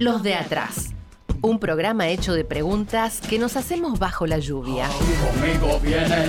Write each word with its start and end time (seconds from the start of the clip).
Los 0.00 0.22
de 0.22 0.34
atrás. 0.34 0.94
Un 1.42 1.58
programa 1.58 2.08
hecho 2.08 2.32
de 2.32 2.42
preguntas 2.42 3.20
que 3.20 3.38
nos 3.38 3.58
hacemos 3.58 3.98
bajo 3.98 4.26
la 4.26 4.38
lluvia. 4.38 4.86
Atrás. 4.86 6.28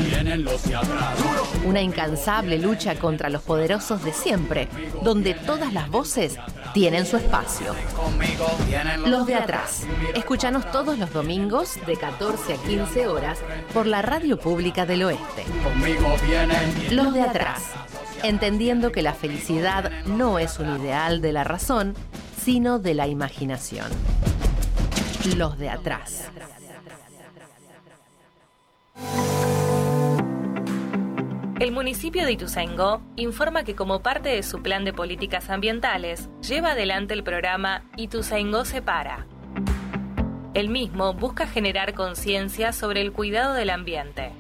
Una 1.63 1.79
incansable 1.79 2.57
lucha 2.57 2.95
contra 2.95 3.29
los 3.29 3.43
poderosos 3.43 4.03
de 4.03 4.11
siempre, 4.11 4.67
donde 5.03 5.35
todas 5.35 5.71
las 5.71 5.89
voces 5.89 6.35
tienen 6.73 7.05
su 7.05 7.15
espacio. 7.15 7.73
Los 9.05 9.25
de 9.25 9.35
atrás. 9.35 9.83
Escúchanos 10.15 10.69
todos 10.73 10.99
los 10.99 11.13
domingos 11.13 11.77
de 11.87 11.95
14 11.95 12.55
a 12.55 12.57
15 12.57 13.07
horas 13.07 13.39
por 13.73 13.87
la 13.87 14.01
Radio 14.01 14.37
Pública 14.37 14.85
del 14.85 15.03
Oeste. 15.03 15.45
Los 16.91 17.13
de 17.13 17.21
atrás. 17.21 17.61
Entendiendo 18.21 18.91
que 18.91 19.01
la 19.01 19.13
felicidad 19.13 19.91
no 20.07 20.39
es 20.39 20.59
un 20.59 20.77
ideal 20.77 21.21
de 21.21 21.31
la 21.31 21.45
razón, 21.45 21.95
sino 22.43 22.79
de 22.79 22.95
la 22.95 23.07
imaginación. 23.07 23.85
Los 25.37 25.59
de 25.59 25.69
atrás. 25.69 26.31
El 31.59 31.71
municipio 31.71 32.25
de 32.25 32.31
Ituzaingó 32.31 33.03
informa 33.15 33.63
que 33.63 33.75
como 33.75 34.01
parte 34.01 34.29
de 34.29 34.41
su 34.41 34.63
plan 34.63 34.83
de 34.83 34.93
políticas 34.93 35.51
ambientales, 35.51 36.29
lleva 36.41 36.71
adelante 36.71 37.13
el 37.13 37.23
programa 37.23 37.83
Ituzaingó 37.95 38.65
se 38.65 38.81
para. 38.81 39.27
El 40.55 40.69
mismo 40.69 41.13
busca 41.13 41.45
generar 41.45 41.93
conciencia 41.93 42.73
sobre 42.73 43.01
el 43.01 43.11
cuidado 43.11 43.53
del 43.53 43.69
ambiente. 43.69 44.31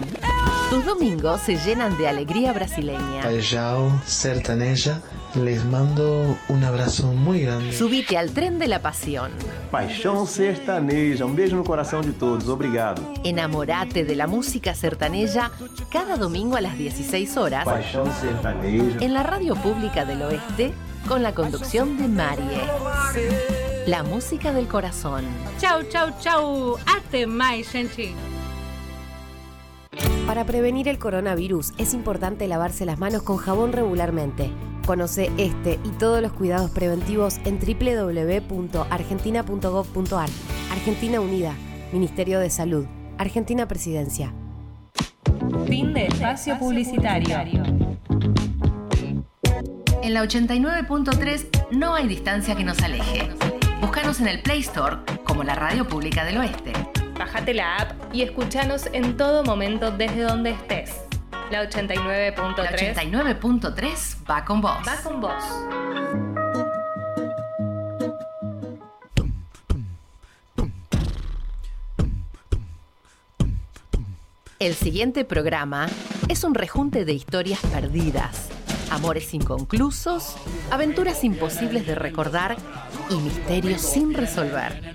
Tus 0.69 0.85
domingos 0.85 1.41
se 1.41 1.57
llenan 1.57 1.97
de 1.97 2.07
alegría 2.07 2.53
brasileña. 2.53 3.23
Paixão 3.23 3.99
Sertaneja, 4.05 5.01
les 5.35 5.65
mando 5.65 6.37
un 6.51 6.63
abrazo 6.63 7.07
muy 7.15 7.41
grande. 7.41 7.73
Subite 7.73 8.19
al 8.19 8.33
tren 8.33 8.59
de 8.59 8.69
la 8.69 8.81
pasión. 8.81 9.31
Paixão 9.71 10.27
Sertaneja. 10.27 11.25
Um 11.25 11.35
beijo 11.35 11.57
no 11.57 11.65
coração 11.65 12.03
de 12.03 12.13
todos. 12.13 12.47
Obrigado. 12.51 13.01
Enamorate 13.25 14.05
de 14.05 14.15
la 14.15 14.27
música 14.27 14.75
sertaneja 14.75 15.51
cada 15.91 16.19
domingo 16.19 16.57
a 16.57 16.61
las 16.61 16.77
16 16.77 17.39
horas 17.39 17.65
Paixão 17.65 18.05
Sertaneja. 18.21 18.99
en 19.01 19.15
la 19.15 19.23
Radio 19.23 19.55
Pública 19.55 20.05
del 20.05 20.21
Oeste 20.21 20.75
con 21.09 21.23
la 21.23 21.33
conducción 21.33 21.97
de 21.97 22.09
Marie. 22.09 22.61
La 23.87 24.03
música 24.03 24.53
del 24.53 24.67
corazón. 24.67 25.25
Tchau, 25.59 25.83
tchau, 25.89 26.11
tchau. 26.21 26.77
Até 26.87 27.27
mais, 27.27 27.71
gente. 27.71 28.15
Para 30.35 30.47
prevenir 30.47 30.89
el 30.89 30.99
coronavirus 30.99 31.75
es 31.79 31.95
importante 31.95 32.49
lavarse 32.49 32.85
las 32.85 32.99
manos 32.99 33.23
con 33.23 33.37
jabón 33.37 33.73
regularmente. 33.73 34.51
Conoce 34.85 35.31
este 35.39 35.79
y 35.85 35.91
todos 35.91 36.21
los 36.21 36.33
cuidados 36.33 36.73
preventivos 36.73 37.37
en 37.45 37.61
www.argentina.gov.ar. 37.61 40.29
Argentina 40.73 41.21
Unida, 41.21 41.55
Ministerio 41.93 42.41
de 42.41 42.51
Salud, 42.51 42.85
Argentina 43.17 43.69
Presidencia. 43.69 44.35
Fin 45.69 45.95
de 45.95 46.07
espacio 46.07 46.59
publicitario. 46.59 47.39
En 50.03 50.15
la 50.15 50.25
89.3 50.25 51.69
no 51.71 51.95
hay 51.95 52.09
distancia 52.09 52.57
que 52.57 52.65
nos 52.65 52.83
aleje. 52.83 53.29
Búscanos 53.81 54.21
en 54.21 54.27
el 54.27 54.43
Play 54.43 54.63
Store 54.63 54.97
como 55.25 55.45
la 55.45 55.55
Radio 55.55 55.87
Pública 55.87 56.25
del 56.25 56.39
Oeste. 56.39 56.73
Bájate 57.19 57.55
la 57.55 57.77
app 57.77 58.15
y 58.15 58.23
escúchanos 58.23 58.89
en 58.93 59.17
todo 59.17 59.45
momento 59.45 59.91
desde 59.91 60.23
donde 60.23 60.51
estés. 60.51 61.01
La 61.51 61.63
La 61.63 61.71
89.3 61.71 62.95
89.3 62.95 64.31
va 64.31 64.45
con 64.45 64.61
vos. 64.61 64.77
va 64.87 64.97
con 65.03 65.21
vos. 65.21 65.45
El 74.59 74.75
siguiente 74.75 75.27
programa 75.27 75.89
es 76.29 76.43
un 76.43 76.55
rejunte 76.55 77.05
de 77.05 77.13
historias 77.13 77.61
perdidas, 77.71 78.49
amores 78.95 79.35
inconclusos, 79.35 80.37
aventuras 80.71 81.25
imposibles 81.25 81.87
de 81.87 81.95
recordar 81.95 82.57
y 83.11 83.17
misterios 83.17 83.81
sin 83.83 84.15
resolver. 84.15 84.95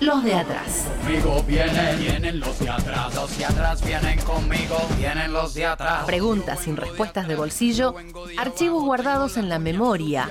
Los 0.00 0.22
de 0.24 0.34
atrás. 0.34 0.86
Conmigo 1.02 1.42
vienen, 1.46 1.98
vienen 1.98 2.40
los 2.40 2.58
de 2.58 2.70
atrás. 2.70 3.14
Los 3.14 3.36
de 3.36 3.44
atrás 3.44 3.84
vienen 3.84 4.18
conmigo, 4.20 4.76
vienen 4.96 5.32
los 5.32 5.54
de 5.54 5.66
atrás. 5.66 6.04
Preguntas 6.04 6.60
sin 6.60 6.76
respuestas 6.76 7.26
de 7.28 7.34
bolsillo, 7.34 7.94
archivos 8.38 8.84
guardados 8.84 9.36
en 9.36 9.48
la 9.48 9.58
memoria, 9.58 10.30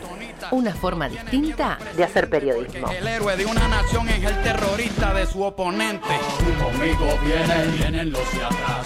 Una 0.49 0.73
forma 0.73 1.07
distinta 1.07 1.77
de 1.95 2.03
hacer 2.03 2.29
periodismo. 2.29 2.89
El 2.89 3.07
héroe 3.07 3.37
de 3.37 3.45
una 3.45 3.67
nación 3.67 4.09
es 4.09 4.23
el 4.23 4.41
terrorista 4.41 5.13
de 5.13 5.25
su 5.27 5.43
oponente. 5.43 6.07
Conmigo 6.61 7.19
vienen, 7.23 7.77
vienen 7.77 8.11
los 8.11 8.31
de 8.31 8.43
atrás. 8.43 8.85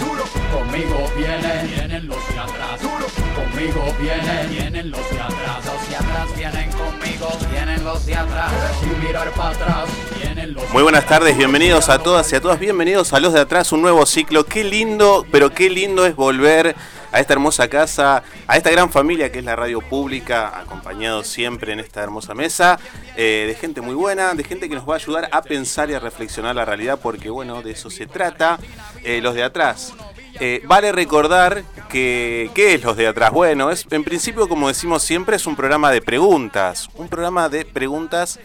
Conmigo 0.52 1.10
vienen, 1.18 1.68
vienen 1.68 2.08
los 2.08 2.28
de 2.28 2.40
atrás. 2.40 2.82
Conmigo 2.82 3.96
vienen, 4.00 4.50
vienen 4.50 4.92
los 4.92 5.10
de 5.10 5.22
atrás. 5.22 5.66
Los 5.66 5.90
de 5.90 5.96
atrás 5.96 6.38
vienen 6.38 6.72
conmigo, 6.72 7.30
vienen 7.52 7.84
los 7.84 8.06
de 8.06 8.16
atrás. 8.16 8.52
Sin 8.82 9.00
mirar 9.06 9.32
para 9.32 9.50
atrás, 9.50 9.86
vienen 10.22 10.54
los 10.54 10.70
Muy 10.72 10.84
buenas 10.84 11.06
tardes, 11.06 11.38
bienvenidos 11.38 11.90
a 11.90 12.00
todas 12.00 12.32
y 12.32 12.36
a 12.36 12.42
todas, 12.42 12.60
bienvenidos 12.60 13.14
a 13.14 13.20
los 13.20 13.34
de 13.34 13.40
atrás, 13.40 13.72
un 13.72 13.82
nuevo 13.82 14.06
ciclo. 14.06 14.46
Qué 14.46 14.64
lindo, 14.64 15.26
pero 15.32 15.52
qué 15.52 15.70
lindo 15.70 16.06
es 16.06 16.16
volver 16.16 16.76
a 17.16 17.22
esta 17.22 17.32
hermosa 17.32 17.70
casa, 17.70 18.24
a 18.46 18.58
esta 18.58 18.70
gran 18.72 18.90
familia 18.90 19.32
que 19.32 19.40
es 19.40 19.46
la 19.46 19.56
radio 19.56 19.80
pública, 19.80 20.60
acompañado 20.60 21.24
siempre 21.24 21.72
en 21.72 21.80
esta 21.80 22.04
hermosa 22.04 22.36
mesa, 22.36 22.78
eh, 23.16 23.46
de 23.48 23.56
gente 23.56 23.80
muy 23.80 23.96
buena, 23.96 24.34
de 24.34 24.44
gente 24.44 24.68
que 24.68 24.76
nos 24.76 24.88
va 24.88 24.96
a 24.96 24.98
ayudar 24.98 25.30
a 25.32 25.42
pensar 25.42 25.90
y 25.90 25.94
a 25.94 26.00
reflexionar 26.00 26.58
la 26.58 26.66
realidad, 26.66 27.00
porque 27.02 27.30
bueno, 27.30 27.62
de 27.62 27.72
eso 27.72 27.90
se 27.90 28.06
trata. 28.06 28.60
Eh, 29.02 29.22
los 29.22 29.34
de 29.34 29.44
atrás. 29.44 29.94
Eh, 30.42 30.62
vale 30.66 30.92
recordar 30.92 31.64
que, 31.88 32.52
¿qué 32.54 32.74
es 32.74 32.84
los 32.84 32.98
de 32.98 33.08
atrás? 33.08 33.32
Bueno, 33.32 33.72
es 33.72 33.86
en 33.92 34.04
principio, 34.04 34.50
como 34.50 34.68
decimos 34.68 35.02
siempre, 35.02 35.38
es 35.38 35.48
un 35.48 35.56
programa 35.56 35.92
de 35.92 36.02
preguntas, 36.02 36.90
un 36.96 37.08
programa 37.08 37.48
de 37.48 37.64
preguntas 37.64 38.40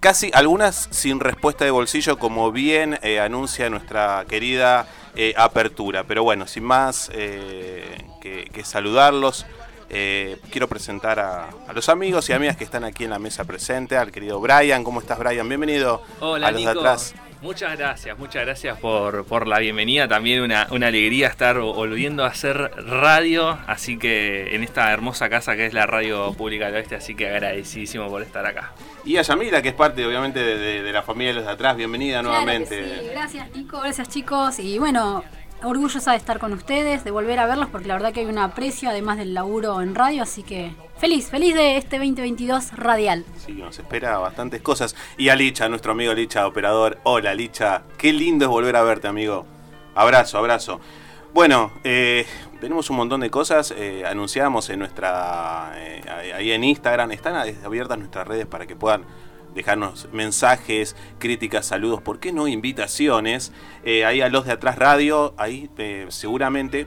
casi 0.00 0.30
algunas 0.34 0.88
sin 0.90 1.20
respuesta 1.20 1.64
de 1.64 1.70
bolsillo, 1.70 2.18
como 2.18 2.50
bien 2.50 2.98
anuncia 3.20 3.70
nuestra 3.70 4.24
querida 4.28 4.88
eh, 5.18 5.34
apertura. 5.36 6.04
Pero 6.04 6.22
bueno, 6.22 6.46
sin 6.46 6.64
más 6.64 7.10
eh, 7.12 7.98
que, 8.20 8.48
que 8.52 8.64
saludarlos, 8.64 9.44
Eh, 9.90 10.38
quiero 10.50 10.68
presentar 10.68 11.18
a, 11.18 11.48
los 11.72 11.88
amigos 11.88 12.28
y 12.28 12.34
amigas 12.34 12.56
que 12.58 12.64
están 12.64 12.84
aquí 12.84 13.04
en 13.04 13.10
la 13.10 13.18
mesa 13.18 13.44
presente, 13.44 13.96
al 13.96 14.12
querido 14.12 14.38
Brian. 14.38 14.84
¿Cómo 14.84 15.00
estás, 15.00 15.18
Brian? 15.18 15.48
Bienvenido 15.48 16.02
Hola, 16.20 16.48
a 16.48 16.50
los 16.50 16.62
de 16.62 16.68
atrás. 16.68 17.14
Muchas 17.40 17.78
gracias, 17.78 18.18
muchas 18.18 18.44
gracias 18.44 18.78
por, 18.78 19.24
por 19.24 19.46
la 19.46 19.60
bienvenida. 19.60 20.08
También 20.08 20.42
una, 20.42 20.66
una, 20.70 20.88
alegría 20.88 21.28
estar 21.28 21.60
volviendo 21.60 22.24
a 22.24 22.28
hacer 22.28 22.56
radio, 22.56 23.58
así 23.68 23.96
que 23.96 24.56
en 24.56 24.64
esta 24.64 24.92
hermosa 24.92 25.28
casa 25.28 25.54
que 25.54 25.66
es 25.66 25.72
la 25.72 25.86
Radio 25.86 26.32
Pública 26.32 26.66
del 26.66 26.74
Oeste, 26.74 26.96
así 26.96 27.14
que 27.14 27.28
agradecidísimo 27.28 28.08
por 28.08 28.22
estar 28.22 28.44
acá. 28.44 28.72
Y 29.04 29.18
a 29.18 29.22
Yamila, 29.22 29.62
que 29.62 29.68
es 29.68 29.74
parte 29.74 30.04
obviamente 30.04 30.40
de, 30.42 30.92
la 30.92 31.02
familia 31.02 31.28
de 31.28 31.34
los 31.34 31.44
de 31.44 31.52
atrás, 31.52 31.76
bienvenida 31.76 32.22
nuevamente. 32.22 32.84
Sí. 32.84 33.08
Gracias 33.10 33.50
Nico, 33.54 33.80
gracias 33.80 34.08
chicos. 34.08 34.58
Y 34.58 34.78
bueno, 34.80 35.22
orgullosa 35.62 36.12
de 36.12 36.16
estar 36.16 36.38
con 36.38 36.52
ustedes, 36.52 37.04
de 37.04 37.10
volver 37.10 37.38
a 37.38 37.46
verlos, 37.46 37.68
porque 37.68 37.88
la 37.88 37.94
verdad 37.94 38.12
que 38.12 38.20
hay 38.20 38.26
un 38.26 38.38
aprecio, 38.38 38.90
además 38.90 39.18
del 39.18 39.34
laburo 39.34 39.80
en 39.82 39.94
radio, 39.94 40.22
así 40.22 40.42
que 40.42 40.72
feliz, 40.96 41.30
feliz 41.30 41.54
de 41.54 41.76
este 41.76 41.98
2022 41.98 42.72
radial. 42.72 43.24
Sí, 43.44 43.52
nos 43.52 43.78
espera 43.78 44.18
bastantes 44.18 44.62
cosas. 44.62 44.94
Y 45.16 45.28
a 45.28 45.36
Licha, 45.36 45.68
nuestro 45.68 45.92
amigo 45.92 46.14
Licha, 46.14 46.46
operador. 46.46 46.98
Hola 47.04 47.34
Licha, 47.34 47.82
qué 47.96 48.12
lindo 48.12 48.44
es 48.44 48.50
volver 48.50 48.76
a 48.76 48.82
verte, 48.82 49.08
amigo. 49.08 49.46
Abrazo, 49.94 50.38
abrazo. 50.38 50.80
Bueno, 51.34 51.72
eh, 51.84 52.26
tenemos 52.60 52.88
un 52.90 52.96
montón 52.96 53.20
de 53.20 53.30
cosas. 53.30 53.74
Eh, 53.76 54.04
anunciamos 54.06 54.70
en 54.70 54.78
nuestra. 54.78 55.72
Eh, 55.76 56.32
ahí 56.34 56.52
en 56.52 56.64
Instagram. 56.64 57.12
Están 57.12 57.36
abiertas 57.36 57.98
nuestras 57.98 58.26
redes 58.26 58.46
para 58.46 58.66
que 58.66 58.76
puedan 58.76 59.04
dejarnos 59.58 60.08
mensajes, 60.12 60.94
críticas, 61.18 61.66
saludos, 61.66 62.00
¿por 62.00 62.20
qué 62.20 62.32
no 62.32 62.46
invitaciones? 62.46 63.52
Eh, 63.82 64.04
ahí 64.04 64.20
a 64.20 64.28
los 64.28 64.46
de 64.46 64.52
atrás 64.52 64.78
radio, 64.78 65.34
ahí 65.36 65.68
eh, 65.78 66.06
seguramente, 66.10 66.86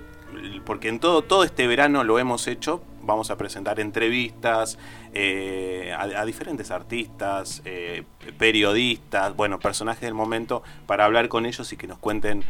porque 0.66 0.88
en 0.88 1.00
todo, 1.00 1.22
todo 1.22 1.44
este 1.44 1.68
verano 1.68 2.06
lo 2.06 2.18
hemos 2.18 2.48
hecho, 2.48 2.82
vamos 3.02 3.30
a 3.30 3.38
presentar 3.38 3.82
entrevistas 3.82 4.80
eh, 5.14 5.94
a, 5.98 6.24
diferentes 6.24 6.72
artistas, 6.72 7.62
periodistas, 8.38 9.36
bueno, 9.36 9.60
personajes 9.60 10.04
del 10.04 10.14
momento, 10.14 10.64
para 10.86 11.04
hablar 11.04 11.28
con 11.28 11.46
ellos 11.46 11.74
y 11.74 11.78
que 11.78 11.88
nos 11.88 11.98
cuenten 11.98 12.46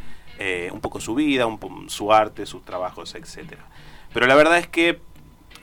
un 0.71 0.81
poco 0.81 0.99
su 0.99 1.15
vida, 1.15 1.47
su 1.87 2.13
arte, 2.13 2.45
sus 2.45 2.63
trabajos, 2.63 3.15
etc. 3.15 3.53
Pero 4.13 4.27
la 4.27 4.35
verdad 4.35 4.59
es 4.59 4.67
que 4.67 4.99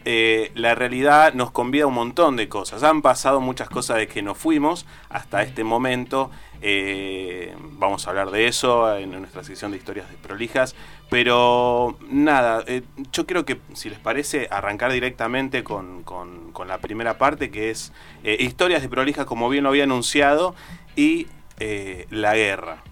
eh, 0.04 0.52
la 0.54 0.74
realidad 0.74 1.34
nos 1.34 1.50
convida 1.50 1.84
a 1.84 1.86
un 1.86 1.94
montón 1.94 2.36
de 2.36 2.48
cosas. 2.48 2.82
Han 2.82 3.02
pasado 3.02 3.40
muchas 3.40 3.68
cosas 3.68 3.98
de 3.98 4.08
que 4.08 4.22
nos 4.22 4.38
fuimos 4.38 4.86
hasta 5.08 5.42
este 5.42 5.64
momento. 5.64 6.30
Eh, 6.60 7.54
vamos 7.72 8.06
a 8.06 8.10
hablar 8.10 8.30
de 8.30 8.46
eso 8.46 8.96
en 8.96 9.10
nuestra 9.10 9.44
sección 9.44 9.70
de 9.70 9.76
historias 9.76 10.08
de 10.10 10.16
prolijas. 10.16 10.74
Pero 11.10 11.98
nada, 12.08 12.64
eh, 12.66 12.82
yo 13.12 13.26
creo 13.26 13.44
que 13.44 13.60
si 13.74 13.90
les 13.90 13.98
parece 13.98 14.48
arrancar 14.50 14.92
directamente 14.92 15.64
con, 15.64 16.04
la 16.66 16.78
primera 16.78 17.18
parte, 17.18 17.50
que 17.50 17.70
es 17.70 17.92
historias 18.24 18.82
de 18.82 18.88
prolijas, 18.88 19.26
como 19.26 19.48
bien 19.48 19.64
lo 19.64 19.70
había 19.70 19.84
anunciado, 19.84 20.54
y 20.96 21.28
la 22.10 22.34
guerra. 22.34 22.82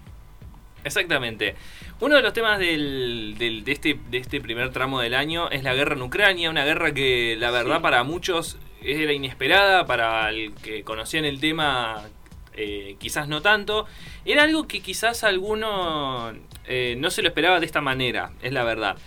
Exactamente. 0.83 1.55
Uno 1.99 2.15
de 2.15 2.21
los 2.21 2.33
temas 2.33 2.59
del, 2.59 3.35
de, 3.37 3.71
este, 3.71 3.99
de 4.09 4.17
este 4.17 4.39
primer 4.39 4.71
tramo 4.71 5.01
del 5.01 5.13
año 5.13 5.49
es 5.49 5.63
la 5.63 5.73
guerra 5.73 5.95
en 5.95 6.01
Ucrania, 6.01 6.49
una 6.49 6.63
guerra 6.65 6.93
que 6.93 7.35
la 7.37 7.51
verdad 7.51 7.81
para 7.81 8.03
muchos 8.03 8.57
era 8.81 9.11
inesperada, 9.11 9.85
para 9.85 10.29
el 10.29 10.53
que 10.53 10.83
conocían 10.83 11.25
el 11.25 11.39
tema 11.39 12.05
eh, 12.53 12.95
quizás 12.99 13.27
no 13.27 13.41
tanto. 13.41 13.85
Era 14.25 14.43
algo 14.43 14.67
que 14.67 14.81
quizás 14.81 15.23
alguno 15.23 16.33
eh, 16.65 16.95
no 16.97 17.09
se 17.09 17.21
lo 17.21 17.27
esperaba 17.27 17.59
de 17.59 17.65
esta 17.65 17.81
manera, 17.81 18.31
es 18.41 18.51
la 18.53 18.63
verdad. 18.63 18.97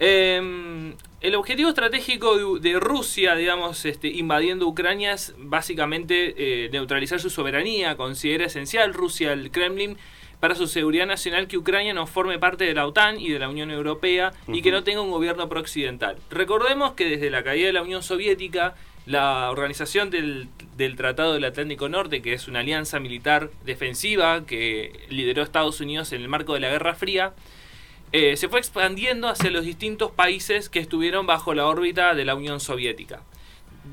Em, 0.00 0.94
el 1.20 1.34
objetivo 1.34 1.70
estratégico 1.70 2.58
de, 2.60 2.78
Rusia, 2.78 3.34
digamos, 3.34 3.84
este, 3.84 4.08
invadiendo 4.08 4.66
Ucrania 4.66 5.12
es 5.12 5.34
básicamente 5.36 6.34
eh, 6.36 6.70
neutralizar 6.70 7.20
su 7.20 7.30
soberanía. 7.30 7.96
Considera 7.96 8.46
esencial 8.46 8.94
Rusia, 8.94 9.32
el 9.32 9.50
Kremlin, 9.50 9.98
para 10.40 10.54
su 10.54 10.66
seguridad 10.66 11.06
nacional 11.06 11.48
que 11.48 11.58
Ucrania 11.58 11.94
no 11.94 12.06
forme 12.06 12.38
parte 12.38 12.64
de 12.64 12.74
la 12.74 12.86
OTAN 12.86 13.20
y 13.20 13.30
de 13.30 13.38
la 13.38 13.48
Unión 13.48 13.70
Europea 13.70 14.32
y 14.46 14.62
que 14.62 14.70
no 14.70 14.84
tenga 14.84 15.00
un 15.00 15.10
gobierno 15.10 15.48
prooccidental. 15.48 16.16
Recordemos 16.30 16.92
que 16.92 17.06
desde 17.06 17.30
la 17.30 17.42
caída 17.42 17.66
de 17.66 17.72
la 17.72 17.82
Unión 17.82 18.02
Soviética, 18.02 18.74
la 19.06 19.50
organización 19.50 20.10
del, 20.10 20.48
Tratado 20.96 21.32
del 21.34 21.44
Atlántico 21.44 21.88
Norte, 21.88 22.22
que 22.22 22.34
es 22.34 22.46
una 22.46 22.60
alianza 22.60 23.00
militar 23.00 23.50
defensiva 23.64 24.46
que 24.46 25.06
lideró 25.08 25.42
Estados 25.42 25.80
Unidos 25.80 26.12
en 26.12 26.22
el 26.22 26.28
marco 26.28 26.54
de 26.54 26.60
la 26.60 26.70
Guerra 26.70 26.94
Fría, 26.94 27.32
eh, 28.12 28.36
se 28.36 28.48
fue 28.48 28.58
expandiendo 28.58 29.28
hacia 29.28 29.50
los 29.50 29.64
distintos 29.64 30.12
países 30.12 30.68
que 30.68 30.78
estuvieron 30.78 31.26
bajo 31.26 31.52
la 31.52 31.66
órbita 31.66 32.14
de 32.14 32.24
la 32.24 32.34
Unión 32.34 32.60
Soviética. 32.60 33.22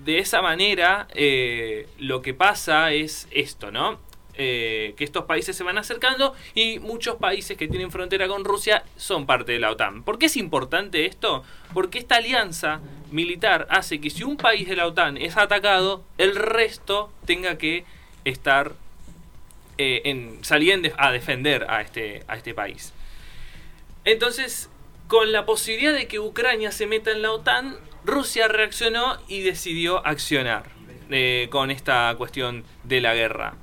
De 0.04 0.20
esa 0.20 0.42
manera, 0.42 1.08
eh, 1.16 1.88
lo 1.98 2.22
que 2.22 2.34
pasa 2.34 2.92
es 2.92 3.28
esto, 3.32 3.72
¿no? 3.72 4.00
Eh, 4.38 4.96
que 4.98 5.06
estos 5.06 5.24
países 5.24 5.56
se 5.56 5.64
van 5.64 5.78
acercando 5.78 6.34
y 6.54 6.80
muchos 6.80 7.16
países 7.16 7.56
que 7.56 7.70
tienen 7.70 7.90
frontera 7.90 8.28
con 8.28 8.44
Rusia 8.44 8.84
son 8.98 9.26
parte 9.26 9.54
de 9.54 9.60
la 9.60 9.72
OTAN. 9.72 10.04
¿Por 10.04 10.20
qué 10.20 10.26
es 10.26 10.36
importante 10.36 11.06
esto? 11.06 11.46
Porque 11.74 12.00
esta 12.00 12.18
alianza 12.18 12.82
militar 13.12 13.66
hace 13.70 14.02
que 14.02 14.10
si 14.10 14.24
un 14.24 14.36
país 14.36 14.68
de 14.68 14.76
la 14.76 14.88
OTAN 14.88 15.16
es 15.16 15.38
atacado, 15.38 16.04
el 16.18 16.36
resto 16.36 17.14
tenga 17.26 17.58
que 17.58 17.86
estar 18.26 18.74
eh, 19.78 20.02
en, 20.04 20.44
salir 20.44 20.94
a 20.98 21.12
defender 21.14 21.68
a 21.70 21.80
este, 21.80 22.24
a 22.28 22.36
este 22.36 22.54
país. 22.54 22.92
Entonces, 24.04 24.70
con 25.08 25.32
la 25.32 25.46
posibilidad 25.46 25.94
de 25.94 26.08
que 26.08 26.20
Ucrania 26.20 26.74
se 26.74 26.88
meta 26.88 27.12
en 27.12 27.22
la 27.22 27.32
OTAN, 27.32 27.78
Rusia 28.04 28.50
reaccionó 28.50 29.18
y 29.30 29.44
decidió 29.44 30.06
accionar 30.06 30.66
eh, 31.10 31.48
con 31.52 31.72
esta 31.72 32.14
cuestión 32.18 32.66
de 32.84 33.00
la 33.00 33.16
guerra 33.16 33.56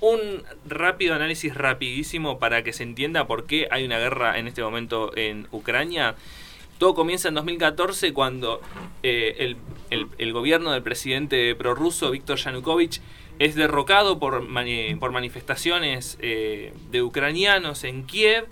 un 0.00 0.42
rápido 0.66 1.14
análisis 1.14 1.54
rapidísimo 1.54 2.38
para 2.38 2.62
que 2.62 2.72
se 2.72 2.82
entienda 2.82 3.26
por 3.26 3.46
qué 3.46 3.68
hay 3.70 3.84
una 3.84 3.98
guerra 3.98 4.38
en 4.38 4.46
este 4.46 4.62
momento 4.62 5.16
en 5.16 5.48
Ucrania. 5.50 6.14
Todo 6.78 6.94
comienza 6.94 7.28
en 7.28 7.34
2014 7.34 8.12
cuando 8.12 8.60
eh, 9.02 9.56
el, 9.90 10.32
gobierno 10.32 10.72
del 10.72 10.82
presidente 10.82 11.54
prorruso 11.54 12.10
Víctor 12.10 12.38
Yanukovych 12.38 13.00
es 13.38 13.54
derrocado 13.54 14.18
por, 14.18 14.46
por 14.98 15.12
manifestaciones 15.12 16.18
eh, 16.20 16.72
de 16.90 17.02
ucranianos 17.02 17.84
en 17.84 18.04
Kiev, 18.06 18.46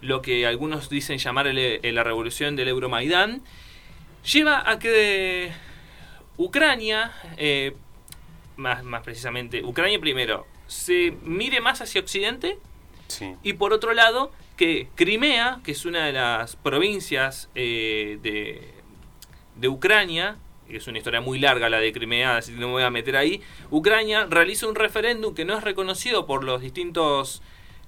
lo 0.00 0.22
que 0.22 0.46
algunos 0.46 0.88
dicen 0.88 1.18
llamar 1.18 1.46
la 1.54 2.04
revolución 2.04 2.56
del 2.56 2.68
Euromaidán, 2.68 3.42
lleva 4.24 4.70
a 4.70 4.78
que 4.78 5.52
Ucrania, 6.36 7.12
eh, 7.36 7.74
más, 8.60 8.84
más 8.84 9.02
precisamente, 9.02 9.64
Ucrania 9.64 9.98
primero, 9.98 10.46
se 10.66 11.14
mire 11.22 11.60
más 11.60 11.80
hacia 11.80 12.00
Occidente. 12.00 12.58
Y 13.42 13.54
por 13.54 13.72
otro 13.72 13.92
lado, 13.92 14.30
que 14.56 14.86
Crimea, 14.94 15.58
que 15.64 15.72
es 15.72 15.84
una 15.84 16.06
de 16.06 16.12
las 16.12 16.54
provincias 16.54 17.50
eh, 17.56 18.18
de, 18.22 18.72
de 19.56 19.68
Ucrania, 19.68 20.36
es 20.68 20.86
una 20.86 20.98
historia 20.98 21.20
muy 21.20 21.40
larga 21.40 21.68
la 21.68 21.78
de 21.78 21.92
Crimea, 21.92 22.36
así 22.36 22.52
que 22.52 22.60
no 22.60 22.68
me 22.68 22.74
voy 22.74 22.82
a 22.84 22.90
meter 22.90 23.16
ahí, 23.16 23.40
Ucrania 23.70 24.26
realiza 24.30 24.68
un 24.68 24.76
referéndum 24.76 25.34
que 25.34 25.44
no 25.44 25.56
es 25.56 25.64
reconocido 25.64 26.26
por 26.26 26.44
los 26.44 26.60
distintos... 26.60 27.42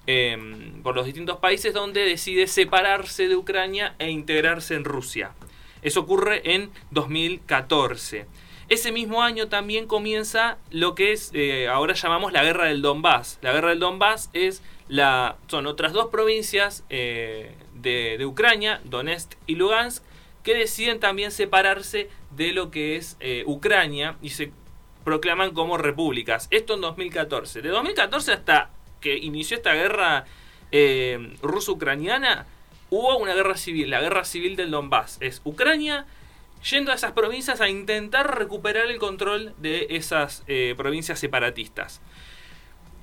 Em, 0.09 0.83
por 0.83 0.97
los 0.97 1.07
distintos 1.07 1.37
países 1.37 1.73
donde 1.73 2.05
decide 2.05 2.49
separarse 2.49 3.29
de 3.29 3.37
Ucrania 3.37 3.95
e 4.01 4.11
integrarse 4.11 4.75
en 4.75 4.83
Rusia. 4.83 5.31
Eso 5.81 6.01
ocurre 6.01 6.55
en 6.55 6.71
2014. 6.91 8.27
Ese 8.69 8.93
mismo 8.93 9.23
año 9.23 9.49
también 9.49 9.87
comienza 9.87 10.59
lo 10.71 10.95
que 10.95 11.13
es, 11.13 11.31
eh, 11.35 11.69
ahora 11.69 11.95
llamamos 11.95 12.33
la 12.33 12.43
guerra 12.43 12.67
del 12.67 12.83
Donbass. 12.83 13.39
La 13.43 13.53
guerra 13.53 13.71
del 13.71 13.81
Donbass 13.81 14.31
es 14.33 14.63
la, 14.89 15.37
son 15.49 15.67
otras 15.67 15.93
dos 15.93 16.09
provincias 16.09 16.85
eh, 16.89 17.55
de, 17.75 18.25
Ucrania, 18.25 18.81
Donetsk 18.85 19.33
y 19.47 19.57
Lugansk, 19.57 20.05
que 20.43 20.55
deciden 20.55 21.01
también 21.01 21.31
separarse 21.31 22.09
de 22.31 22.53
lo 22.53 22.71
que 22.71 22.97
es 22.97 23.17
eh, 23.21 23.45
Ucrania 23.47 24.17
y 24.23 24.31
se 24.31 24.53
proclaman 25.05 25.53
como 25.53 25.77
repúblicas. 25.77 26.49
Esto 26.51 26.75
en 26.75 26.81
2014. 26.81 27.63
De 27.63 27.69
2014 27.69 28.33
hasta 28.33 28.71
que 29.01 29.17
inició 29.17 29.57
esta 29.57 29.75
guerra 29.75 30.25
ruso-ucraniana, 31.43 32.47
hubo 32.89 33.19
una 33.19 33.35
guerra 33.35 33.59
civil, 33.59 33.91
la 33.91 34.01
guerra 34.01 34.25
civil 34.25 34.57
del 34.57 34.71
Donbass. 34.71 35.19
Es 35.21 35.43
Ucrania 35.45 36.07
yendo 36.69 36.93
a 36.93 36.95
esas 36.95 37.13
provincias 37.13 37.61
a 37.61 37.69
intentar 37.69 38.39
recuperar 38.39 38.87
el 38.87 38.99
control 38.99 39.55
de 39.59 39.87
esas 39.91 40.45
eh, 40.47 40.75
provincias 40.77 41.19
separatistas. 41.19 42.01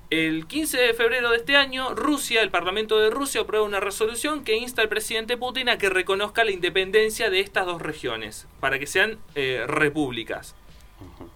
El 0.09 0.47
15 0.47 0.77
de 0.79 0.93
febrero 0.95 1.29
de 1.29 1.37
este 1.37 1.55
año, 1.55 1.93
Rusia, 1.93 2.41
el 2.41 2.49
Parlamento 2.49 2.99
de 2.99 3.11
Rusia 3.11 3.41
aprueba 3.41 3.63
una 3.63 3.79
resolución 3.79 4.43
que 4.43 4.57
insta 4.57 4.81
al 4.81 4.89
presidente 4.89 5.37
Putin 5.37 5.69
a 5.69 5.77
que 5.77 5.89
reconozca 5.89 6.43
la 6.43 6.49
independencia 6.49 7.29
de 7.29 7.41
estas 7.41 7.67
dos 7.67 7.79
regiones, 7.79 8.47
para 8.59 8.79
que 8.79 8.87
sean 8.87 9.19
eh, 9.35 9.65
repúblicas. 9.67 10.55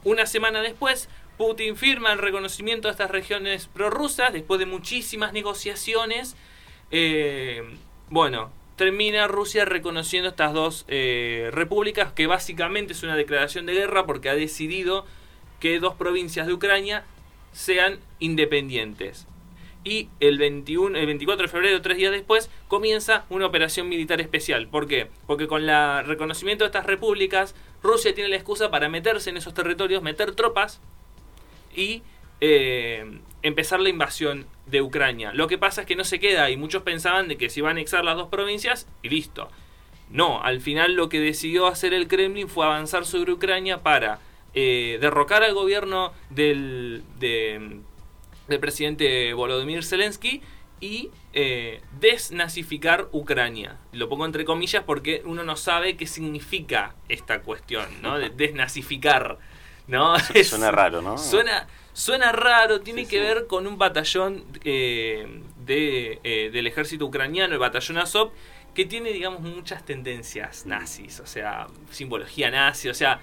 Una 0.04 0.26
semana 0.26 0.62
después, 0.62 1.08
Putin 1.38 1.78
firma 1.78 2.14
el 2.14 2.20
reconocimiento 2.20 2.88
de 2.88 2.94
estas 2.94 3.12
regiones 3.12 3.68
prorrusas, 3.68 4.34
después 4.34 4.60
de 4.60 4.66
muchísimas 4.66 5.34
negociaciones. 5.34 6.36
Eh, 6.90 7.62
bueno, 8.10 8.52
termina 8.76 9.28
Rusia 9.28 9.66
reconociendo 9.66 10.30
estas 10.30 10.54
dos 10.54 10.86
eh, 10.88 11.50
repúblicas, 11.52 12.12
que 12.14 12.28
básicamente 12.28 12.94
es 12.94 13.04
una 13.04 13.16
declaración 13.16 13.66
de 13.66 13.74
guerra 13.74 14.06
porque 14.06 14.30
ha 14.30 14.36
decidido 14.36 15.06
que 15.60 15.80
dos 15.80 15.96
provincias 15.96 16.48
de 16.48 16.54
Ucrania 16.54 17.04
sean 17.52 18.00
independientes. 18.20 19.28
Y 19.86 20.10
el, 20.22 20.38
21, 20.38 20.98
el 20.98 21.06
24 21.06 21.44
de 21.44 21.52
febrero, 21.52 21.82
tres 21.82 21.98
días 21.98 22.12
después, 22.12 22.50
comienza 22.68 23.26
una 23.30 23.46
operación 23.46 23.90
militar 23.90 24.22
especial. 24.22 24.68
¿Por 24.68 24.88
qué? 24.88 25.10
Porque 25.28 25.48
con 25.48 25.70
el 25.70 26.06
reconocimiento 26.06 26.64
de 26.64 26.68
estas 26.68 26.86
repúblicas, 26.86 27.54
Rusia 27.82 28.16
tiene 28.16 28.30
la 28.30 28.38
excusa 28.38 28.72
para 28.72 28.88
meterse 28.88 29.30
en 29.30 29.38
esos 29.38 29.54
territorios, 29.54 30.02
meter 30.02 30.36
tropas 30.36 30.80
y 31.76 32.02
eh, 32.40 33.20
empezar 33.44 33.80
la 33.80 33.90
invasión 33.90 34.48
de 34.66 34.82
Ucrania. 34.82 35.32
Lo 35.34 35.48
que 35.48 35.58
pasa 35.58 35.82
es 35.82 35.88
que 35.88 35.96
no 35.96 36.04
se 36.04 36.20
queda 36.20 36.50
y 36.50 36.58
muchos 36.58 36.84
pensaban 36.84 37.28
de 37.28 37.38
que 37.38 37.50
se 37.50 37.60
iban 37.60 37.72
a 37.72 37.72
anexar 37.72 38.04
las 38.04 38.16
dos 38.16 38.30
provincias 38.30 38.88
y 39.02 39.10
listo. 39.10 39.50
No, 40.10 40.42
al 40.42 40.62
final 40.62 40.94
lo 40.94 41.10
que 41.10 41.20
decidió 41.20 41.68
hacer 41.68 41.94
el 41.94 42.08
Kremlin 42.08 42.48
fue 42.48 42.66
avanzar 42.66 43.06
sobre 43.06 43.34
Ucrania 43.34 43.84
para 43.84 44.20
eh, 44.54 44.98
derrocar 45.02 45.44
al 45.44 45.54
gobierno 45.54 46.14
del, 46.30 47.04
del 47.20 48.60
presidente 48.60 49.34
Volodymyr 49.34 49.84
Zelensky 49.84 50.42
y 50.80 51.10
eh, 51.32 51.82
desnazificar 52.00 53.08
Ucrania. 53.12 53.78
Lo 53.94 54.10
pongo 54.10 54.26
entre 54.26 54.46
comillas 54.46 54.84
porque 54.84 55.22
uno 55.26 55.44
no 55.44 55.56
sabe 55.56 55.96
qué 55.96 56.06
significa 56.06 56.94
esta 57.08 57.42
cuestión, 57.42 57.86
¿no? 58.02 58.20
De 58.20 58.30
desnazificar, 58.30 59.40
¿no? 59.88 60.20
Suena 60.20 60.72
raro, 60.72 61.02
¿no? 61.02 61.18
Suena, 61.18 61.68
Suena 61.94 62.32
raro, 62.32 62.82
tiene 62.82 63.08
que 63.08 63.20
ver 63.20 63.46
con 63.46 63.68
un 63.68 63.78
batallón 63.78 64.44
eh, 64.64 65.42
de, 65.64 66.20
eh, 66.24 66.50
del 66.52 66.66
ejército 66.66 67.06
ucraniano, 67.06 67.54
el 67.54 67.60
batallón 67.60 68.00
Azov, 68.00 68.32
que 68.74 68.86
tiene, 68.86 69.12
digamos, 69.12 69.42
muchas 69.42 69.86
tendencias 69.86 70.66
nazis, 70.66 71.20
o 71.20 71.28
sea, 71.28 71.68
simbología 71.92 72.50
nazi, 72.50 72.90
o 72.90 72.96
sea, 72.96 73.22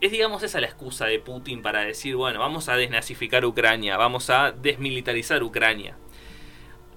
es, 0.00 0.12
digamos, 0.12 0.42
esa 0.42 0.62
la 0.62 0.66
excusa 0.66 1.04
de 1.04 1.18
Putin 1.18 1.60
para 1.60 1.82
decir, 1.82 2.16
bueno, 2.16 2.40
vamos 2.40 2.70
a 2.70 2.76
desnazificar 2.76 3.44
Ucrania, 3.44 3.98
vamos 3.98 4.30
a 4.30 4.52
desmilitarizar 4.52 5.42
Ucrania. 5.42 5.98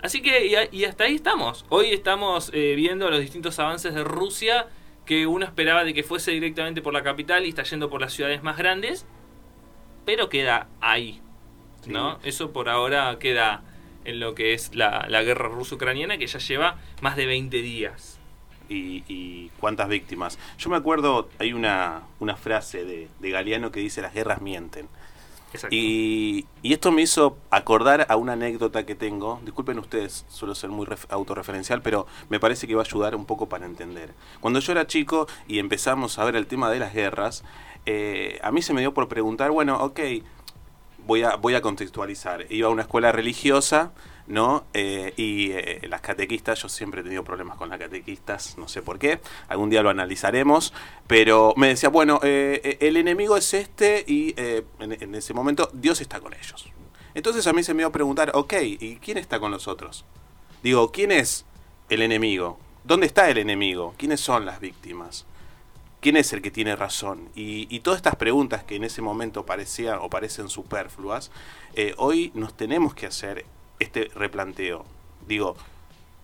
Así 0.01 0.21
que, 0.21 0.69
y, 0.71 0.85
hasta 0.85 1.03
ahí 1.03 1.15
estamos. 1.15 1.65
Hoy 1.67 1.91
estamos 1.91 2.49
eh, 2.53 2.75
viendo 2.75 3.09
los 3.09 3.19
distintos 3.19 3.59
avances 3.59 3.93
de 3.93 4.05
Rusia, 4.05 4.67
que 5.05 5.27
uno 5.27 5.45
esperaba 5.45 5.83
de 5.83 5.93
que 5.93 6.03
fuese 6.03 6.31
directamente 6.31 6.81
por 6.81 6.93
la 6.93 7.03
capital 7.03 7.45
y 7.45 7.49
está 7.49 7.63
yendo 7.63 7.89
por 7.89 7.99
las 7.99 8.13
ciudades 8.13 8.41
más 8.41 8.57
grandes 8.57 9.05
pero 10.05 10.29
queda 10.29 10.67
ahí. 10.81 11.21
¿no? 11.87 12.19
Eso 12.23 12.51
por 12.51 12.69
ahora 12.69 13.17
queda 13.19 13.61
en 14.05 14.19
lo 14.19 14.35
que 14.35 14.53
es 14.53 14.75
la, 14.75 15.07
guerra 15.23 15.49
ruso-ucraniana, 15.49 16.17
que 16.17 16.27
ya 16.27 16.39
lleva 16.39 16.77
más 17.01 17.15
de 17.15 17.25
20 17.25 17.61
días. 17.61 18.19
Y, 18.69 19.51
cuántas 19.59 19.87
víctimas. 19.87 20.39
Yo 20.57 20.69
me 20.71 20.77
acuerdo, 20.77 21.29
hay 21.37 21.53
una, 21.53 22.03
una 22.19 22.35
frase 22.35 22.85
de, 22.85 23.07
de 23.19 23.29
Galeano 23.29 23.71
que 23.71 23.79
dice 23.79 24.01
las 24.01 24.13
guerras 24.13 24.41
mienten. 24.41 24.87
Y, 25.69 26.45
esto 26.63 26.91
me 26.91 27.01
hizo 27.01 27.37
acordar 27.49 28.05
a 28.09 28.15
una 28.15 28.33
anécdota 28.33 28.85
que 28.85 28.95
tengo. 28.95 29.39
Disculpen 29.43 29.79
ustedes, 29.79 30.25
suelo 30.29 30.55
ser 30.55 30.69
muy 30.69 30.87
autorreferencial, 31.09 31.81
pero 31.81 32.07
me 32.29 32.39
parece 32.39 32.67
que 32.67 32.75
va 32.75 32.81
a 32.81 32.85
ayudar 32.85 33.15
un 33.15 33.25
poco 33.25 33.47
para 33.47 33.65
entender. 33.65 34.13
Cuando 34.39 34.59
yo 34.59 34.71
era 34.71 34.87
chico 34.87 35.27
y 35.47 35.59
empezamos 35.59 36.17
a 36.19 36.25
ver 36.25 36.35
el 36.35 36.47
tema 36.47 36.69
de 36.69 36.79
las 36.79 36.93
guerras, 36.93 37.43
eh, 37.85 38.39
a 38.41 38.51
mí 38.51 38.61
se 38.61 38.73
me 38.73 38.81
dio 38.81 38.93
por 38.93 39.07
preguntar, 39.07 39.51
bueno, 39.51 39.77
ok, 39.83 39.99
voy 41.05 41.23
a, 41.23 41.35
voy 41.35 41.55
a 41.55 41.61
contextualizar. 41.61 42.45
Iba 42.49 42.67
a 42.67 42.71
una 42.71 42.83
escuela 42.83 43.11
religiosa, 43.11 43.91
¿no? 44.27 44.65
Eh, 44.73 45.13
y 45.17 45.51
eh, 45.51 45.81
las 45.89 46.01
catequistas, 46.01 46.61
yo 46.61 46.69
siempre 46.69 47.01
he 47.01 47.03
tenido 47.03 47.23
problemas 47.23 47.57
con 47.57 47.69
las 47.69 47.79
catequistas, 47.79 48.57
no 48.57 48.67
sé 48.67 48.81
por 48.81 48.99
qué, 48.99 49.19
algún 49.47 49.69
día 49.69 49.81
lo 49.83 49.89
analizaremos, 49.89 50.73
pero 51.07 51.53
me 51.57 51.67
decía, 51.67 51.89
bueno, 51.89 52.19
el 52.23 52.97
enemigo 52.97 53.37
es 53.37 53.53
este 53.53 54.03
y 54.07 54.33
en, 54.37 54.97
en, 55.01 55.15
ese 55.15 55.33
momento 55.33 55.69
Dios 55.73 56.01
está 56.01 56.19
con 56.19 56.33
ellos. 56.33 56.69
Entonces 57.13 57.45
a 57.47 57.53
mí 57.53 57.63
se 57.63 57.73
me 57.73 57.79
dio 57.79 57.87
a 57.87 57.91
preguntar, 57.91 58.31
ok, 58.33 58.53
¿y 58.61 58.95
quién 58.97 59.17
está 59.17 59.39
con 59.39 59.51
los 59.51 59.67
otros? 59.67 60.05
Digo, 60.63 60.91
¿quién 60.91 61.11
es 61.11 61.45
el 61.89 62.01
enemigo? 62.01 62.57
¿Dónde 62.83 63.05
está 63.05 63.29
el 63.29 63.37
enemigo? 63.37 63.93
¿Quiénes 63.97 64.19
son 64.19 64.45
las 64.45 64.59
víctimas? 64.59 65.25
¿Quién 66.01 66.17
es 66.17 66.33
el 66.33 66.41
que 66.41 66.51
tiene 66.51 66.75
razón? 66.75 67.29
Y, 67.33 67.79
todas 67.79 67.97
estas 67.97 68.17
preguntas 68.17 68.65
que 68.65 68.75
en 68.75 68.83
ese 68.83 69.01
momento 69.01 69.45
parecían 69.45 69.99
o 70.01 70.09
parecen 70.09 70.49
superfluas, 70.49 71.31
eh, 71.75 71.93
hoy 71.97 72.31
nos 72.35 72.57
tenemos 72.57 72.93
que 72.93 73.05
hacer 73.05 73.45
este 73.83 74.09
replanteo. 74.15 74.85
Digo, 75.27 75.55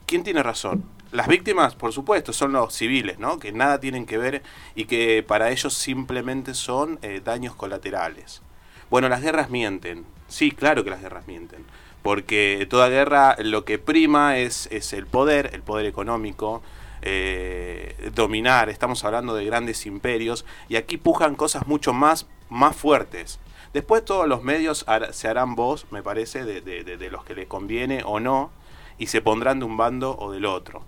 ¿quién 0.05 0.23
tiene 0.23 0.43
razón? 0.43 0.83
Las 1.11 1.27
víctimas, 1.27 1.75
por 1.75 1.91
supuesto, 1.91 2.33
son 2.33 2.51
los 2.51 2.73
civiles, 2.73 3.17
¿no? 3.17 3.39
Que 3.39 3.51
nada 3.51 3.79
tienen 3.79 4.05
que 4.05 4.17
ver 4.17 4.43
y 4.75 4.85
que 4.85 5.23
para 5.27 5.49
ellos 5.49 5.73
simplemente 5.73 6.53
son 6.53 6.99
eh, 7.01 7.21
daños 7.23 7.55
colaterales. 7.55 8.41
Bueno, 8.89 9.09
las 9.09 9.21
guerras 9.21 9.49
mienten. 9.49 10.05
Sí, 10.27 10.51
claro 10.51 10.83
que 10.83 10.91
las 10.91 11.01
guerras 11.01 11.27
mienten. 11.27 11.65
Porque 12.03 12.67
toda 12.69 12.89
guerra 12.89 13.35
lo 13.39 13.65
que 13.65 13.79
prima 13.79 14.37
es, 14.37 14.67
es 14.71 14.93
el 14.93 15.07
poder, 15.07 15.49
el 15.53 15.63
poder 15.63 15.85
económico, 15.85 16.61
eh, 17.01 18.11
dominar, 18.13 18.69
estamos 18.69 19.03
hablando 19.03 19.33
de 19.35 19.45
grandes 19.45 19.85
imperios, 19.85 20.45
y 20.67 20.75
aquí 20.75 20.97
pujan 20.97 21.35
cosas 21.35 21.67
mucho 21.67 21.93
más, 21.93 22.27
más 22.49 22.75
fuertes. 22.75 23.39
Después 23.73 24.03
todos 24.03 24.27
los 24.27 24.43
medios 24.43 24.85
se 25.11 25.27
harán 25.27 25.55
voz, 25.55 25.85
me 25.91 26.01
parece, 26.01 26.43
de, 26.43 27.09
los 27.11 27.23
que 27.23 27.35
les 27.35 27.47
conviene 27.47 28.01
o 28.03 28.19
no, 28.19 28.51
y 28.97 29.07
se 29.07 29.21
pondrán 29.21 29.59
de 29.59 29.65
un 29.65 29.77
bando 29.77 30.17
o 30.17 30.31
del 30.31 30.45
otro. 30.45 30.83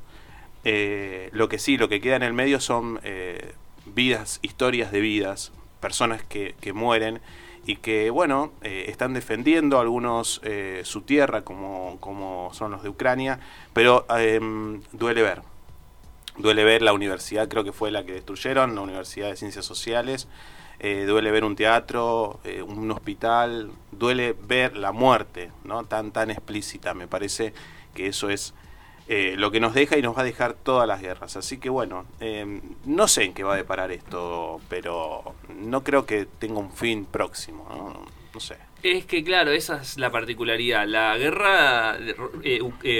Eh, 0.64 1.30
lo 1.32 1.50
que 1.50 1.60
sí, 1.60 1.78
lo 1.78 1.90
que 1.90 2.02
queda 2.02 2.16
en 2.16 2.24
el 2.24 2.34
medio 2.34 2.60
son 2.60 3.00
eh, 3.04 3.54
vidas, 3.86 4.40
historias 4.42 4.92
de 4.92 5.00
vidas, 5.00 5.52
personas 5.80 6.24
que, 6.24 6.56
mueren 6.74 7.22
y 7.66 7.78
que, 7.78 8.10
bueno, 8.10 8.52
están 8.62 9.14
defendiendo 9.14 9.80
algunos 9.80 10.42
su 10.84 11.02
tierra, 11.02 11.44
como, 11.44 11.98
como 12.00 12.50
son 12.54 12.72
los 12.72 12.84
de 12.84 12.90
Ucrania, 12.90 13.40
pero 13.74 14.06
em, 14.10 14.82
duele 14.92 15.22
ver 15.22 15.44
Duele 16.38 16.64
ver 16.64 16.82
la 16.82 16.94
universidad, 16.94 17.50
creo 17.50 17.64
que 17.64 17.74
fue 17.74 17.92
la 17.92 18.06
que 18.06 18.14
destruyeron, 18.14 18.74
la 18.74 18.82
Universidad 18.82 19.30
de 19.30 19.36
Ciencias 19.36 19.66
Sociales. 19.66 20.28
Eh, 20.84 21.06
duele 21.06 21.30
ver 21.30 21.44
un 21.44 21.56
teatro, 21.56 22.40
eh, 22.44 22.64
un 22.64 22.90
hospital, 22.90 23.70
duele 23.92 24.34
ver 24.34 24.76
la 24.76 24.92
muerte, 24.92 25.52
¿no? 25.64 25.84
Tan, 25.84 26.12
tan 26.12 26.32
explícita. 26.32 26.96
Me 26.96 27.08
parece 27.08 27.54
que 27.94 28.08
eso 28.08 28.32
es 28.32 28.56
eh, 29.08 29.36
lo 29.38 29.52
que 29.52 29.60
nos 29.60 29.76
deja 29.76 30.00
y 30.00 30.02
nos 30.02 30.18
va 30.18 30.22
a 30.22 30.24
dejar 30.24 30.56
todas 30.56 30.88
las 30.88 31.00
guerras. 31.00 31.38
Así 31.38 31.60
que 31.60 31.70
bueno, 31.70 32.08
no 32.86 33.08
sé 33.08 33.26
en 33.26 33.36
qué 33.36 33.44
va 33.44 33.54
a 33.54 33.58
deparar 33.58 33.92
esto, 33.92 34.60
pero 34.70 35.36
no 35.56 35.84
creo 35.84 36.08
que 36.08 36.26
tenga 36.40 36.58
un 36.58 36.72
fin 36.72 37.06
próximo, 37.06 38.04
no, 38.34 38.40
sé. 38.40 38.58
Es 38.82 39.06
que 39.06 39.24
claro, 39.24 39.52
esa 39.52 39.84
es 39.84 40.00
la 40.00 40.10
particularidad. 40.10 40.88
La 40.88 41.16
guerra, 41.16 42.00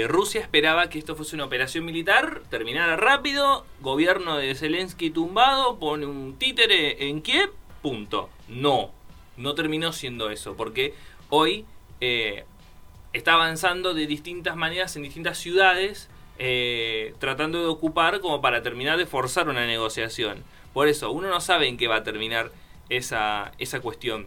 Rusia 0.06 0.40
esperaba 0.40 0.88
que 0.88 1.00
esto 1.00 1.16
fuese 1.16 1.34
una 1.34 1.46
operación 1.46 1.84
militar, 1.84 2.42
terminara 2.48 2.96
rápido, 2.96 3.66
gobierno 3.80 4.36
de 4.36 4.54
Zelensky 4.54 5.10
tumbado, 5.10 5.80
pone 5.80 6.06
un 6.06 6.38
títere 6.38 7.08
en 7.08 7.22
Kiev, 7.22 7.50
punto. 7.82 8.30
No, 8.48 8.90
no 9.36 9.54
terminó 9.54 9.92
siendo 9.92 10.30
eso, 10.30 10.56
porque 10.56 10.94
hoy 11.28 11.66
eh, 12.00 12.44
está 13.12 13.34
avanzando 13.34 13.92
de 13.92 14.06
distintas 14.06 14.56
maneras 14.56 14.96
en 14.96 15.02
distintas 15.02 15.38
ciudades, 15.38 16.08
tratando 17.20 17.60
de 17.60 17.66
ocupar 17.66 18.18
como 18.18 18.40
para 18.40 18.62
terminar 18.62 18.98
de 18.98 19.06
forzar 19.06 19.48
una 19.48 19.64
negociación. 19.66 20.42
Por 20.72 20.88
eso, 20.88 21.12
uno 21.12 21.28
no 21.28 21.40
sabe 21.40 21.68
en 21.68 21.76
qué 21.76 21.86
va 21.86 21.96
a 21.96 22.02
terminar 22.02 22.50
esa, 22.88 23.52
esa 23.58 23.80
cuestión. 23.80 24.26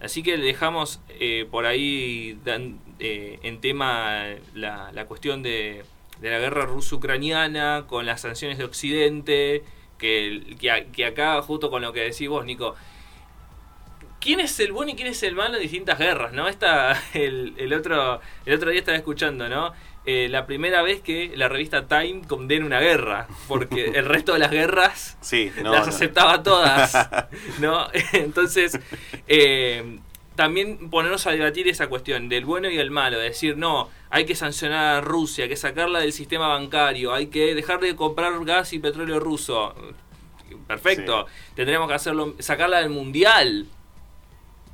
Así 0.00 0.22
que 0.22 0.36
dejamos 0.36 1.00
eh, 1.20 1.46
por 1.50 1.66
ahí 1.66 2.38
eh, 2.98 3.38
en 3.42 3.60
tema 3.60 4.26
la, 4.54 4.92
la 4.92 5.06
cuestión 5.06 5.42
de, 5.42 5.84
de, 6.20 6.30
la 6.30 6.38
guerra 6.38 6.66
ruso-ucraniana 6.66 7.84
con 7.86 8.06
las 8.06 8.20
sanciones 8.20 8.58
de 8.58 8.64
Occidente, 8.64 9.62
que, 10.04 10.86
que, 10.92 11.04
acá 11.06 11.40
justo 11.40 11.70
con 11.70 11.80
lo 11.80 11.92
que 11.92 12.00
decís 12.00 12.28
vos, 12.28 12.44
Nico, 12.44 12.74
quién 14.20 14.40
es 14.40 14.60
el 14.60 14.72
bueno 14.72 14.92
y 14.92 14.94
quién 14.94 15.08
es 15.08 15.22
el 15.22 15.34
malo 15.34 15.56
en 15.56 15.62
distintas 15.62 15.98
guerras, 15.98 16.32
¿no? 16.32 16.46
Esta, 16.46 17.00
el, 17.14 17.54
el, 17.56 17.72
otro, 17.72 18.20
el 18.44 18.54
otro 18.54 18.70
día 18.70 18.80
estaba 18.80 18.98
escuchando, 18.98 19.48
¿no? 19.48 19.72
Eh, 20.04 20.28
la 20.28 20.44
primera 20.44 20.82
vez 20.82 21.00
que 21.00 21.32
la 21.34 21.48
revista 21.48 21.86
Time 21.86 22.20
condena 22.28 22.66
una 22.66 22.80
guerra, 22.80 23.26
porque 23.48 23.86
el 23.94 24.04
resto 24.04 24.34
de 24.34 24.40
las 24.40 24.50
guerras 24.50 25.16
sí, 25.22 25.50
las 25.62 25.88
aceptaba 25.88 26.42
todas, 26.42 26.94
¿no? 27.60 27.88
Entonces, 28.12 28.78
eh, 29.26 30.00
también 30.34 30.90
ponernos 30.90 31.26
a 31.26 31.30
debatir 31.30 31.68
esa 31.68 31.88
cuestión 31.88 32.28
del 32.28 32.44
bueno 32.44 32.68
y 32.68 32.78
el 32.78 32.90
malo, 32.90 33.18
decir, 33.18 33.56
no, 33.56 33.88
hay 34.10 34.24
que 34.24 34.34
sancionar 34.34 34.96
a 34.96 35.00
Rusia, 35.00 35.44
hay 35.44 35.48
que 35.48 35.56
sacarla 35.56 36.00
del 36.00 36.12
sistema 36.12 36.48
bancario, 36.48 37.14
hay 37.14 37.28
que 37.28 37.54
dejar 37.54 37.80
de 37.80 37.94
comprar 37.94 38.44
gas 38.44 38.72
y 38.72 38.78
petróleo 38.78 39.20
ruso. 39.20 39.74
Perfecto, 40.66 41.26
tendremos 41.54 41.88
que 41.88 41.94
hacerlo, 41.94 42.34
sacarla 42.38 42.80
del 42.80 42.90
mundial, 42.90 43.66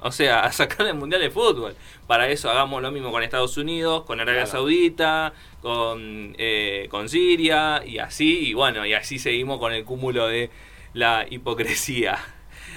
O 0.03 0.13
sea, 0.13 0.41
a 0.45 0.53
sacar 0.53 0.87
el 0.87 0.95
Mundial 0.95 1.21
de 1.21 1.31
Fútbol. 1.31 1.77
Para 2.07 2.29
eso 2.29 2.51
hagamos 2.51 2.81
lo 2.81 2.91
mismo 2.91 3.11
con 3.11 3.23
Estados 3.23 3.57
Unidos, 3.59 4.05
con 4.05 4.19
Arabia 4.19 4.47
Saudita, 4.47 5.35
con, 5.61 6.35
eh, 6.39 6.89
con 6.91 7.09
Siria 7.11 7.83
y 7.85 7.99
así. 7.99 8.49
Y 8.49 8.55
bueno, 8.55 8.87
y 8.87 8.95
así 8.95 9.19
seguimos 9.19 9.59
con 9.59 9.73
el 9.73 9.85
cúmulo 9.85 10.27
de 10.27 10.51
la 10.95 11.27
hipocresía. 11.29 12.19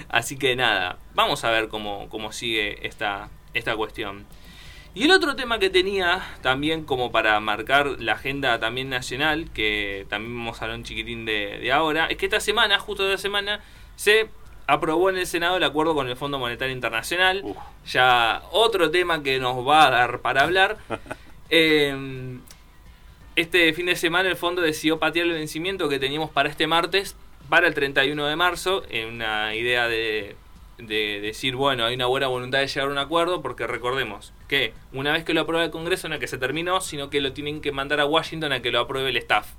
Así 0.09 0.38
que 0.38 0.55
nada, 0.55 0.97
vamos 1.13 1.43
a 1.43 1.51
ver 1.51 1.69
cómo, 1.69 2.07
cómo 2.09 2.31
sigue 2.31 2.85
esta, 2.85 3.29
esta 3.53 3.75
cuestión. 3.75 4.25
Y 4.95 5.05
el 5.05 5.12
otro 5.12 5.35
tema 5.35 5.57
que 5.57 5.71
tenía 5.71 6.21
también 6.41 6.85
como 6.85 7.12
para 7.12 7.39
marcar 7.39 8.00
la 8.00 8.13
agenda 8.13 8.59
también 8.59 8.89
nacional, 8.89 9.50
que 9.51 10.05
también 10.09 10.38
vamos 10.38 10.62
a 10.62 10.65
hablar 10.65 10.77
un 10.77 10.83
chiquitín 10.83 11.25
de, 11.25 11.57
de 11.59 11.71
ahora, 11.71 12.05
es 12.07 12.17
que 12.17 12.25
esta 12.25 12.39
semana, 12.39 12.77
justo 12.77 13.03
esta 13.05 13.21
semana, 13.21 13.62
se 13.95 14.29
aprobó 14.67 15.09
en 15.09 15.17
el 15.17 15.27
Senado 15.27 15.57
el 15.57 15.63
acuerdo 15.63 15.95
con 15.95 16.07
el 16.07 16.15
Fondo 16.15 16.39
Monetario 16.39 16.73
Internacional. 16.73 17.43
Ya 17.85 18.43
otro 18.51 18.91
tema 18.91 19.23
que 19.23 19.39
nos 19.39 19.67
va 19.67 19.88
a 19.88 19.89
dar 19.89 20.19
para 20.19 20.43
hablar. 20.43 20.77
Em, 21.55 22.41
este 23.35 23.73
fin 23.73 23.85
de 23.85 23.95
semana 23.95 24.27
el 24.27 24.35
fondo 24.35 24.62
decidió 24.62 24.97
patear 24.97 25.27
el 25.27 25.33
vencimiento 25.33 25.88
que 25.88 26.00
teníamos 26.00 26.31
para 26.31 26.50
este 26.50 26.65
martes 26.65 27.15
para 27.53 27.67
el 27.67 27.75
31 27.75 28.25
de 28.25 28.36
marzo, 28.36 28.83
en 28.89 29.10
una 29.10 29.53
idea 29.53 29.88
de, 29.88 30.36
de 30.79 31.22
decir, 31.22 31.55
bueno, 31.55 31.86
hay 31.86 31.93
una 31.93 32.07
buena 32.07 32.25
voluntad 32.25 32.57
de 32.57 32.65
llegar 32.65 32.88
a 32.88 32.91
un 32.91 32.98
acuerdo, 32.98 33.43
porque 33.43 33.67
recordemos 33.67 34.33
que 34.48 34.74
una 34.91 35.12
vez 35.12 35.24
que 35.24 35.36
lo 35.36 35.41
aprueba 35.41 35.63
el 35.63 35.69
Congreso 35.69 36.10
no 36.10 36.15
es 36.15 36.19
que 36.19 36.25
se 36.25 36.39
terminó, 36.39 36.81
sino 36.81 37.12
que 37.12 37.22
lo 37.22 37.31
tienen 37.31 37.62
que 37.62 37.72
mandar 37.72 38.00
a 38.00 38.07
Washington 38.07 38.53
a 38.53 38.63
que 38.63 38.72
lo 38.72 38.79
apruebe 38.79 39.12
el 39.12 39.17
staff. 39.17 39.51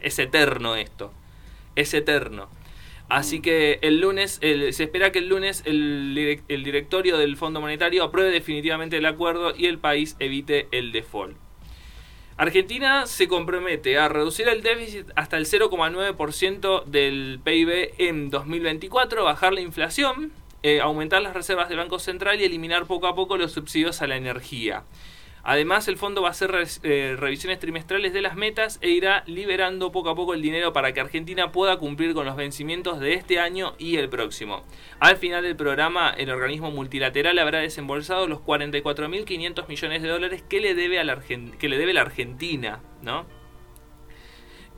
Es 0.00 0.18
eterno 0.18 0.76
esto, 0.76 1.14
es 1.76 1.94
eterno. 1.94 2.50
Así 3.08 3.40
que 3.40 3.78
el 3.80 4.02
lunes, 4.02 4.38
se 4.42 4.68
espera 4.68 5.10
que 5.10 5.20
el 5.20 5.28
lunes 5.28 5.62
el, 5.64 6.42
el, 6.46 6.62
directorio 6.62 7.16
del 7.16 7.38
Fondo 7.38 7.62
Monetario 7.62 8.04
apruebe 8.04 8.32
definitivamente 8.32 8.98
el 8.98 9.06
acuerdo 9.06 9.56
y 9.56 9.64
el 9.64 9.78
país 9.78 10.14
evite 10.18 10.68
el 10.72 10.92
default. 10.92 11.38
Argentina 12.36 13.06
se 13.06 13.28
compromete 13.28 13.96
a 13.96 14.08
reducir 14.08 14.48
el 14.48 14.62
déficit 14.62 15.06
hasta 15.14 15.36
el 15.36 15.46
0,9% 15.46 16.84
del 16.84 17.38
PIB 17.44 17.94
en 17.98 18.30
2024, 18.30 19.22
bajar 19.22 19.52
la 19.52 19.60
inflación, 19.60 20.32
eh, 20.64 20.80
aumentar 20.80 21.22
las 21.22 21.34
reservas 21.34 21.68
del 21.68 21.78
Banco 21.78 22.00
Central 22.00 22.40
y 22.40 22.44
eliminar 22.44 22.86
poco 22.86 23.06
a 23.06 23.14
poco 23.14 23.36
los 23.36 23.52
subsidios 23.52 24.02
a 24.02 24.08
la 24.08 24.16
energía. 24.16 24.82
Además, 25.46 25.88
el 25.88 25.98
fondo 25.98 26.22
va 26.22 26.28
a 26.28 26.30
hacer 26.30 26.54
eh, 26.82 27.16
revisiones 27.18 27.58
trimestrales 27.58 28.14
de 28.14 28.22
las 28.22 28.34
metas 28.34 28.78
e 28.80 28.88
irá 28.88 29.22
liberando 29.26 29.92
poco 29.92 30.08
a 30.08 30.14
poco 30.14 30.32
el 30.32 30.40
dinero 30.40 30.72
para 30.72 30.92
que 30.92 31.00
Argentina 31.00 31.52
pueda 31.52 31.76
cumplir 31.76 32.14
con 32.14 32.24
los 32.24 32.34
vencimientos 32.34 32.98
de 32.98 33.12
este 33.12 33.38
año 33.38 33.74
y 33.78 33.96
el 33.96 34.08
próximo. 34.08 34.64
Al 35.00 35.18
final 35.18 35.42
del 35.42 35.54
programa, 35.54 36.10
el 36.16 36.30
organismo 36.30 36.70
multilateral 36.70 37.38
habrá 37.38 37.58
desembolsado 37.58 38.26
los 38.26 38.40
44.500 38.40 39.68
millones 39.68 40.02
de 40.02 40.08
dólares 40.08 40.42
que 40.48 40.60
le 40.60 40.74
debe, 40.74 40.98
a 40.98 41.04
la, 41.04 41.20
que 41.20 41.68
le 41.68 41.76
debe 41.76 41.92
la 41.92 42.00
Argentina, 42.00 42.80
¿no? 43.02 43.26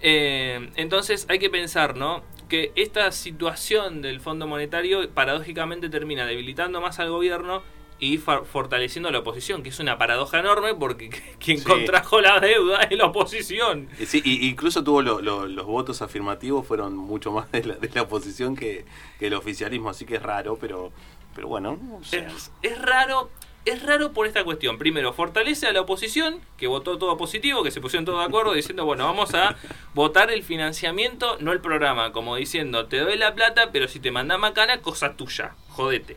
Eh, 0.01 0.71
entonces 0.75 1.27
hay 1.31 1.39
que 1.39 1.49
pensar, 1.49 1.97
¿no? 1.97 2.25
Que 2.49 2.73
esta 2.75 3.13
situación 3.13 4.03
del 4.03 4.21
Fondo 4.21 4.49
Monetario 4.49 5.09
paradójicamente 5.11 5.89
termina 5.89 6.27
debilitando 6.27 6.81
más 6.81 6.99
al 6.99 7.11
gobierno 7.11 7.63
y 7.99 8.19
fortaleciendo 8.19 9.09
a 9.09 9.13
la 9.13 9.21
oposición, 9.21 9.63
que 9.63 9.71
es 9.71 9.81
una 9.81 9.97
paradoja 9.99 10.41
enorme 10.41 10.75
porque 10.75 11.11
quien 11.39 11.63
contrajo 11.63 12.21
la 12.21 12.41
deuda 12.41 12.83
es 12.83 12.97
la 12.97 13.07
oposición. 13.07 13.89
Sí, 14.07 14.21
y 14.25 14.49
incluso 14.49 14.85
tuvo 14.85 15.03
los 15.03 15.67
votos 15.67 16.03
afirmativos, 16.03 16.67
fueron 16.67 16.97
mucho 16.97 17.33
más 17.33 17.51
de 17.53 17.65
la, 17.65 17.75
de 17.75 17.91
la 17.95 18.03
oposición 18.03 18.57
que, 18.57 18.85
el 19.21 19.35
oficialismo, 19.35 19.91
así 19.91 20.05
que 20.05 20.17
es 20.17 20.23
raro, 20.23 20.59
pero, 20.61 20.93
pero 21.35 21.49
bueno. 21.49 21.79
es, 22.13 22.83
raro. 22.83 23.31
Es 23.65 23.83
raro 23.83 24.13
por 24.13 24.29
esta 24.29 24.45
cuestión. 24.45 24.79
Primero, 24.79 25.13
fortalece 25.13 25.67
a 25.67 25.73
la 25.73 25.81
oposición, 25.81 26.41
que 26.57 26.69
votó 26.69 26.99
todo 26.99 27.17
positivo, 27.17 27.65
que 27.65 27.73
se 27.73 27.81
pusieron 27.81 28.05
todos 28.05 28.21
de 28.21 28.27
acuerdo, 28.27 28.53
diciendo, 28.53 28.85
bueno, 28.85 29.05
vamos 29.05 29.35
a 29.35 29.57
votar 29.93 30.31
el 30.31 30.45
financiamiento, 30.45 31.37
no 31.41 31.51
el 31.51 31.61
programa, 31.61 32.13
como 32.13 32.37
diciendo, 32.37 32.87
te 32.87 33.01
doy 33.01 33.17
la 33.17 33.35
plata, 33.35 33.73
pero 33.73 33.89
si 33.89 33.99
te 33.99 34.13
manda 34.13 34.39
macana, 34.39 34.83
cosa 34.83 35.17
tuya, 35.17 35.57
jodete. 35.71 36.17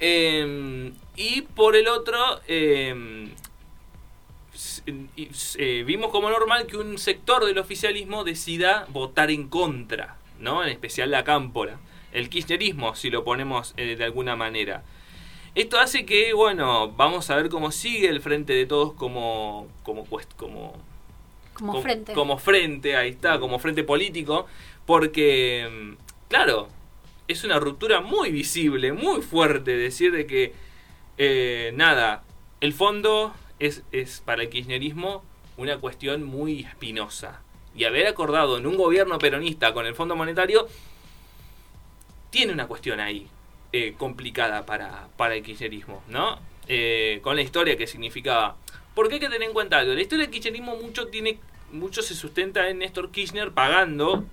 Em, 0.00 0.92
y 1.16 1.42
por 1.42 1.74
el 1.74 1.88
otro, 1.88 2.18
em, 2.46 3.30
eh, 5.16 5.82
vimos 5.86 6.10
como 6.10 6.30
normal 6.30 6.66
que 6.66 6.76
un 6.76 6.98
sector 6.98 7.44
del 7.44 7.58
oficialismo 7.58 8.24
decida 8.24 8.86
votar 8.90 9.30
en 9.30 9.48
contra, 9.48 10.16
¿no? 10.38 10.62
En 10.62 10.70
especial 10.70 11.10
la 11.10 11.24
cámpora. 11.24 11.78
El 12.12 12.28
kirchnerismo, 12.30 12.94
si 12.94 13.10
lo 13.10 13.24
ponemos 13.24 13.74
eh, 13.76 13.96
de 13.96 14.04
alguna 14.04 14.36
manera. 14.36 14.82
Esto 15.54 15.78
hace 15.78 16.06
que, 16.06 16.32
bueno, 16.32 16.92
vamos 16.92 17.30
a 17.30 17.36
ver 17.36 17.48
cómo 17.48 17.72
sigue 17.72 18.08
el 18.08 18.20
frente 18.20 18.52
de 18.52 18.66
todos 18.66 18.92
como, 18.94 19.66
como, 19.82 20.06
como, 20.36 20.74
como, 21.54 21.82
frente. 21.82 22.12
Como 22.12 22.38
frente, 22.38 22.96
ahí 22.96 23.10
está, 23.10 23.40
como 23.40 23.58
frente 23.58 23.82
político. 23.82 24.46
Porque, 24.86 25.62
em, 25.62 25.96
claro, 26.28 26.68
es 27.28 27.44
una 27.44 27.60
ruptura 27.60 28.00
muy 28.00 28.30
visible, 28.32 28.92
muy 28.92 29.22
fuerte, 29.22 29.76
decir 29.76 30.12
de 30.12 30.26
que, 30.26 30.54
eh, 31.18 31.72
nada, 31.74 32.24
el 32.60 32.72
fondo 32.72 33.34
es, 33.58 33.82
es 33.92 34.20
para 34.24 34.42
el 34.42 34.48
kirchnerismo 34.48 35.22
una 35.58 35.78
cuestión 35.78 36.24
muy 36.24 36.60
espinosa. 36.60 37.42
Y 37.76 37.84
haber 37.84 38.06
acordado 38.06 38.56
en 38.56 38.66
un 38.66 38.76
gobierno 38.76 39.18
peronista 39.18 39.72
con 39.74 39.86
el 39.86 39.94
Fondo 39.94 40.16
Monetario 40.16 40.66
tiene 42.30 42.52
una 42.52 42.66
cuestión 42.66 42.98
ahí 42.98 43.28
eh, 43.72 43.94
complicada 43.96 44.64
para, 44.64 45.08
para 45.16 45.34
el 45.34 45.42
kirchnerismo, 45.42 46.02
¿no? 46.08 46.38
Eh, 46.66 47.20
con 47.22 47.36
la 47.36 47.42
historia 47.42 47.76
que 47.76 47.86
significaba. 47.86 48.56
Porque 48.94 49.14
hay 49.14 49.20
que 49.20 49.28
tener 49.28 49.42
en 49.42 49.52
cuenta 49.52 49.78
algo. 49.78 49.92
La 49.94 50.00
historia 50.00 50.24
del 50.24 50.32
kirchnerismo 50.32 50.76
mucho, 50.76 51.08
tiene, 51.08 51.38
mucho 51.72 52.02
se 52.02 52.14
sustenta 52.14 52.68
en 52.68 52.78
Néstor 52.78 53.10
Kirchner 53.10 53.52
pagando 53.52 54.24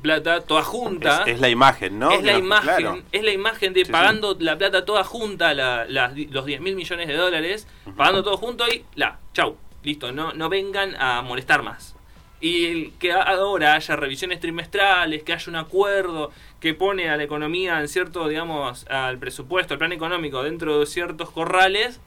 plata 0.00 0.40
toda 0.40 0.62
junta. 0.62 1.24
Es, 1.26 1.40
la 1.40 1.48
imagen, 1.48 1.98
¿no? 1.98 2.10
Es 2.10 2.22
la 2.22 2.38
imagen, 2.38 3.04
es 3.12 3.22
la 3.22 3.32
imagen 3.32 3.72
de 3.72 3.86
pagando 3.86 4.36
la 4.38 4.56
plata 4.58 4.84
toda 4.84 5.04
junta, 5.04 5.54
la, 5.54 5.86
los 5.86 6.44
10 6.44 6.60
mil 6.60 6.76
millones 6.76 7.08
de 7.08 7.14
dólares, 7.14 7.66
pagando 7.96 8.22
todo 8.22 8.36
junto 8.36 8.66
y 8.68 8.84
la, 8.94 9.18
chau, 9.32 9.56
listo, 9.82 10.12
no, 10.12 10.32
no 10.32 10.48
vengan 10.48 10.96
a 10.96 11.22
molestar 11.22 11.62
más. 11.62 11.96
Y 12.42 12.92
que 12.92 13.12
ahora 13.12 13.74
haya 13.74 13.96
revisiones 13.96 14.40
trimestrales, 14.40 15.22
que 15.22 15.34
haya 15.34 15.50
un 15.50 15.56
acuerdo 15.56 16.30
que 16.58 16.72
pone 16.72 17.10
a 17.10 17.16
la 17.16 17.24
economía 17.24 17.80
en 17.80 17.88
cierto, 17.88 18.28
digamos, 18.28 18.86
al 18.88 19.18
presupuesto, 19.18 19.74
al 19.74 19.78
plan 19.78 19.92
económico 19.92 20.42
dentro 20.42 20.80
de 20.80 20.86
ciertos 20.86 21.30
corrales, 21.30 22.00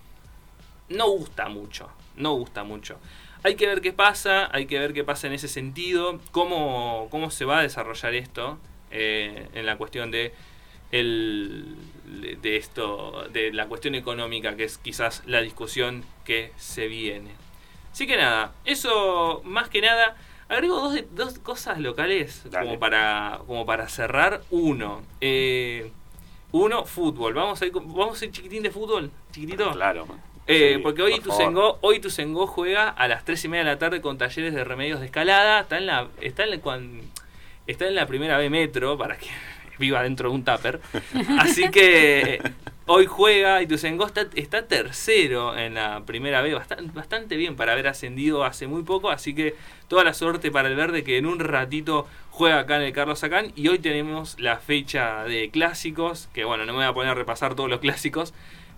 no 0.89 1.08
gusta 1.10 1.49
mucho, 1.49 1.89
no 2.15 2.34
gusta 2.34 2.63
mucho. 2.63 2.97
Hay 3.43 3.56
que 3.56 3.67
ver 3.67 3.82
qué 3.82 3.91
pasa, 3.91 4.49
hay 4.56 4.65
que 4.65 4.79
ver 4.79 4.93
qué 4.93 5.03
pasa 5.03 5.27
en 5.27 5.34
ese 5.34 5.49
sentido, 5.49 6.19
cómo, 6.32 7.08
cómo 7.12 7.29
se 7.29 7.43
va 7.43 7.60
a 7.60 7.62
desarrollar 7.62 8.13
esto 8.15 8.58
eh, 8.89 9.49
en 9.53 9.65
la 9.65 9.77
cuestión 9.77 10.12
de 10.12 10.34
el, 10.91 11.75
de 12.41 12.58
esto, 12.58 13.27
de 13.32 13.51
la 13.51 13.67
cuestión 13.67 13.95
económica, 13.95 14.56
que 14.56 14.63
es 14.63 14.77
quizás 14.77 15.23
la 15.25 15.41
discusión 15.41 16.06
que 16.23 16.51
se 16.56 16.88
viene. 16.88 17.32
Así 17.91 18.08
que 18.08 18.15
nada, 18.15 18.53
eso 18.63 19.41
más 19.43 19.69
que 19.69 19.82
nada, 19.82 20.15
agrego 20.47 20.79
dos, 20.79 21.03
dos 21.12 21.39
cosas 21.39 21.79
locales 21.79 22.43
como 22.51 22.79
para, 22.79 23.41
como 23.45 23.65
para 23.65 23.89
cerrar. 23.89 24.41
Uno, 24.51 25.01
eh, 25.19 25.91
uno, 26.51 26.86
fútbol. 26.86 27.34
Vamos 27.34 27.62
a 27.62 27.65
ir, 27.65 27.73
vamos 27.73 28.21
a 28.21 28.25
ir 28.25 28.32
chiquitín 28.32 28.63
de 28.63 28.71
fútbol, 28.71 29.12
chiquitito. 29.32 29.71
Claro. 29.71 30.08
Eh, 30.45 30.79
porque 30.84 31.01
hoy 31.01 31.19
Tusengo, 31.19 31.77
hoy 31.82 31.99
Tusengo 31.99 32.47
juega 32.47 32.89
a 32.89 33.08
las 33.08 33.23
3 33.23 33.45
y 33.45 33.47
media 33.47 33.63
de 33.63 33.71
la 33.71 33.79
tarde 33.79 34.01
con 34.01 34.17
talleres 34.17 34.53
de 34.53 34.63
remedios 34.63 34.99
de 34.99 35.06
escalada. 35.06 35.62
Está 35.62 35.77
en 35.77 35.86
la, 35.86 36.08
está 36.21 36.43
en 36.43 36.49
la, 36.49 36.60
está 37.67 37.88
en 37.88 37.95
la 37.95 38.08
primera 38.08 38.38
B 38.38 38.49
metro 38.49 38.97
para 38.97 39.17
que 39.17 39.27
viva 39.79 40.03
dentro 40.03 40.29
de 40.29 40.36
un 40.36 40.43
tupper. 40.43 40.82
Así 41.39 41.69
que 41.69 42.41
hoy 42.88 43.06
juega 43.06 43.62
y 43.62 43.67
Tusengo 43.67 44.06
está, 44.06 44.27
está 44.36 44.67
tercero 44.67 45.58
en 45.58 45.75
la 45.75 46.01
primera 46.06 46.41
B, 46.41 46.53
bastante, 46.53 46.91
bastante 46.93 47.38
bien 47.38 47.56
para 47.56 47.71
haber 47.71 47.88
ascendido 47.88 48.43
hace 48.43 48.67
muy 48.67 48.84
poco. 48.84 49.12
Así 49.12 49.34
que 49.34 49.56
toda 49.88 50.03
la 50.03 50.13
suerte 50.13 50.51
para 50.51 50.67
el 50.67 50.75
verde 50.75 51.06
que 51.06 51.17
en 51.17 51.25
un 51.25 51.39
ratito 51.39 52.06
juega 52.32 52.60
acá 52.60 52.75
en 52.75 52.82
el 52.82 52.91
Carlos 52.91 53.23
Acán. 53.23 53.53
Y 53.56 53.69
hoy 53.69 53.79
tenemos 53.79 54.38
la 54.41 54.58
fecha 54.58 55.23
de 55.23 55.49
clásicos, 55.51 56.27
que 56.34 56.43
bueno, 56.43 56.65
no 56.65 56.73
me 56.73 56.79
voy 56.79 56.88
a 56.88 56.93
poner 56.93 57.12
a 57.12 57.15
repasar 57.15 57.56
todos 57.56 57.69
los 57.69 57.79
clásicos. 57.79 58.34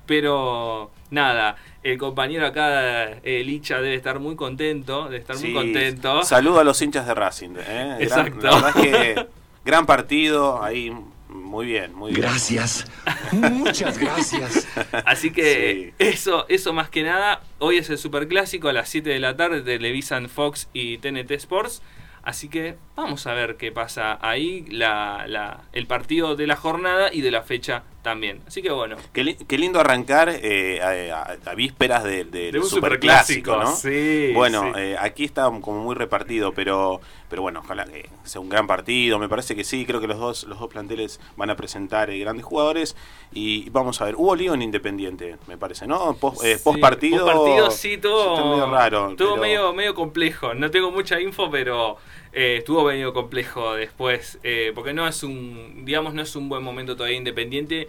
Pero 0.06 0.92
nada, 1.10 1.56
el 1.84 1.98
compañero 1.98 2.46
acá, 2.46 3.12
eh, 3.24 3.44
Licha, 3.46 3.82
debe 3.82 3.96
estar 3.96 4.20
muy 4.20 4.36
contento, 4.36 5.06
debe 5.06 5.18
estar 5.18 5.38
muy 5.38 5.54
contento. 5.54 6.24
Saludo 6.24 6.60
a 6.60 6.64
los 6.64 6.82
hinchas 6.82 7.08
de 7.08 7.14
Racing. 7.14 7.56
¿eh? 7.58 7.98
Exacto. 8.00 8.46
la 8.48 8.56
verdad 8.56 8.74
que 8.82 9.28
gran 9.64 9.86
partido, 9.86 10.64
ahí 10.64 10.92
muy 11.30 11.66
bien, 11.66 11.94
muy 11.94 12.12
bien. 12.12 12.22
Gracias. 12.24 12.86
Muchas 13.32 13.98
gracias. 13.98 14.68
Así 15.06 15.32
que 15.32 15.94
eso, 16.00 16.46
eso 16.50 16.74
más 16.74 16.90
que 16.90 17.04
nada. 17.04 17.42
Hoy 17.60 17.78
es 17.78 17.90
el 17.90 17.98
superclásico 17.98 18.70
a 18.70 18.74
las 18.74 18.90
7 18.90 19.10
de 19.10 19.20
la 19.20 19.36
tarde, 19.36 19.62
televisan 19.62 20.30
Fox 20.30 20.70
y 20.74 20.98
TNT 21.00 21.32
Sports. 21.32 21.82
Así 22.24 22.48
que 22.48 22.78
Vamos 22.96 23.28
a 23.28 23.34
ver 23.34 23.58
qué 23.58 23.74
pasa 23.74 24.18
ahí, 24.22 24.66
la, 24.70 25.26
la, 25.28 25.62
el 25.74 25.86
partido 25.86 26.36
de 26.36 26.48
la 26.48 26.56
jornada 26.56 27.10
y 27.12 27.22
de 27.22 27.30
la 27.30 27.44
fecha 27.44 27.84
también. 28.06 28.42
Así 28.48 28.62
que 28.62 28.72
bueno. 28.72 28.96
Qué, 29.12 29.36
qué 29.36 29.58
lindo 29.58 29.80
arrancar 29.80 30.30
eh, 30.30 30.80
a, 31.12 31.36
a, 31.50 31.56
vísperas 31.56 32.04
del 32.04 32.32
de, 32.32 32.52
de, 32.52 32.64
superclásico, 32.64 33.58
¿no? 33.58 33.76
Sí, 33.76 34.32
bueno, 34.34 34.72
sí. 34.76 34.80
Eh, 34.80 34.96
aquí 34.98 35.26
está 35.26 35.46
como 35.60 35.82
muy 35.84 35.96
repartido, 35.96 36.54
pero 36.54 37.02
pero 37.30 37.42
bueno, 37.42 37.62
ojalá 37.62 37.86
que 37.86 38.08
sea 38.24 38.40
un 38.40 38.48
gran 38.48 38.68
partido. 38.68 39.18
Me 39.18 39.28
parece 39.28 39.56
que 39.56 39.64
sí, 39.64 39.86
creo 39.86 40.00
que 40.00 40.08
los 40.08 40.20
dos 40.20 40.44
los 40.44 40.60
dos 40.60 40.70
planteles 40.70 41.20
van 41.36 41.50
a 41.50 41.56
presentar 41.56 42.12
eh, 42.12 42.20
grandes 42.20 42.46
jugadores 42.46 42.96
y 43.34 43.70
vamos 43.72 44.00
a 44.02 44.06
ver. 44.06 44.16
Hubo 44.16 44.36
lío 44.36 44.54
en 44.54 44.62
Independiente, 44.62 45.38
me 45.48 45.58
parece, 45.58 45.88
¿no? 45.88 46.14
Post, 46.14 46.46
eh, 46.46 46.60
post 46.64 46.80
partido. 46.80 47.26
Post 47.26 47.38
partido 47.38 47.72
sí, 47.72 47.98
todo 47.98 48.52
medio 48.52 48.72
raro. 48.72 49.16
Pero... 49.18 49.36
medio 49.38 49.74
medio 49.74 49.96
complejo. 49.96 50.54
No 50.54 50.70
tengo 50.72 50.92
mucha 50.92 51.20
info, 51.20 51.50
pero 51.50 51.98
eh, 52.38 52.58
estuvo 52.58 52.84
medio 52.84 53.14
complejo 53.14 53.76
después, 53.76 54.40
eh, 54.44 54.74
porque 54.76 54.92
no 54.92 55.08
es 55.08 55.24
un, 55.24 55.86
digamos, 55.86 56.14
no 56.14 56.22
es 56.22 56.36
un 56.36 56.50
buen 56.50 56.62
momento 56.62 56.98
todavía 56.98 57.18
independiente, 57.18 57.88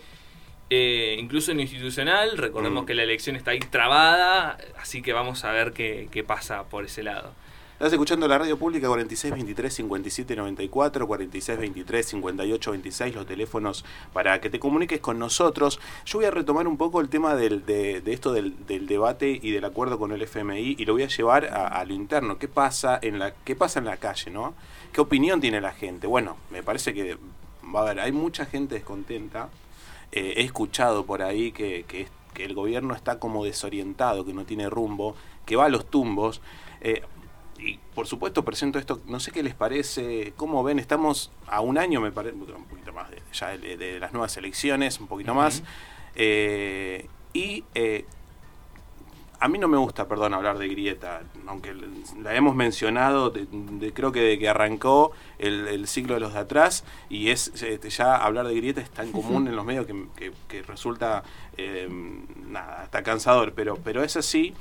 eh, 0.70 1.16
incluso 1.18 1.50
en 1.50 1.56
lo 1.56 1.64
institucional, 1.64 2.38
recordemos 2.38 2.84
mm. 2.84 2.86
que 2.86 2.94
la 2.94 3.02
elección 3.02 3.34
está 3.34 3.50
ahí 3.50 3.58
trabada, 3.58 4.56
así 4.78 5.02
que 5.02 5.12
vamos 5.12 5.44
a 5.44 5.50
ver 5.50 5.72
qué, 5.72 6.08
qué 6.12 6.22
pasa 6.22 6.62
por 6.68 6.84
ese 6.84 7.02
lado. 7.02 7.32
Estás 7.76 7.92
escuchando 7.92 8.26
la 8.26 8.38
radio 8.38 8.56
pública 8.56 8.88
4623 8.88 9.74
5794, 9.74 11.06
4623 11.06 12.06
5826, 12.06 13.14
los 13.14 13.26
teléfonos 13.26 13.84
para 14.14 14.40
que 14.40 14.48
te 14.48 14.58
comuniques 14.58 14.98
con 14.98 15.18
nosotros. 15.18 15.78
Yo 16.06 16.18
voy 16.18 16.24
a 16.24 16.30
retomar 16.30 16.66
un 16.68 16.78
poco 16.78 17.02
el 17.02 17.10
tema 17.10 17.34
de, 17.34 18.02
esto 18.06 18.32
del, 18.32 18.56
debate 18.86 19.38
y 19.42 19.50
del 19.50 19.66
acuerdo 19.66 19.98
con 19.98 20.12
el 20.12 20.22
FMI 20.22 20.76
y 20.78 20.86
lo 20.86 20.94
voy 20.94 21.02
a 21.02 21.08
llevar 21.08 21.44
a, 21.52 21.84
lo 21.84 21.92
interno. 21.92 22.38
¿Qué 22.38 22.48
pasa 22.48 22.98
en 23.02 23.18
la 23.18 23.34
qué 23.44 23.54
pasa 23.54 23.78
en 23.78 23.84
la 23.84 23.98
calle, 23.98 24.30
no? 24.30 24.54
¿Qué 24.90 25.02
opinión 25.02 25.42
tiene 25.42 25.60
la 25.60 25.72
gente? 25.72 26.06
Bueno, 26.06 26.38
me 26.50 26.62
parece 26.62 26.94
que 26.94 27.18
va 27.62 27.80
a 27.80 27.82
haber, 27.82 28.00
hay 28.00 28.12
mucha 28.12 28.46
gente 28.46 28.76
descontenta. 28.76 29.50
Eh, 30.12 30.32
he 30.38 30.44
escuchado 30.44 31.04
por 31.04 31.20
ahí 31.20 31.52
que, 31.52 31.84
que, 31.86 32.08
que 32.32 32.46
el 32.46 32.54
gobierno 32.54 32.94
está 32.94 33.18
como 33.18 33.44
desorientado, 33.44 34.24
que 34.24 34.32
no 34.32 34.46
tiene 34.46 34.70
rumbo, 34.70 35.14
que 35.44 35.56
va 35.56 35.66
a 35.66 35.68
los 35.68 35.90
tumbos. 35.90 36.40
Eh, 36.80 37.02
y 37.58 37.78
por 37.94 38.06
supuesto 38.06 38.44
presento 38.44 38.78
esto, 38.78 39.00
no 39.06 39.20
sé 39.20 39.30
qué 39.30 39.42
les 39.42 39.54
parece, 39.54 40.32
cómo 40.36 40.62
ven, 40.62 40.78
estamos 40.78 41.30
a 41.46 41.60
un 41.60 41.78
año, 41.78 42.00
me 42.00 42.12
parece, 42.12 42.34
un 42.36 42.64
poquito 42.64 42.92
más 42.92 43.10
de, 43.10 43.22
ya 43.32 43.56
de, 43.56 43.76
de, 43.76 43.98
las 44.00 44.12
nuevas 44.12 44.36
elecciones, 44.36 45.00
un 45.00 45.06
poquito 45.06 45.32
uh 45.32 45.36
-huh. 45.36 45.38
más, 45.38 45.62
eh, 46.14 47.08
y 47.32 47.64
eh, 47.74 48.04
a 49.38 49.48
mí 49.48 49.58
no 49.58 49.68
me 49.68 49.76
gusta, 49.76 50.08
perdón, 50.08 50.34
hablar 50.34 50.58
de 50.58 50.68
grieta, 50.68 51.22
aunque 51.46 51.74
la 52.22 52.34
hemos 52.34 52.54
mencionado, 52.54 53.30
de, 53.30 53.46
de, 53.50 53.92
creo 53.92 54.12
que 54.12 54.20
de 54.20 54.38
que 54.38 54.48
arrancó 54.48 55.12
el, 55.38 55.68
el, 55.68 55.86
ciclo 55.86 56.14
de 56.14 56.20
los 56.20 56.32
de 56.32 56.40
atrás, 56.40 56.84
y 57.10 57.28
es 57.28 57.48
este, 57.62 57.90
ya 57.90 58.16
hablar 58.16 58.46
de 58.46 58.54
grieta 58.54 58.80
es 58.80 58.90
tan 58.90 59.12
común 59.12 59.46
en 59.46 59.56
los 59.56 59.64
medios 59.64 59.86
que, 59.86 60.06
que, 60.16 60.32
que 60.48 60.62
resulta, 60.62 61.22
eh, 61.56 61.88
nada, 62.46 62.84
está 62.84 63.02
cansador, 63.02 63.52
pero, 63.54 63.76
pero 63.76 64.02
es 64.02 64.16
así. 64.16 64.54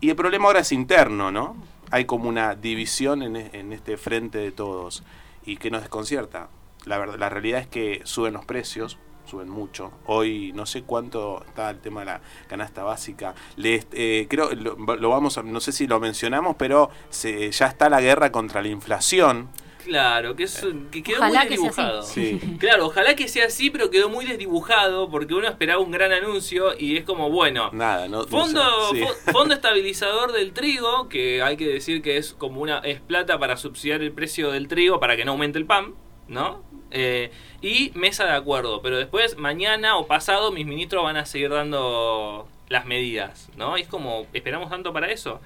Y 0.00 0.10
el 0.10 0.16
problema 0.16 0.46
ahora 0.46 0.60
es 0.60 0.72
interno, 0.72 1.32
¿no? 1.32 1.56
Hay 1.90 2.04
como 2.04 2.28
una 2.28 2.54
división 2.54 3.22
en, 3.22 3.36
en, 3.36 3.72
este 3.72 3.96
frente 3.96 4.38
de 4.38 4.52
todos 4.52 5.02
y 5.44 5.56
que 5.56 5.70
nos 5.70 5.82
desconcierta. 5.82 6.48
La, 6.84 6.98
verdad, 6.98 7.18
la 7.18 7.28
realidad 7.28 7.60
es 7.60 7.66
que 7.66 8.00
suben 8.04 8.34
los 8.34 8.44
precios, 8.44 8.98
suben 9.26 9.48
mucho. 9.48 9.92
Hoy 10.06 10.52
no 10.54 10.66
sé 10.66 10.82
cuánto 10.82 11.44
está 11.46 11.70
el 11.70 11.80
tema 11.80 12.00
de 12.00 12.06
la 12.06 12.20
canasta 12.48 12.82
básica. 12.82 13.34
Le, 13.56 13.84
eh, 13.92 14.26
creo 14.28 14.50
lo, 14.54 14.76
lo, 14.76 15.08
vamos 15.08 15.38
a, 15.38 15.42
no 15.42 15.60
sé 15.60 15.72
si 15.72 15.86
lo 15.86 16.00
mencionamos, 16.00 16.56
pero 16.56 16.90
se, 17.10 17.50
ya 17.50 17.66
está 17.66 17.88
la 17.88 18.00
guerra 18.00 18.32
contra 18.32 18.62
la 18.62 18.68
inflación. 18.68 19.48
Claro, 19.86 20.34
que, 20.34 20.42
es, 20.42 20.66
que 20.90 21.00
quedó 21.00 21.18
ojalá 21.18 21.42
muy 21.42 21.48
desdibujado. 21.48 22.02
Sí. 22.02 22.40
Claro, 22.58 22.86
ojalá 22.86 23.14
que 23.14 23.28
sea 23.28 23.46
así, 23.46 23.70
pero 23.70 23.88
quedó 23.88 24.08
muy 24.08 24.24
desdibujado 24.24 25.08
porque 25.08 25.32
uno 25.32 25.46
esperaba 25.46 25.80
un 25.80 25.92
gran 25.92 26.10
anuncio 26.10 26.76
y 26.76 26.96
es 26.96 27.04
como, 27.04 27.30
bueno, 27.30 27.70
nada, 27.72 28.08
no, 28.08 28.24
fondo, 28.24 28.64
no 28.64 28.90
sé, 28.90 29.06
sí. 29.06 29.30
fondo 29.30 29.54
estabilizador 29.54 30.32
del 30.32 30.52
trigo, 30.52 31.08
que 31.08 31.40
hay 31.40 31.56
que 31.56 31.68
decir 31.68 32.02
que 32.02 32.16
es 32.16 32.32
como 32.32 32.62
una 32.62 32.78
es 32.78 33.00
plata 33.00 33.38
para 33.38 33.56
subsidiar 33.56 34.02
el 34.02 34.10
precio 34.10 34.50
del 34.50 34.66
trigo 34.66 34.98
para 34.98 35.16
que 35.16 35.24
no 35.24 35.32
aumente 35.32 35.56
el 35.56 35.66
pan, 35.66 35.94
¿no? 36.26 36.64
Eh, 36.90 37.30
y 37.62 37.92
mesa 37.94 38.24
de 38.24 38.32
acuerdo, 38.32 38.82
pero 38.82 38.98
después 38.98 39.36
mañana 39.36 39.98
o 39.98 40.08
pasado 40.08 40.50
mis 40.50 40.66
ministros 40.66 41.04
van 41.04 41.16
a 41.16 41.26
seguir 41.26 41.50
dando 41.50 42.48
las 42.68 42.86
medidas, 42.86 43.50
¿no? 43.56 43.78
Y 43.78 43.82
es 43.82 43.88
como, 43.88 44.26
esperamos 44.32 44.68
tanto 44.68 44.92
para 44.92 45.12
eso. 45.12 45.40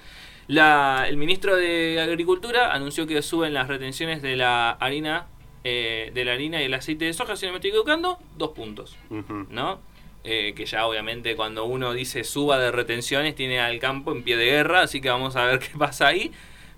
La, 0.50 1.06
el 1.08 1.16
ministro 1.16 1.54
de 1.54 2.00
Agricultura 2.00 2.72
anunció 2.72 3.06
que 3.06 3.22
suben 3.22 3.54
las 3.54 3.68
retenciones 3.68 4.20
de 4.20 4.34
la 4.34 4.72
harina, 4.72 5.28
eh, 5.62 6.10
de 6.12 6.24
la 6.24 6.32
harina 6.32 6.60
y 6.60 6.64
el 6.64 6.74
aceite 6.74 7.04
de 7.04 7.12
soja, 7.12 7.36
si 7.36 7.46
no 7.46 7.52
me 7.52 7.58
estoy 7.58 7.70
equivocando, 7.70 8.18
dos 8.36 8.50
puntos, 8.50 8.98
uh 9.10 9.18
-huh. 9.18 9.46
¿no? 9.48 9.78
Eh, 10.24 10.52
que 10.56 10.66
ya 10.66 10.86
obviamente 10.86 11.36
cuando 11.36 11.66
uno 11.66 11.92
dice 11.92 12.24
suba 12.24 12.58
de 12.58 12.72
retenciones 12.72 13.36
tiene 13.36 13.60
al 13.60 13.78
campo 13.78 14.10
en 14.10 14.24
pie 14.24 14.36
de 14.36 14.46
guerra, 14.46 14.80
así 14.80 15.00
que 15.00 15.08
vamos 15.08 15.36
a 15.36 15.44
ver 15.44 15.60
qué 15.64 15.78
pasa 15.78 16.08
ahí, 16.08 16.32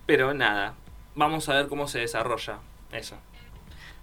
pero 0.05 0.35
nada, 0.35 0.75
vamos 1.15 1.49
a 1.49 1.55
ver 1.55 1.69
cómo 1.69 1.89
se 1.89 2.01
desarrolla 2.01 2.59
eso. 2.93 3.17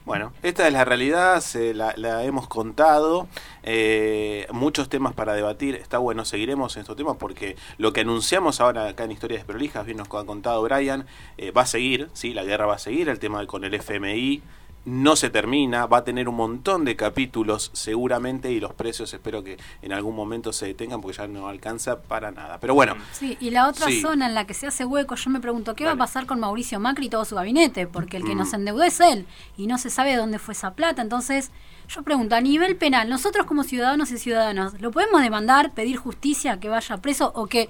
Bueno, 0.09 0.33
esta 0.41 0.65
es 0.65 0.73
la 0.73 0.85
realidad, 0.85 1.39
se 1.39 1.75
la, 1.75 1.93
la 1.95 2.23
hemos 2.23 2.47
contado, 2.47 3.27
eh, 3.61 4.47
muchos 4.51 4.89
temas 4.89 5.13
para 5.13 5.33
debatir, 5.33 5.75
está 5.75 5.99
bueno, 5.99 6.25
seguiremos 6.25 6.75
en 6.75 6.81
estos 6.81 6.95
temas 6.95 7.17
porque 7.17 7.57
lo 7.77 7.93
que 7.93 8.01
anunciamos 8.01 8.59
ahora 8.59 8.87
acá 8.87 9.03
en 9.03 9.11
Historias 9.11 9.45
Prolijas, 9.45 9.85
bien 9.85 9.99
nos 9.99 10.07
ha 10.07 10.25
contado 10.25 10.63
Brian, 10.63 11.05
eh, 11.37 11.51
va 11.51 11.61
a 11.61 11.65
seguir, 11.67 12.09
sí, 12.13 12.33
la 12.33 12.43
guerra 12.43 12.65
va 12.65 12.73
a 12.73 12.79
seguir, 12.79 13.07
el 13.07 13.19
tema 13.19 13.45
con 13.45 13.63
el 13.63 13.75
FMI, 13.75 14.41
no 14.85 15.15
se 15.15 15.29
termina, 15.29 15.85
va 15.85 15.97
a 15.97 16.03
tener 16.03 16.29
un 16.29 16.35
montón 16.35 16.85
de 16.85 16.95
capítulos 16.95 17.69
seguramente 17.73 18.51
y 18.51 18.59
los 18.59 18.73
precios 18.73 19.13
espero 19.13 19.43
que 19.43 19.57
en 19.81 19.93
algún 19.93 20.15
momento 20.15 20.53
se 20.53 20.67
detengan 20.67 21.01
porque 21.01 21.17
ya 21.17 21.27
no 21.27 21.47
alcanza 21.47 22.01
para 22.01 22.31
nada. 22.31 22.59
Pero 22.59 22.73
bueno. 22.73 22.95
Sí, 23.11 23.37
y 23.39 23.51
la 23.51 23.67
otra 23.67 23.87
sí. 23.87 24.01
zona 24.01 24.27
en 24.27 24.35
la 24.35 24.47
que 24.47 24.53
se 24.53 24.67
hace 24.67 24.85
hueco, 24.85 25.15
yo 25.15 25.29
me 25.29 25.39
pregunto, 25.39 25.75
¿qué 25.75 25.83
Dale. 25.83 25.97
va 25.97 26.03
a 26.03 26.07
pasar 26.07 26.25
con 26.25 26.39
Mauricio 26.39 26.79
Macri 26.79 27.07
y 27.07 27.09
todo 27.09 27.25
su 27.25 27.35
gabinete? 27.35 27.87
Porque 27.87 28.17
el 28.17 28.23
que 28.23 28.35
mm. 28.35 28.37
nos 28.37 28.53
endeudó 28.53 28.83
es 28.83 28.99
él 28.99 29.25
y 29.57 29.67
no 29.67 29.77
se 29.77 29.89
sabe 29.89 30.11
de 30.11 30.17
dónde 30.17 30.39
fue 30.39 30.53
esa 30.53 30.73
plata. 30.73 31.01
Entonces, 31.01 31.51
yo 31.87 32.03
pregunto, 32.03 32.35
a 32.35 32.41
nivel 32.41 32.75
penal, 32.75 33.09
nosotros 33.09 33.45
como 33.45 33.63
ciudadanos 33.63 34.11
y 34.11 34.17
ciudadanas, 34.17 34.79
¿lo 34.79 34.91
podemos 34.91 35.21
demandar, 35.21 35.73
pedir 35.73 35.97
justicia, 35.97 36.59
que 36.59 36.69
vaya 36.69 36.97
preso 36.97 37.31
o 37.35 37.47
que 37.47 37.69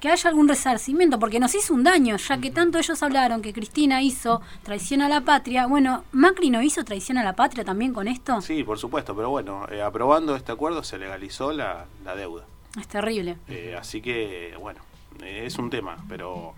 que 0.00 0.08
haya 0.08 0.30
algún 0.30 0.48
resarcimiento, 0.48 1.18
porque 1.18 1.40
nos 1.40 1.54
hizo 1.54 1.74
un 1.74 1.82
daño, 1.82 2.16
ya 2.16 2.38
que 2.38 2.50
tanto 2.50 2.78
ellos 2.78 3.02
hablaron 3.02 3.42
que 3.42 3.52
Cristina 3.52 4.02
hizo 4.02 4.40
traición 4.62 5.02
a 5.02 5.08
la 5.08 5.22
patria. 5.22 5.66
Bueno, 5.66 6.04
¿Macri 6.12 6.50
no 6.50 6.62
hizo 6.62 6.84
traición 6.84 7.18
a 7.18 7.24
la 7.24 7.34
patria 7.34 7.64
también 7.64 7.92
con 7.92 8.08
esto? 8.08 8.40
Sí, 8.40 8.62
por 8.64 8.78
supuesto, 8.78 9.14
pero 9.14 9.30
bueno, 9.30 9.66
eh, 9.70 9.82
aprobando 9.82 10.36
este 10.36 10.52
acuerdo 10.52 10.82
se 10.82 10.98
legalizó 10.98 11.52
la, 11.52 11.86
la 12.04 12.14
deuda. 12.14 12.44
Es 12.78 12.86
terrible. 12.86 13.38
Eh, 13.48 13.76
así 13.78 14.00
que, 14.00 14.54
bueno, 14.60 14.80
eh, 15.22 15.42
es 15.46 15.58
un 15.58 15.70
tema, 15.70 15.96
pero, 16.08 16.54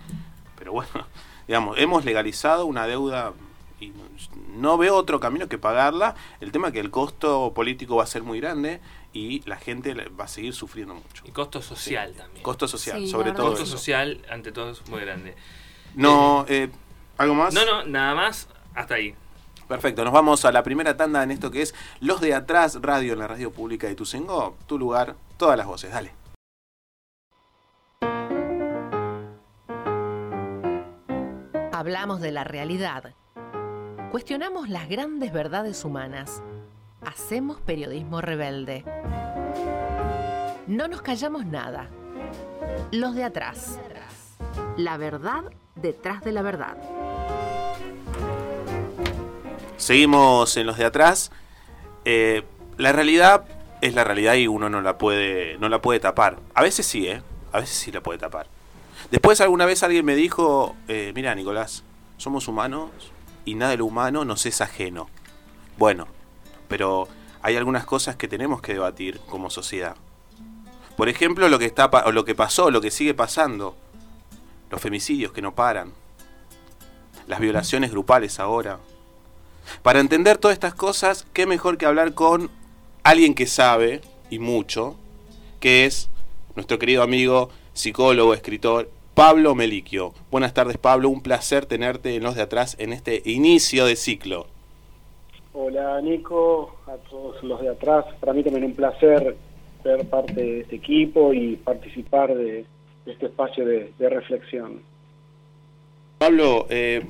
pero 0.59 0.72
bueno, 0.72 0.90
digamos, 1.46 1.79
hemos 1.79 2.05
legalizado 2.05 2.66
una 2.66 2.87
deuda 2.87 3.33
y 3.81 3.92
no 4.57 4.76
veo 4.76 4.96
otro 4.96 5.20
camino 5.20 5.48
que 5.48 5.57
pagarla. 5.57 6.14
El 6.40 6.53
tema 6.53 6.68
es 6.68 6.74
que 6.74 6.81
el 6.81 6.90
costo 6.90 7.53
político 7.55 7.96
va 7.96 8.05
a 8.05 8.07
ser 8.07 8.22
muy 8.22 8.40
grande 8.40 8.81
y 9.12 9.42
la 9.49 9.57
gente 9.57 9.94
va 9.94 10.25
a 10.25 10.29
seguir 10.29 10.55
sufriendo 10.55 10.94
mucho. 10.94 11.25
Y 11.27 11.31
costo 11.31 11.61
social 11.62 12.12
sí. 12.12 12.18
también. 12.18 12.42
Costo 12.42 12.68
social, 12.68 13.01
sí, 13.01 13.09
sobre 13.09 13.33
todo. 13.33 13.49
Costo 13.49 13.64
eso. 13.64 13.73
social, 13.77 14.25
ante 14.31 14.53
todo, 14.53 14.70
es 14.70 14.87
muy 14.88 15.01
grande. 15.01 15.35
No, 15.94 16.44
eh, 16.49 16.64
eh, 16.64 16.70
¿algo 17.18 17.35
más? 17.35 17.53
No, 17.55 17.64
no, 17.64 17.85
nada 17.85 18.14
más, 18.14 18.49
hasta 18.75 18.94
ahí. 18.94 19.14
Perfecto, 19.66 20.05
nos 20.05 20.12
vamos 20.12 20.44
a 20.44 20.53
la 20.53 20.62
primera 20.62 20.96
tanda 20.96 21.23
en 21.23 21.31
esto 21.31 21.51
que 21.51 21.62
es 21.62 21.75
Los 22.01 22.20
de 22.20 22.35
Atrás 22.35 22.79
Radio 22.83 23.12
en 23.12 23.20
la 23.20 23.29
radio 23.29 23.53
pública 23.53 23.87
de 23.87 23.94
Tucengo. 23.94 24.57
Tu 24.66 24.79
lugar, 24.79 25.14
todas 25.37 25.57
las 25.57 25.66
voces, 25.66 25.92
dale. 25.92 26.12
Hablamos 31.73 32.20
de 32.20 32.33
la 32.33 32.44
realidad. 32.44 33.14
Cuestionamos 34.11 34.68
las 34.68 34.88
grandes 34.88 35.33
verdades 35.33 35.85
humanas 35.85 36.42
hacemos 37.05 37.61
periodismo 37.61 38.21
rebelde. 38.21 38.85
No 40.67 40.89
nos 40.89 41.03
callamos 41.03 41.47
nada. 41.47 41.89
Los 42.93 43.15
de 43.15 43.25
atrás. 43.25 43.79
La 44.77 44.97
verdad 44.97 45.45
detrás 45.75 46.23
de 46.23 46.33
la 46.33 46.43
verdad. 46.43 46.77
Seguimos 49.77 50.57
en 50.57 50.67
los 50.67 50.77
de 50.77 50.85
atrás. 50.85 51.31
Eh, 52.05 52.45
la 52.77 52.93
realidad 52.93 53.45
es 53.81 53.95
la 53.95 54.05
realidad 54.05 54.35
y 54.35 54.47
uno 54.47 54.69
no 54.69 54.81
la 54.83 54.99
puede 54.99 55.57
no 55.59 55.69
la 55.69 55.81
puede 55.81 56.01
tapar. 56.01 56.39
A 56.55 56.63
veces 56.63 56.87
sí, 56.87 57.07
¿eh? 57.09 57.23
A 57.53 57.61
veces 57.61 57.77
sí 57.77 57.91
la 57.91 58.03
puede 58.03 58.19
tapar. 58.19 58.47
Después 59.11 59.41
alguna 59.41 59.67
vez 59.67 59.83
alguien 59.83 60.05
me 60.05 60.15
dijo, 60.15 60.77
eh, 60.87 61.13
mira 61.15 61.35
Nicolás, 61.35 61.83
somos 62.17 62.47
humanos 62.47 62.91
y 63.45 63.55
nada 63.55 63.73
de 63.73 63.79
lo 63.79 63.87
humano 63.87 64.25
nos 64.25 64.47
es 64.47 64.61
ajeno. 64.61 65.09
Bueno, 65.79 66.07
pero 66.71 67.09
hay 67.43 67.57
algunas 67.57 67.85
cosas 67.85 68.17
que 68.17 68.29
tenemos 68.29 68.63
que 68.63 68.73
debatir 68.73 69.21
como 69.29 69.51
sociedad. 69.51 69.97
Por 70.97 71.09
ejemplo, 71.09 71.49
lo 71.49 71.59
que 71.59 71.67
está 71.67 71.91
lo 72.13 72.25
que 72.25 72.35
pasó, 72.35 72.71
lo 72.71 72.81
que 72.81 72.91
sigue 72.91 73.13
pasando, 73.13 73.77
los 74.71 74.81
femicidios 74.81 75.33
que 75.33 75.43
no 75.43 75.55
paran, 75.55 75.93
las 77.27 77.41
violaciones 77.41 77.91
grupales 77.91 78.39
ahora. 78.39 78.79
Para 79.83 80.01
entender 80.01 80.39
todas 80.39 80.55
estas 80.55 80.75
cosas, 80.75 81.27
qué 81.33 81.45
mejor 81.45 81.77
que 81.77 81.87
hablar 81.87 82.15
con 82.15 82.51
alguien 83.03 83.35
que 83.35 83.47
sabe, 83.47 84.01
y 84.31 84.39
mucho, 84.39 84.97
que 85.59 85.87
es 85.87 86.09
nuestro 86.55 86.79
querido 86.79 87.03
amigo, 87.03 87.51
psicólogo, 87.73 88.33
escritor, 88.33 88.91
Pablo 89.15 89.55
Meliquio. 89.55 90.15
Buenas 90.31 90.55
tardes, 90.55 90.79
Pablo. 90.79 91.09
Un 91.09 91.21
placer 91.21 91.67
tenerte 91.67 92.15
en 92.15 92.23
los 92.23 92.37
de 92.37 92.43
atrás 92.43 92.77
en 92.79 92.93
este 92.93 93.23
inicio 93.25 93.87
de 93.87 93.97
ciclo. 93.97 94.47
Hola, 95.53 96.01
Nico, 96.01 96.77
a 96.87 96.97
todos 97.09 97.43
los 97.43 97.61
de 97.61 97.71
atrás. 97.71 98.05
Para 98.21 98.33
mí 98.33 98.45
también 98.45 98.65
un 98.65 98.75
placer 98.75 99.37
ser 99.83 100.09
parte 100.09 100.35
de 100.35 100.61
este 100.61 100.77
equipo 100.77 101.35
y 101.35 101.57
participar 101.57 102.35
de, 102.35 102.65
este 103.07 103.27
espacio 103.27 103.65
de, 103.65 104.09
reflexión. 104.09 104.81
Pablo, 106.19 106.67
eh, 106.71 107.03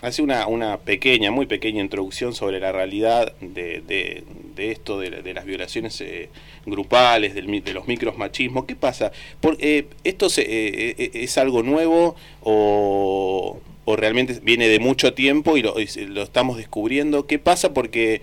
hace 0.00 0.22
una, 0.22 0.78
pequeña, 0.78 1.30
muy 1.30 1.46
pequeña 1.46 1.82
introducción 1.82 2.32
sobre 2.32 2.60
la 2.60 2.72
realidad 2.72 3.34
de, 3.40 4.24
esto, 4.56 4.98
de, 4.98 5.34
las 5.34 5.44
violaciones 5.44 6.00
eh, 6.00 6.30
grupales, 6.64 7.34
de 7.34 7.74
los 7.74 7.86
micromachismos. 7.86 8.64
¿Qué 8.64 8.76
pasa? 8.76 9.12
Por, 9.40 9.56
eh, 9.60 9.88
¿Esto 10.02 10.30
se, 10.30 10.94
es 11.22 11.36
algo 11.36 11.62
nuevo 11.62 12.14
o, 12.42 13.58
o, 13.86 13.96
realmente 13.96 14.40
viene 14.42 14.68
de 14.68 14.78
mucho 14.78 15.14
tiempo 15.14 15.56
y 15.56 15.62
lo, 15.62 15.76
lo 16.08 16.22
estamos 16.22 16.58
descubriendo? 16.58 17.26
¿Qué 17.26 17.38
pasa? 17.38 17.72
Porque 17.72 18.20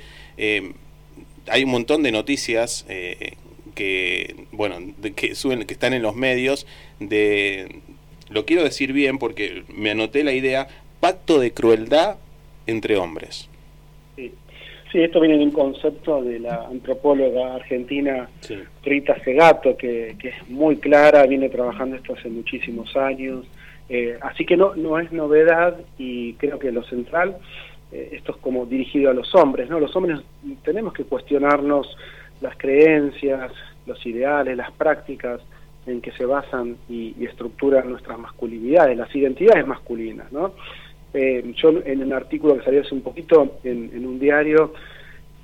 hay 1.48 1.64
un 1.64 1.72
montón 1.72 2.04
de 2.04 2.12
noticias 2.12 2.86
que, 3.74 4.36
bueno, 4.52 4.78
que, 5.16 5.36
suben, 5.36 5.64
que 5.66 5.74
están 5.74 5.94
en 5.94 6.02
los 6.02 6.16
medios 6.16 6.68
de... 7.00 7.80
Lo 8.30 8.46
quiero 8.46 8.64
decir 8.64 8.94
bien 8.94 9.20
porque 9.20 9.64
me 9.76 9.92
anoté 9.92 10.24
la 10.24 10.34
idea, 10.34 10.68
pacto 11.00 11.40
de 11.40 11.52
crueldad 11.52 12.18
entre 12.66 12.98
hombres. 12.98 13.50
Sí, 14.16 14.32
sí 14.92 15.02
esto 15.02 15.20
viene 15.20 15.38
de 15.38 15.44
un 15.44 15.52
concepto 15.52 16.24
de 16.24 16.40
la 16.40 16.68
antropóloga 16.68 17.56
argentina 17.56 18.30
Rita 18.84 19.22
Segato, 19.24 19.78
que, 19.78 20.16
es 20.24 20.50
muy 20.50 20.78
clara, 20.78 21.26
viene 21.28 21.50
trabajando 21.50 21.96
esto 21.96 22.14
hace 22.14 22.30
muchísimos 22.30 22.96
años, 22.96 23.46
eh, 23.96 24.18
así 24.22 24.44
que 24.44 24.58
no, 24.58 24.76
no 24.76 24.98
es 24.98 25.12
novedad 25.12 25.78
y 26.00 26.34
creo 26.34 26.58
que 26.58 26.72
lo 26.72 26.84
central, 26.84 27.38
eh, 27.92 28.10
esto 28.14 28.32
es 28.32 28.38
como 28.40 28.66
dirigido 28.66 29.12
a 29.12 29.14
los 29.14 29.36
hombres, 29.36 29.70
¿no? 29.70 29.80
Los 29.80 29.96
hombres 29.96 30.20
tenemos 30.64 30.94
que 30.94 31.04
cuestionarnos 31.04 31.96
las 32.42 32.58
creencias, 32.58 33.52
los 33.86 34.04
ideales, 34.06 34.58
las 34.58 34.72
prácticas 34.72 35.42
en 35.86 36.02
que 36.02 36.12
se 36.14 36.26
basan 36.26 36.78
y, 36.90 37.14
y 37.20 37.26
estructuran 37.26 37.88
nuestras 37.90 38.18
masculinidades, 38.18 38.98
las 38.98 39.16
identidades 39.16 39.68
masculinas, 39.68 40.32
¿no? 40.32 40.54
Eh, 41.14 41.54
yo 41.56 41.70
en 41.86 42.02
un 42.02 42.14
artículo 42.14 42.58
que 42.58 42.64
salió 42.64 42.82
hace 42.82 42.96
un 42.96 43.02
poquito 43.02 43.60
en, 43.64 44.06
un 44.06 44.18
diario 44.18 44.74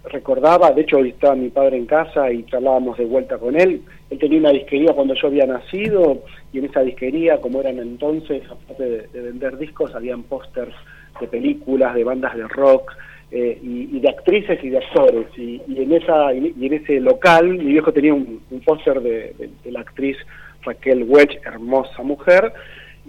recordaba, 0.09 0.71
de 0.71 0.81
hecho 0.81 0.97
hoy 0.97 1.09
estaba 1.09 1.35
mi 1.35 1.49
padre 1.49 1.77
en 1.77 1.85
casa 1.85 2.31
y 2.31 2.43
charlábamos 2.43 2.97
de 2.97 3.05
vuelta 3.05 3.37
con 3.37 3.59
él, 3.59 3.81
él 4.09 4.19
tenía 4.19 4.39
una 4.39 4.51
disquería 4.51 4.93
cuando 4.93 5.13
yo 5.13 5.27
había 5.27 5.45
nacido 5.45 6.23
y 6.51 6.59
en 6.59 6.65
esa 6.65 6.81
disquería, 6.81 7.39
como 7.39 7.61
eran 7.61 7.79
entonces, 7.79 8.43
aparte 8.49 9.07
de, 9.13 9.21
vender 9.21 9.57
discos, 9.57 9.95
habían 9.95 10.23
pósters 10.23 10.73
de 11.21 11.27
películas, 11.27 11.95
de 11.95 12.03
bandas 12.03 12.35
de 12.35 12.47
rock 12.47 12.91
eh, 13.31 13.59
y, 13.61 13.99
de 13.99 14.09
actrices 14.09 14.63
y 14.63 14.69
de 14.69 14.77
actores. 14.77 15.27
Y, 15.37 15.61
en 15.75 15.93
esa 15.93 16.33
y 16.33 16.65
en 16.65 16.73
ese 16.73 16.99
local 16.99 17.49
mi 17.49 17.71
viejo 17.71 17.93
tenía 17.93 18.13
un, 18.13 18.41
póster 18.65 19.01
de, 19.01 19.49
de 19.63 19.71
la 19.71 19.81
actriz 19.81 20.17
Raquel 20.63 21.03
Welch, 21.03 21.39
hermosa 21.45 22.03
mujer, 22.03 22.53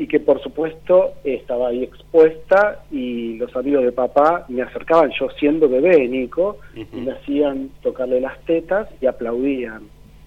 y 0.00 0.06
que 0.06 0.18
por 0.18 0.42
supuesto 0.42 1.12
estaba 1.24 1.68
ahí 1.68 1.84
expuesta 1.84 2.84
y 2.90 3.36
los 3.36 3.54
amigos 3.54 3.84
de 3.84 3.92
papá 3.92 4.46
me 4.48 4.62
acercaban, 4.62 5.10
yo 5.10 5.28
siendo 5.38 5.68
bebé, 5.68 6.08
Nico, 6.08 6.56
y 6.74 6.86
me 6.96 7.12
hacían 7.12 7.68
tocarle 7.82 8.18
las 8.18 8.40
tetas 8.46 8.88
y 9.02 9.04
aplaudían. 9.04 9.82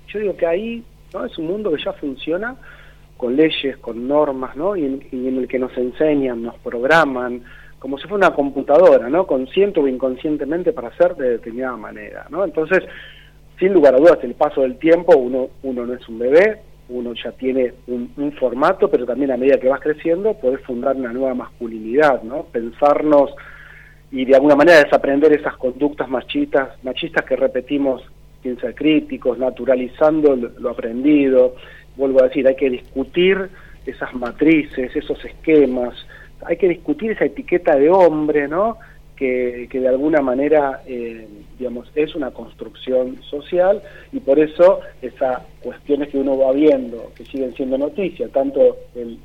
Yo 0.09 0.19
digo 0.19 0.37
que 0.37 0.45
ahí 0.45 0.83
no 1.11 1.25
es 1.25 1.35
un 1.39 1.47
mundo 1.47 1.71
que 1.71 1.83
ya 1.83 1.91
funciona 1.93 2.55
con 3.17 3.35
leyes, 3.35 3.75
con 3.77 4.07
normas, 4.07 4.55
¿no? 4.55 4.75
Y 4.75 4.85
en, 4.85 5.37
el 5.39 5.47
que 5.47 5.57
nos 5.57 5.75
enseñan, 5.75 6.43
nos 6.43 6.59
programan, 6.59 7.41
como 7.79 7.97
si 7.97 8.03
fuera 8.07 8.27
una 8.27 8.35
computadora, 8.35 9.09
¿no? 9.09 9.25
Consciente 9.25 9.79
o 9.79 9.87
inconscientemente 9.87 10.71
para 10.71 10.89
hacer 10.89 11.15
de 11.15 11.31
determinada 11.31 11.77
manera, 11.77 12.27
¿no? 12.29 12.43
Entonces, 12.43 12.83
sin 13.57 13.73
lugar 13.73 13.95
a 13.95 13.97
dudas, 13.97 14.19
el 14.21 14.35
paso 14.35 14.61
del 14.61 14.77
tiempo, 14.77 15.17
uno, 15.17 15.47
uno 15.63 15.83
no 15.83 15.95
es 15.95 16.07
un 16.07 16.19
bebé, 16.19 16.61
uno 16.93 17.13
ya 17.13 17.31
tiene 17.31 17.73
un, 17.87 18.31
formato, 18.39 18.89
pero 18.89 19.05
también 19.05 19.31
a 19.31 19.37
medida 19.37 19.59
que 19.59 19.67
vas 19.67 19.81
creciendo 19.81 20.33
podés 20.35 20.61
fundar 20.61 20.95
una 20.95 21.11
nueva 21.11 21.33
masculinidad, 21.33 22.23
¿no? 22.23 22.43
Pensarnos 22.43 23.31
y 24.11 24.25
de 24.25 24.35
alguna 24.35 24.55
manera 24.55 24.83
desaprender 24.83 25.33
esas 25.33 25.57
conductas 25.57 26.07
machistas, 26.07 26.69
machistas 26.83 27.25
que 27.25 27.35
repetimos 27.35 28.03
sin 28.43 28.55
críticos, 28.55 29.39
naturalizando 29.39 30.35
lo 30.35 30.69
aprendido. 30.69 31.55
Vuelvo 31.95 32.21
a 32.21 32.27
decir, 32.27 32.47
hay 32.47 32.55
que 32.55 32.69
discutir 32.69 33.49
esas 33.85 34.13
matrices, 34.13 34.95
esos 34.95 35.23
esquemas, 35.25 35.95
hay 36.45 36.57
que 36.57 36.67
discutir 36.67 37.11
esa 37.11 37.25
etiqueta 37.25 37.75
de 37.75 37.89
hombre, 37.89 38.47
¿no? 38.47 38.77
Que, 39.15 39.67
de 39.71 39.87
alguna 39.87 40.21
manera, 40.21 40.81
eh, 40.87 41.27
digamos, 41.57 41.89
es 41.95 42.15
una 42.15 42.31
construcción 42.31 43.21
social 43.23 43.81
y 44.11 44.19
por 44.19 44.39
eso 44.39 44.79
esas 45.01 45.43
cuestiones 45.61 46.09
que 46.09 46.17
uno 46.17 46.37
va 46.37 46.51
viendo, 46.51 47.11
que 47.15 47.25
siguen 47.25 47.53
siendo 47.53 47.77
noticia, 47.77 48.27
tanto 48.29 48.77
el, 48.95 49.19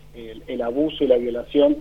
el, 0.47 0.63
abuso 0.63 1.05
y 1.05 1.07
la 1.09 1.17
violación 1.17 1.79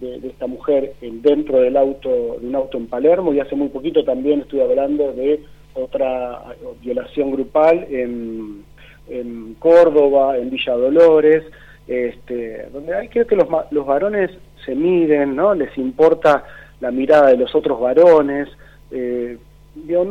de, 0.00 0.28
esta 0.28 0.46
mujer 0.46 0.94
en, 1.00 1.22
dentro 1.22 1.60
del 1.60 1.76
auto, 1.76 2.38
de 2.40 2.46
un 2.46 2.54
auto 2.54 2.78
en 2.78 2.86
Palermo 2.86 3.34
y 3.34 3.40
hace 3.40 3.56
muy 3.56 3.68
poquito 3.68 4.04
también 4.04 4.40
estuve 4.40 4.62
hablando 4.62 5.12
de 5.12 5.40
otra 5.74 6.42
violación 6.82 7.32
grupal 7.32 7.86
en, 7.90 8.64
en 9.08 9.54
Córdoba, 9.58 10.38
en 10.38 10.50
Villa 10.50 10.74
Dolores, 10.74 11.44
este, 11.86 12.68
donde 12.72 12.94
hay, 12.94 13.08
creo 13.08 13.26
que 13.26 13.36
los, 13.36 13.48
los 13.70 13.86
varones 13.86 14.30
se 14.64 14.74
miden, 14.74 15.36
¿no? 15.36 15.54
Les 15.54 15.76
importa 15.78 16.44
la 16.80 16.90
mirada 16.90 17.28
de 17.28 17.36
los 17.36 17.54
otros 17.54 17.80
varones, 17.80 18.48
eh, 18.90 19.38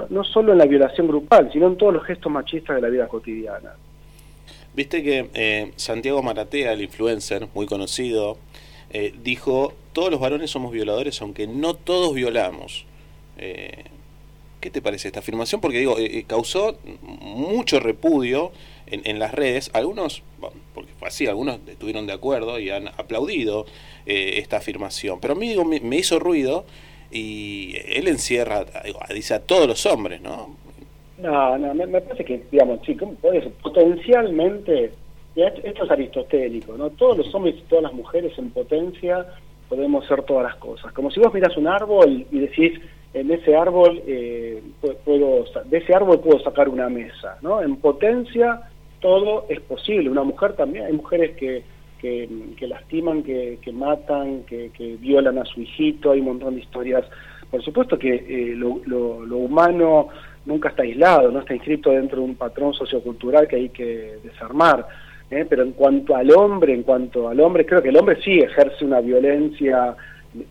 no, 0.10 0.24
solo 0.24 0.52
en 0.54 0.58
la 0.58 0.66
violación 0.66 1.08
grupal, 1.08 1.50
sino 1.52 1.68
en 1.68 1.78
todos 1.78 1.94
los 1.94 2.04
gestos 2.06 2.32
machistas 2.32 2.76
de 2.76 2.82
la 2.82 2.90
vida 2.90 3.08
cotidiana. 3.08 3.74
Viste 4.74 5.04
que 5.04 5.30
eh, 5.34 5.74
Santiago 5.76 6.22
Maratea, 6.22 6.74
el 6.74 6.82
influencer 6.82 7.48
muy 7.54 7.66
conocido, 7.66 8.38
eh, 8.92 9.14
dijo, 9.22 9.74
todos 9.94 10.12
los 10.12 10.20
varones 10.20 10.52
somos 10.52 10.72
violadores, 10.72 11.22
aunque 11.22 11.48
no 11.48 11.74
todos 11.74 12.14
violamos. 12.14 12.86
¿Qué 13.38 14.70
te 14.70 14.82
parece 14.82 15.08
esta 15.08 15.22
afirmación? 15.22 15.62
Porque 15.62 15.80
digo, 15.80 15.96
causó 16.28 16.78
mucho 17.22 17.80
repudio 17.80 18.52
en, 18.92 19.20
las 19.20 19.34
redes. 19.34 19.70
Algunos, 19.74 20.24
porque 20.74 20.92
fue 20.98 21.08
así, 21.08 21.28
algunos 21.28 21.60
estuvieron 21.68 22.08
de 22.08 22.14
acuerdo 22.14 22.60
y 22.60 22.70
han 22.70 22.88
aplaudido 22.88 23.66
eh, 24.06 24.36
esta 24.38 24.58
afirmación. 24.58 25.20
Pero 25.20 25.34
a 25.34 25.38
mí 25.38 25.56
me, 25.82 25.98
hizo 25.98 26.20
ruido 26.20 26.66
y 27.12 27.76
él 27.86 28.08
encierra, 28.08 28.66
dice 29.14 29.36
a 29.36 29.40
todos 29.40 29.68
los 29.68 29.86
hombres, 29.86 30.22
¿no? 30.22 30.56
No, 31.18 31.58
no, 31.58 31.74
me, 31.74 31.88
parece 31.88 32.24
que, 32.24 32.44
digamos, 32.50 32.80
sí, 32.86 32.98
potencialmente, 33.62 34.92
esto 35.36 35.84
es 35.84 35.92
aristotélico, 35.92 36.78
¿no? 36.78 36.92
Todos 36.92 37.18
los 37.18 37.36
hombres 37.36 37.56
y 37.58 37.62
todas 37.64 37.84
las 37.84 37.94
mujeres 37.94 38.38
en 38.38 38.52
potencia 38.52 39.26
podemos 39.68 40.08
ser 40.08 40.24
todas 40.24 40.44
las 40.44 40.56
cosas. 40.56 40.92
Como 40.94 41.12
si 41.12 41.20
vos 41.20 41.34
miras 41.34 41.56
un 41.58 41.68
árbol 41.68 42.26
y 42.32 42.40
decís, 42.40 42.80
en 43.14 43.32
ese 43.32 43.56
árbol, 43.56 44.02
eh, 44.06 44.62
puedo, 45.04 45.46
de 45.66 45.78
ese 45.78 45.94
árbol 45.94 46.20
puedo 46.20 46.40
sacar 46.40 46.70
una 46.70 46.90
mesa, 46.90 47.38
¿no? 47.42 47.62
En 47.62 47.78
potencia 47.78 48.69
todo 49.00 49.46
es 49.50 49.60
posible. 49.62 50.10
Una 50.10 50.24
mujer 50.24 50.54
también, 50.54 50.86
hay 50.86 50.94
mujeres 50.94 51.36
que 51.38 51.64
que, 52.00 52.68
lastiman, 52.68 53.24
que, 53.24 53.72
matan, 53.74 54.44
que, 54.44 54.98
violan 55.00 55.38
a 55.38 55.46
su 55.46 55.62
hijito, 55.62 56.12
hay 56.12 56.20
un 56.20 56.28
montón 56.28 56.56
de 56.56 56.62
historias. 56.62 57.06
Por 57.52 57.64
supuesto 57.64 57.98
que 57.98 58.14
eh, 58.14 58.56
lo, 58.56 59.38
humano 59.38 60.08
nunca 60.46 60.70
está 60.70 60.84
aislado, 60.84 61.32
no 61.32 61.40
está 61.40 61.54
inscrito 61.54 61.92
dentro 61.92 62.20
de 62.20 62.26
un 62.26 62.36
patrón 62.36 62.74
sociocultural 62.74 63.48
que 63.48 63.56
hay 63.58 63.70
que 63.70 64.18
desarmar. 64.24 64.88
¿eh? 65.30 65.46
Pero 65.48 65.64
en 65.64 65.74
cuanto 65.74 66.16
al 66.16 66.32
hombre, 66.32 66.74
en 66.74 66.84
cuanto 66.84 67.28
al 67.28 67.40
hombre, 67.40 67.66
creo 67.66 67.82
que 67.82 67.90
el 67.90 67.98
hombre 67.98 68.22
sí 68.24 68.40
ejerce 68.40 68.86
una 68.86 69.02
violencia 69.02 69.96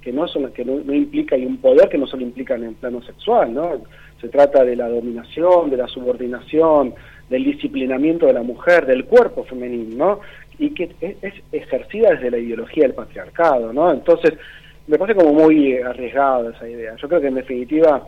que 0.03 0.13
no, 0.13 0.27
son, 0.27 0.53
que 0.53 0.65
no, 0.65 0.93
implica 0.93 1.37
y 1.37 1.47
un 1.47 1.59
poder 1.59 1.89
que 1.89 1.99
no 1.99 2.07
solo 2.07 2.23
implica 2.23 2.57
en 2.57 2.65
el 2.65 2.75
plano 2.75 3.01
sexual, 3.03 3.55
¿no? 3.55 3.83
Se 4.21 4.29
trata 4.29 4.65
de 4.65 4.75
la 4.75 4.89
dominación, 4.89 5.71
de 5.71 5.77
la 5.77 5.87
subordinación, 5.87 6.95
del 7.29 7.45
disciplinamiento 7.45 8.27
de 8.27 8.33
la 8.33 8.43
mujer, 8.43 8.87
del 8.87 9.05
cuerpo 9.05 9.45
femenino, 9.45 9.97
¿no? 9.97 10.21
y 10.59 10.71
que 10.71 10.91
es 11.01 11.35
ejercida 11.53 12.11
desde 12.11 12.31
la 12.31 12.39
ideología 12.39 12.83
del 12.83 12.95
patriarcado, 12.95 13.73
¿no? 13.73 13.93
Entonces, 13.93 14.35
me 14.89 14.99
parece 14.99 15.19
como 15.19 15.33
muy 15.33 15.77
arriesgada 15.79 16.51
esa 16.51 16.69
idea. 16.69 16.97
Yo 16.97 17.09
creo 17.09 17.21
que 17.21 17.29
en 17.29 17.35
definitiva, 17.35 18.07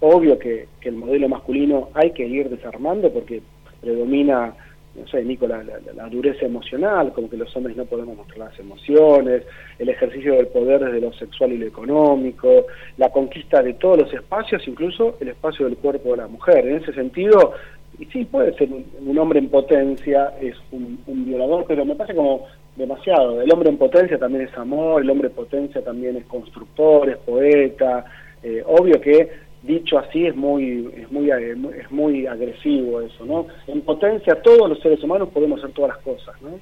obvio 0.00 0.38
que, 0.38 0.68
el 0.82 0.94
modelo 0.94 1.28
masculino 1.28 1.90
hay 1.94 2.12
que 2.12 2.26
ir 2.26 2.48
desarmando 2.48 3.12
porque 3.12 3.42
predomina 3.80 4.54
no 4.92 5.06
sé, 5.06 5.22
Nico, 5.22 5.46
la, 5.46 5.62
dureza 6.10 6.44
emocional, 6.44 7.12
como 7.12 7.30
que 7.30 7.36
los 7.36 7.54
hombres 7.56 7.76
no 7.76 7.84
podemos 7.84 8.16
mostrar 8.16 8.50
las 8.50 8.58
emociones, 8.58 9.44
el 9.78 9.88
ejercicio 9.88 10.34
del 10.34 10.48
poder 10.48 10.84
desde 10.84 11.00
lo 11.00 11.12
sexual 11.12 11.52
y 11.52 11.58
lo 11.58 11.66
económico, 11.66 12.66
la 12.96 13.08
conquista 13.10 13.62
de 13.62 13.74
todos 13.74 13.98
los 13.98 14.12
espacios, 14.12 14.66
incluso 14.66 15.16
el 15.20 15.28
espacio 15.28 15.66
del 15.66 15.76
cuerpo 15.76 16.10
de 16.10 16.16
la 16.16 16.26
mujer. 16.26 16.66
En 16.66 16.82
ese 16.82 16.92
sentido, 16.92 17.54
y 17.98 18.06
sí 18.06 18.24
puede 18.24 18.54
ser 18.54 18.68
un, 18.72 19.18
hombre 19.18 19.38
en 19.38 19.48
potencia, 19.48 20.32
es 20.40 20.54
un, 20.72 20.98
violador, 21.06 21.64
pero 21.68 21.84
me 21.84 21.94
parece 21.94 22.16
como 22.16 22.46
demasiado. 22.76 23.42
El 23.42 23.52
hombre 23.52 23.68
en 23.68 23.76
potencia 23.76 24.18
también 24.18 24.48
es 24.48 24.56
amor, 24.56 25.02
el 25.02 25.10
hombre 25.10 25.28
en 25.28 25.34
potencia 25.34 25.82
también 25.82 26.16
es 26.16 26.24
constructor, 26.24 27.10
es 27.10 27.18
poeta. 27.18 28.04
Eh, 28.42 28.62
obvio 28.66 29.00
que 29.00 29.28
dicho 29.62 29.98
así 29.98 30.26
es 30.26 30.34
muy 30.34 30.90
es 30.96 31.10
muy 31.12 31.30
es 31.30 31.90
muy 31.90 32.26
agresivo 32.26 33.02
eso 33.02 33.26
no 33.26 33.46
en 33.66 33.82
potencia 33.82 34.40
todos 34.40 34.66
los 34.68 34.80
seres 34.80 35.02
humanos 35.02 35.28
podemos 35.28 35.58
hacer 35.58 35.72
todas 35.72 35.90
las 35.90 35.98
cosas 36.02 36.34
no 36.40 36.58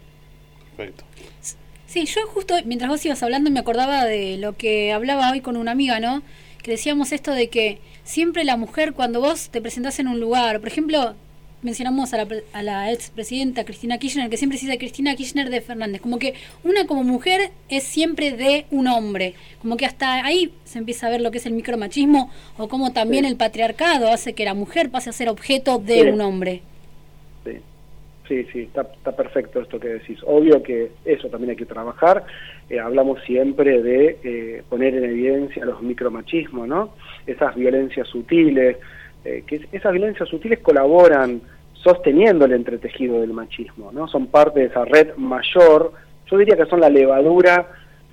perfecto 0.76 1.04
sí 1.86 2.06
yo 2.06 2.22
justo 2.26 2.54
mientras 2.64 2.90
vos 2.90 3.06
ibas 3.06 3.22
hablando 3.22 3.52
me 3.52 3.60
acordaba 3.60 4.04
de 4.04 4.36
lo 4.38 4.54
que 4.54 4.92
hablaba 4.92 5.30
hoy 5.30 5.40
con 5.40 5.56
una 5.56 5.70
amiga 5.70 6.00
no 6.00 6.22
que 6.60 6.72
decíamos 6.72 7.12
esto 7.12 7.30
de 7.30 7.48
que 7.48 7.78
siempre 8.08 8.42
la 8.44 8.56
mujer 8.56 8.94
cuando 8.94 9.20
vos 9.20 9.50
te 9.50 9.60
presentás 9.60 9.98
en 9.98 10.08
un 10.08 10.18
lugar 10.18 10.60
por 10.60 10.68
ejemplo 10.68 11.14
mencionamos 11.60 12.14
a 12.14 12.18
la, 12.18 12.28
a 12.52 12.62
la 12.62 12.92
expresidenta 12.92 13.64
Cristina 13.64 13.98
Kirchner, 13.98 14.30
que 14.30 14.36
siempre 14.36 14.58
se 14.58 14.66
dice 14.66 14.78
Cristina 14.78 15.14
Kirchner 15.14 15.50
de 15.50 15.60
Fernández, 15.60 16.00
como 16.00 16.18
que 16.18 16.34
una 16.64 16.86
como 16.86 17.02
mujer 17.02 17.50
es 17.68 17.82
siempre 17.82 18.32
de 18.32 18.64
un 18.70 18.86
hombre, 18.86 19.34
como 19.60 19.76
que 19.76 19.84
hasta 19.84 20.24
ahí 20.24 20.54
se 20.64 20.78
empieza 20.78 21.08
a 21.08 21.10
ver 21.10 21.20
lo 21.20 21.30
que 21.30 21.38
es 21.38 21.46
el 21.46 21.52
micromachismo 21.52 22.30
o 22.56 22.68
como 22.68 22.92
también 22.92 23.24
el 23.24 23.36
patriarcado 23.36 24.08
hace 24.08 24.34
que 24.34 24.44
la 24.44 24.54
mujer 24.54 24.90
pase 24.90 25.10
a 25.10 25.12
ser 25.12 25.28
objeto 25.28 25.78
de 25.78 26.12
un 26.12 26.20
hombre. 26.20 26.62
Sí, 27.44 27.58
sí, 28.28 28.46
sí 28.52 28.60
está, 28.62 28.82
está, 28.82 29.16
perfecto 29.16 29.60
esto 29.60 29.80
que 29.80 29.88
decís. 29.88 30.18
Obvio 30.24 30.62
que 30.62 30.92
eso 31.04 31.28
también 31.28 31.50
hay 31.50 31.56
que 31.56 31.66
trabajar. 31.66 32.24
Eh, 32.70 32.78
hablamos 32.78 33.20
siempre 33.24 33.82
de 33.82 34.18
eh, 34.22 34.62
poner 34.68 34.94
en 34.94 35.04
evidencia 35.04 35.64
los 35.64 35.82
micromachismos, 35.82 36.68
¿no? 36.68 36.92
Esas 37.30 37.54
violencias 37.54 38.08
sutiles, 38.08 38.76
eh, 39.24 39.44
que 39.46 39.68
esas 39.72 39.92
violencias 39.92 40.28
sutiles 40.28 40.60
colaboran 40.60 41.40
sosteniendo 41.74 42.44
el 42.44 42.52
entretejido 42.52 43.20
del 43.20 43.32
machismo, 43.32 43.92
¿no? 43.92 44.08
Son 44.08 44.26
parte 44.26 44.60
de 44.60 44.66
esa 44.66 44.84
red 44.84 45.14
mayor, 45.16 45.92
yo 46.30 46.38
diría 46.38 46.56
que 46.56 46.66
son 46.66 46.80
la 46.80 46.88
levadura 46.88 47.68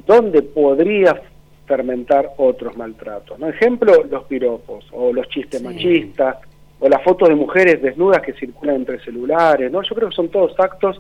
donde 0.06 0.42
podría 0.42 1.20
fermentar 1.66 2.32
otros 2.38 2.78
maltratos, 2.78 3.40
¿no? 3.40 3.50
Ejemplo, 3.50 4.04
los 4.10 4.26
piropos, 4.26 4.86
o 4.92 5.12
los 5.12 5.28
chistes 5.30 5.62
machistas, 5.64 6.38
o 6.80 6.88
las 6.88 7.02
fotos 7.04 7.30
de 7.30 7.36
mujeres 7.36 7.82
desnudas 7.82 8.22
que 8.22 8.34
circulan 8.34 8.76
entre 8.76 9.00
celulares, 9.00 9.72
¿no? 9.72 9.82
Yo 9.82 9.96
creo 9.96 10.10
que 10.10 10.16
son 10.16 10.30
todos 10.30 10.54
actos 10.60 11.00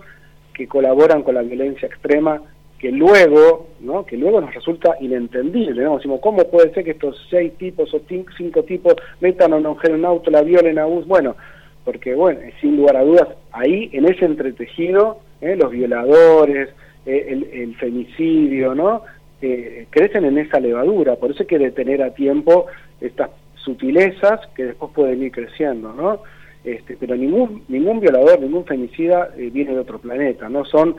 que 0.53 0.67
colaboran 0.67 1.21
con 1.21 1.35
la 1.35 1.41
violencia 1.41 1.87
extrema 1.87 2.41
que 2.85 2.91
luego, 2.91 3.69
¿no? 3.79 4.05
que 4.05 4.15
luego 4.15 4.39
nos 4.41 4.53
resulta 4.53 4.95
inentendible, 4.99 5.81
¿no? 5.81 5.95
Decimos, 5.95 6.19
¿cómo 6.21 6.43
puede 6.43 6.71
ser 6.71 6.83
que 6.83 6.91
estos 6.91 7.19
seis 7.31 7.51
tipos 7.57 7.91
o 7.95 8.01
cinco 8.07 8.61
tipos 8.61 8.93
metan 9.21 9.53
a 9.53 9.55
una 9.55 9.69
mujer 9.69 9.89
en 9.89 10.01
un 10.01 10.05
auto, 10.05 10.29
la 10.29 10.43
violen, 10.43 10.77
a 10.77 10.85
bus? 10.85 11.07
Bueno, 11.07 11.35
porque, 11.83 12.13
bueno, 12.13 12.41
sin 12.61 12.77
lugar 12.77 12.97
a 12.97 13.03
dudas, 13.03 13.29
ahí, 13.51 13.89
en 13.91 14.05
ese 14.05 14.25
entretejido, 14.25 15.17
¿eh? 15.41 15.55
los 15.55 15.71
violadores, 15.71 16.69
eh, 17.07 17.41
el, 17.53 17.75
femicidio, 17.77 18.75
¿no? 18.75 19.01
Eh, 19.41 19.87
crecen 19.89 20.25
en 20.25 20.37
esa 20.37 20.59
levadura, 20.59 21.15
por 21.15 21.31
eso 21.31 21.41
hay 21.41 21.47
que 21.47 21.57
detener 21.57 22.03
a 22.03 22.13
tiempo 22.13 22.67
estas 23.01 23.31
sutilezas 23.55 24.41
que 24.55 24.65
después 24.65 24.91
pueden 24.93 25.23
ir 25.23 25.31
creciendo, 25.31 25.91
¿no? 25.91 26.19
Este, 26.63 26.97
pero 26.99 27.15
ningún, 27.15 27.63
ningún 27.67 27.99
violador, 27.99 28.39
ningún 28.41 28.63
femicida 28.63 29.29
viene 29.35 29.73
de 29.73 29.79
otro 29.79 29.97
planeta, 29.97 30.49
¿no? 30.49 30.65
Son 30.65 30.95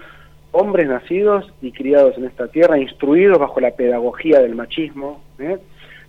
hombres 0.57 0.89
nacidos 0.89 1.53
y 1.61 1.73
criados 1.73 2.17
en 2.17 2.25
esta 2.25 2.49
tierra, 2.49 2.79
instruidos 2.79 3.39
bajo 3.39 3.61
la 3.61 3.73
pedagogía 3.73 4.41
del 4.41 4.55
machismo. 4.55 5.23
¿eh? 5.39 5.59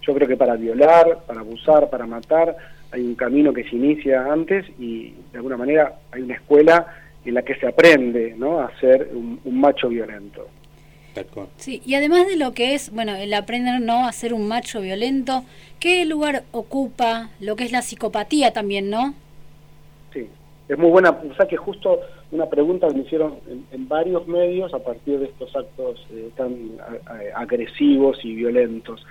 Yo 0.02 0.14
creo 0.14 0.28
que 0.28 0.38
para 0.38 0.56
violar, 0.56 1.20
para 1.28 1.42
abusar, 1.42 1.90
para 1.90 2.06
matar, 2.06 2.56
hay 2.92 3.02
un 3.02 3.16
camino 3.16 3.54
que 3.54 3.64
se 3.64 3.76
inicia 3.76 4.32
antes 4.32 4.66
y 4.80 5.14
de 5.32 5.38
alguna 5.38 5.58
manera 5.58 5.96
hay 6.12 6.22
una 6.22 6.36
escuela 6.36 6.88
en 7.26 7.34
la 7.34 7.42
que 7.42 7.56
se 7.56 7.68
aprende 7.68 8.34
¿no? 8.38 8.62
a 8.62 8.72
ser 8.80 9.10
un, 9.14 9.40
macho 9.60 9.90
violento. 9.90 10.48
Sí, 11.58 11.82
y 11.84 11.96
además 11.96 12.28
de 12.28 12.38
lo 12.38 12.54
que 12.54 12.76
es, 12.76 12.92
bueno, 12.92 13.16
el 13.16 13.34
aprender 13.34 13.82
no 13.82 14.08
a 14.08 14.12
ser 14.12 14.36
un 14.36 14.48
macho 14.48 14.82
violento, 14.82 15.44
¿qué 15.80 16.06
lugar 16.06 16.44
ocupa 16.52 17.32
lo 17.40 17.56
que 17.56 17.64
es 17.64 17.72
la 17.72 17.82
psicopatía 17.82 18.54
también, 18.54 18.92
no? 18.92 19.16
Sí, 20.14 20.30
es 20.70 20.78
muy 20.78 20.92
buena, 20.92 21.10
o 21.10 21.36
sea 21.36 21.48
que 21.48 21.58
justo 21.58 22.00
una 22.32 22.48
pregunta 22.48 22.88
que 22.88 22.96
me 22.96 23.02
hicieron 23.02 23.36
en, 23.72 23.88
varios 23.88 24.28
medios 24.28 24.74
a 24.74 24.80
partir 24.80 25.20
de 25.20 25.26
estos 25.26 25.56
actos 25.56 26.06
eh, 26.12 26.30
tan 26.36 26.78
agresivos 27.36 28.20
y 28.24 28.36
violentos. 28.36 29.06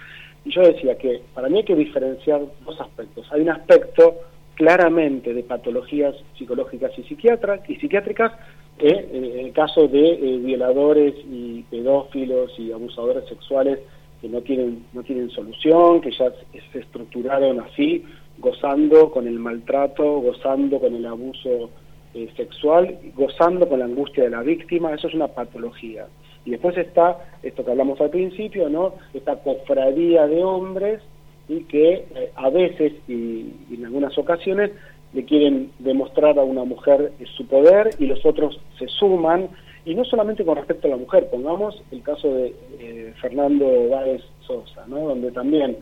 Y 0.44 0.52
yo 0.52 0.62
decía 0.62 0.96
que 0.96 1.22
para 1.34 1.48
mí 1.48 1.58
hay 1.58 1.64
que 1.64 1.74
diferenciar 1.74 2.42
dos 2.64 2.80
aspectos. 2.80 3.26
Hay 3.32 3.40
un 3.40 3.50
aspecto 3.50 4.16
claramente 4.54 5.34
de 5.34 5.42
patologías 5.42 6.14
psicológicas 6.36 6.92
y 6.98 7.02
psiquiatras 7.04 7.60
y 7.68 7.76
psiquiátricas 7.76 8.32
eh, 8.78 9.08
en 9.12 9.46
el 9.46 9.52
caso 9.52 9.88
de 9.88 10.12
eh, 10.12 10.38
violadores 10.38 11.14
y 11.30 11.62
pedófilos 11.70 12.52
y 12.58 12.72
abusadores 12.72 13.26
sexuales 13.28 13.78
que 14.20 14.28
no 14.28 14.40
tienen 14.42 14.84
no 14.92 15.02
tienen 15.02 15.30
solución, 15.30 16.00
que 16.00 16.10
ya 16.10 16.30
se 16.72 16.78
estructuraron 16.78 17.60
así, 17.60 18.04
gozando 18.38 19.10
con 19.10 19.26
el 19.26 19.38
maltrato, 19.38 20.20
gozando 20.20 20.78
con 20.78 20.94
el 20.94 21.06
abuso 21.06 21.70
eh, 22.16 22.30
sexual, 22.34 22.98
gozando 23.14 23.68
con 23.68 23.80
la 23.80 23.84
angustia 23.84 24.24
de 24.24 24.30
la 24.30 24.40
víctima, 24.40 24.94
eso 24.94 25.06
es 25.06 25.12
una 25.12 25.28
patología. 25.28 26.06
Y 26.46 26.50
después 26.52 26.74
está 26.78 27.18
esto 27.42 27.62
que 27.62 27.72
hablamos 27.72 28.00
al 28.00 28.08
principio, 28.08 28.70
¿no? 28.70 28.94
Esta 29.12 29.36
cofradía 29.36 30.26
de 30.26 30.42
hombres 30.42 31.02
y 31.46 31.64
que 31.64 32.06
eh, 32.14 32.32
a 32.34 32.48
veces 32.48 32.94
y, 33.06 33.52
en 33.70 33.84
algunas 33.84 34.16
ocasiones 34.16 34.70
le 35.12 35.26
quieren 35.26 35.70
demostrar 35.78 36.38
a 36.38 36.42
una 36.42 36.64
mujer 36.64 37.12
su 37.36 37.46
poder 37.46 37.90
y 37.98 38.06
los 38.06 38.24
otros 38.24 38.58
se 38.78 38.88
suman 38.88 39.50
y 39.84 39.94
no 39.94 40.04
solamente 40.06 40.42
con 40.42 40.56
respecto 40.56 40.88
a 40.88 40.92
la 40.92 40.96
mujer, 40.96 41.28
pongamos 41.30 41.82
el 41.90 42.02
caso 42.02 42.32
de 42.32 42.54
eh, 42.80 43.12
Fernando 43.20 43.90
Báez 43.90 44.22
Sosa, 44.46 44.86
¿no? 44.86 45.00
donde 45.00 45.30
también 45.32 45.76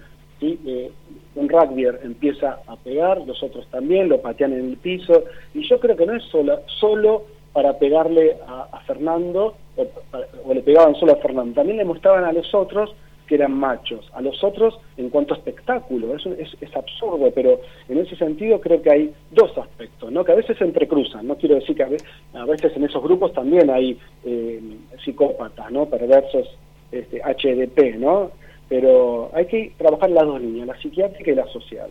¿sí? 0.44 0.90
un 1.36 1.48
rugby 1.48 1.86
empieza 2.02 2.60
a 2.66 2.76
pegar, 2.76 3.20
los 3.26 3.42
otros 3.42 3.66
también, 3.68 4.08
lo 4.08 4.20
patean 4.20 4.52
en 4.52 4.70
el 4.70 4.76
piso, 4.76 5.24
y 5.52 5.66
yo 5.68 5.80
creo 5.80 5.96
que 5.96 6.06
no 6.06 6.14
es 6.14 6.22
solo, 6.24 6.60
solo 6.78 7.24
para 7.52 7.78
pegarle 7.78 8.36
a, 8.46 8.80
Fernando, 8.86 9.54
o, 9.76 10.54
le 10.54 10.60
pegaban 10.62 10.94
solo 10.96 11.12
a 11.12 11.16
Fernando, 11.16 11.54
también 11.54 11.78
le 11.78 11.84
mostraban 11.84 12.24
a 12.24 12.32
los 12.32 12.54
otros 12.54 12.94
que 13.26 13.36
eran 13.36 13.52
machos, 13.52 14.06
a 14.12 14.20
los 14.20 14.44
otros 14.44 14.78
en 14.98 15.08
cuanto 15.08 15.32
a 15.32 15.38
espectáculo, 15.38 16.14
es, 16.14 16.26
es, 16.60 16.76
absurdo, 16.76 17.30
pero 17.34 17.60
en 17.88 17.98
ese 17.98 18.16
sentido 18.16 18.60
creo 18.60 18.82
que 18.82 18.90
hay 18.90 19.14
dos 19.30 19.56
aspectos, 19.56 20.12
¿no? 20.12 20.24
que 20.24 20.32
a 20.32 20.36
veces 20.36 20.58
se 20.58 20.64
entrecruzan, 20.64 21.26
no 21.26 21.36
quiero 21.36 21.54
decir 21.54 21.74
que 21.74 21.84
a 21.84 22.44
veces, 22.44 22.76
en 22.76 22.84
esos 22.84 23.02
grupos 23.02 23.32
también 23.32 23.70
hay 23.70 23.98
eh, 24.24 24.60
psicópatas, 25.02 25.70
¿no? 25.70 25.86
perversos 25.86 26.46
este, 26.92 27.22
HDP, 27.22 27.96
¿no? 27.98 28.30
Pero 28.68 29.30
hay 29.34 29.46
que 29.46 29.72
trabajar 29.76 30.10
las 30.10 30.24
dos 30.24 30.40
líneas, 30.40 30.66
la 30.66 30.80
psiquiátrica 30.80 31.30
y 31.30 31.34
la 31.34 31.46
social. 31.48 31.90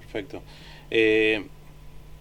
Perfecto. 0.00 0.42
Eh, 0.90 1.44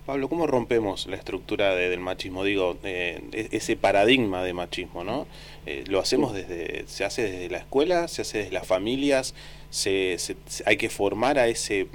Pablo, 0.05 0.27
¿cómo 0.27 0.47
rompemos 0.47 1.07
la 1.07 1.15
estructura 1.15 1.75
del 1.75 1.99
machismo? 2.01 2.43
Digo, 2.43 2.77
eh, 2.83 3.21
e-, 3.31 3.49
ese 3.51 3.77
paradigma 3.77 4.43
de 4.43 4.53
machismo, 4.53 5.03
¿no? 5.03 5.27
Eh, 5.65 5.85
lo 5.87 5.99
hacemos 5.99 6.33
desde, 6.33 6.85
se 6.87 7.05
hace 7.05 7.23
desde 7.23 7.49
la 7.49 7.59
escuela, 7.59 8.09
se 8.09 8.23
hace 8.23 8.39
desde 8.39 8.51
las 8.51 8.67
familias, 8.67 9.33
se, 9.69 10.17
hay 10.65 10.75
que 10.75 10.89
formar 10.89 11.39
a 11.39 11.47
ese, 11.47 11.87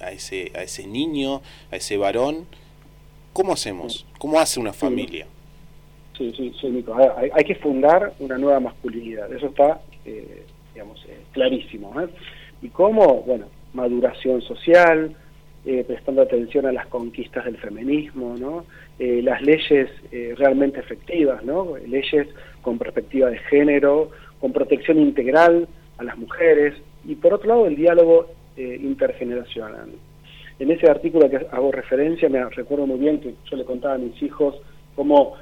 a 0.00 0.10
ese, 0.10 0.50
a 0.56 0.62
ese 0.62 0.88
niño, 0.88 1.40
a 1.70 1.76
ese 1.76 1.96
varón. 1.96 2.46
¿Cómo 3.32 3.52
hacemos? 3.52 4.06
¿Cómo 4.18 4.40
hace 4.40 4.58
una 4.58 4.72
familia? 4.72 5.26
Sí, 6.18 6.32
sí, 6.36 6.52
sí, 6.60 6.66
Nico. 6.66 6.94
Hay, 6.94 7.30
hay, 7.32 7.44
que 7.44 7.54
fundar 7.54 8.12
una 8.18 8.38
nueva 8.38 8.60
masculinidad. 8.60 9.32
Eso 9.32 9.46
está 9.46 9.80
eh, 10.04 10.44
digamos, 10.74 11.04
eh, 11.08 11.18
clarísimo. 11.32 12.00
¿eh? 12.00 12.08
¿Y 12.62 12.68
cómo? 12.68 13.22
Bueno, 13.22 13.46
maduración 13.74 14.42
social, 14.42 15.14
eh, 15.64 15.84
prestando 15.86 16.22
atención 16.22 16.66
a 16.66 16.72
las 16.72 16.86
conquistas 16.86 17.44
del 17.44 17.58
feminismo, 17.58 18.36
¿no? 18.38 18.64
las 18.98 19.42
leyes 19.42 19.90
realmente 20.36 20.78
efectivas, 20.78 21.42
¿no? 21.42 21.76
leyes 21.76 22.28
con 22.60 22.78
perspectiva 22.78 23.30
de 23.30 23.38
género, 23.38 24.10
con 24.38 24.52
protección 24.52 25.00
integral 25.00 25.66
a 25.98 26.04
las 26.04 26.16
mujeres 26.16 26.74
y 27.04 27.16
por 27.16 27.34
otro 27.34 27.48
lado 27.48 27.66
el 27.66 27.74
diálogo 27.74 28.28
intergeneracional. 28.56 29.88
En 30.60 30.70
ese 30.70 30.88
artículo 30.88 31.28
que 31.28 31.48
hago 31.50 31.72
referencia 31.72 32.28
me 32.28 32.48
recuerdo 32.50 32.86
muy 32.86 33.00
bien 33.00 33.18
que 33.18 33.34
yo 33.50 33.56
le 33.56 33.64
contaba 33.64 33.94
a 33.94 33.98
mis 33.98 34.22
hijos 34.22 34.54
cómo 34.94 35.34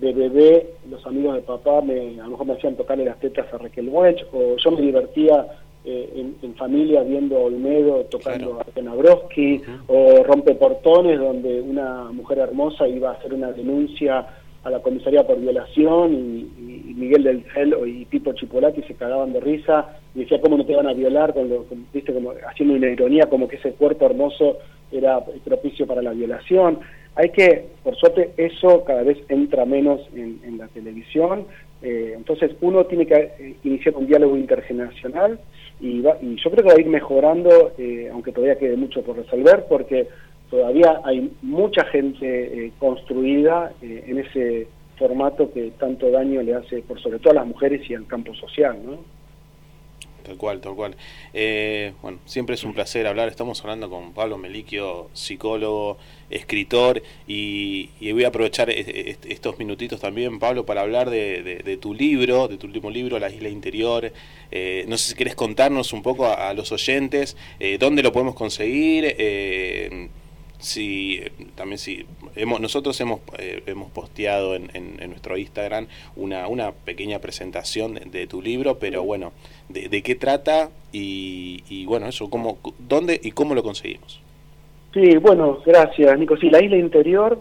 de 0.00 0.12
bebé 0.12 0.70
los 0.90 1.04
amigos 1.06 1.36
de 1.36 1.42
papá 1.42 1.80
me, 1.80 2.20
a 2.20 2.24
lo 2.24 2.30
mejor 2.30 2.46
me 2.46 2.52
hacían 2.54 2.76
tocarle 2.76 3.04
las 3.04 3.20
tetas 3.20 3.52
a 3.52 3.58
Raquel 3.58 3.88
Welch, 3.88 4.26
o 4.32 4.56
yo 4.56 4.70
me 4.72 4.80
divertía 4.80 5.46
eh, 5.84 6.26
en, 6.42 6.54
familia 6.56 7.02
viendo 7.02 7.40
Olmedo 7.40 8.04
tocando 8.10 8.60
a 8.60 8.64
Tenabrowski, 8.64 9.62
o 9.86 10.22
Rompe 10.24 10.54
Portones, 10.54 11.18
donde 11.18 11.60
una 11.60 12.04
mujer 12.12 12.38
hermosa 12.38 12.86
iba 12.88 13.10
a 13.10 13.14
hacer 13.14 13.32
una 13.32 13.52
denuncia 13.52 14.26
a 14.62 14.70
la 14.70 14.80
comisaría 14.80 15.26
por 15.26 15.40
violación 15.40 16.12
y, 16.14 16.70
Miguel 17.00 17.22
del 17.22 17.44
Cel 17.54 17.74
y 17.86 18.04
Pipo 18.04 18.34
Chipolati 18.34 18.82
se 18.82 18.94
cagaban 18.94 19.32
de 19.32 19.40
risa 19.40 19.96
y 20.14 20.20
decía 20.20 20.38
cómo 20.38 20.58
no 20.58 20.66
te 20.66 20.76
van 20.76 20.86
a 20.86 20.92
violar, 20.92 21.32
con 21.32 21.48
viste, 21.94 22.12
como 22.12 22.34
haciendo 22.46 22.74
una 22.74 22.90
ironía 22.90 23.30
como 23.30 23.48
que 23.48 23.56
ese 23.56 23.72
cuerpo 23.72 24.04
hermoso 24.04 24.58
era 24.92 25.24
propicio 25.42 25.86
para 25.86 26.02
la 26.02 26.10
violación. 26.10 26.80
Hay 27.20 27.30
que, 27.32 27.66
por 27.84 27.94
suerte, 27.96 28.30
eso 28.38 28.82
cada 28.84 29.02
vez 29.02 29.18
entra 29.28 29.66
menos 29.66 30.00
en, 30.14 30.56
la 30.56 30.68
televisión, 30.68 31.44
eh, 31.82 32.14
entonces 32.16 32.52
uno 32.62 32.86
tiene 32.86 33.04
que 33.04 33.14
eh, 33.14 33.56
iniciar 33.62 33.94
un 33.94 34.06
diálogo 34.06 34.38
intergeneracional 34.38 35.38
y, 35.80 35.98
y 35.98 36.36
yo 36.42 36.50
creo 36.50 36.64
que 36.64 36.70
va 36.70 36.74
a 36.78 36.80
ir 36.80 36.86
mejorando, 36.86 37.72
eh, 37.76 38.08
aunque 38.10 38.32
todavía 38.32 38.58
quede 38.58 38.76
mucho 38.78 39.02
por 39.02 39.18
resolver, 39.18 39.66
porque 39.68 40.08
todavía 40.48 41.02
hay 41.04 41.30
mucha 41.42 41.84
gente 41.84 42.26
eh, 42.26 42.72
construida 42.78 43.70
eh, 43.82 44.04
en 44.06 44.20
ese 44.20 44.68
formato 44.98 45.52
que 45.52 45.72
tanto 45.78 46.10
daño 46.10 46.40
le 46.40 46.54
hace, 46.54 46.80
por 46.80 46.98
sobre 47.02 47.18
todo 47.18 47.32
a 47.32 47.42
las 47.42 47.46
mujeres 47.46 47.82
y 47.90 47.94
al 47.94 48.06
campo 48.06 48.34
social, 48.34 48.78
¿no? 48.82 49.19
Tal 50.30 50.38
cual, 50.38 50.60
tal 50.60 50.76
cual. 50.76 50.96
Eh, 51.34 51.92
bueno, 52.02 52.20
siempre 52.24 52.54
es 52.54 52.62
un 52.62 52.72
placer 52.72 53.04
hablar. 53.08 53.28
Estamos 53.28 53.60
hablando 53.62 53.90
con 53.90 54.12
Pablo 54.12 54.38
Meliquio, 54.38 55.10
psicólogo, 55.12 55.98
escritor, 56.30 57.02
y, 57.26 57.88
voy 58.12 58.22
a 58.22 58.28
aprovechar 58.28 58.70
estos 58.70 59.58
minutitos 59.58 59.98
también, 59.98 60.38
Pablo, 60.38 60.64
para 60.64 60.82
hablar 60.82 61.10
de, 61.10 61.78
tu 61.82 61.94
libro, 61.94 62.46
de 62.46 62.58
tu 62.58 62.68
último 62.68 62.92
libro, 62.92 63.18
La 63.18 63.28
Isla 63.28 63.48
Interior. 63.48 64.12
no 64.86 64.96
sé 64.98 65.08
si 65.10 65.14
querés 65.16 65.34
contarnos 65.34 65.92
un 65.92 66.02
poco 66.04 66.26
a, 66.26 66.54
los 66.54 66.70
oyentes 66.70 67.36
dónde 67.80 68.04
lo 68.04 68.12
podemos 68.12 68.36
conseguir 68.36 69.16
Sí, 70.60 71.20
también 71.54 71.78
sí. 71.78 72.04
Hemos, 72.36 72.60
nosotros 72.60 73.00
hemos, 73.00 73.20
eh, 73.38 73.62
hemos 73.66 73.90
posteado 73.90 74.54
en, 74.54 74.70
en, 74.74 75.08
nuestro 75.08 75.36
Instagram 75.36 75.86
una, 76.16 76.46
una 76.48 76.72
pequeña 76.72 77.18
presentación 77.18 77.94
de, 77.94 78.26
tu 78.26 78.42
libro, 78.42 78.78
pero 78.78 79.02
bueno, 79.02 79.32
de, 79.68 80.02
qué 80.02 80.14
trata 80.14 80.70
y, 80.92 81.64
y, 81.68 81.86
bueno, 81.86 82.06
eso, 82.06 82.28
cómo, 82.28 82.58
dónde 82.78 83.18
y 83.22 83.32
cómo 83.32 83.54
lo 83.54 83.62
conseguimos. 83.62 84.20
Sí, 84.92 85.16
bueno, 85.16 85.60
gracias, 85.64 86.18
Nico. 86.18 86.36
Sí, 86.36 86.50
La 86.50 86.62
Isla 86.62 86.76
Interior 86.76 87.40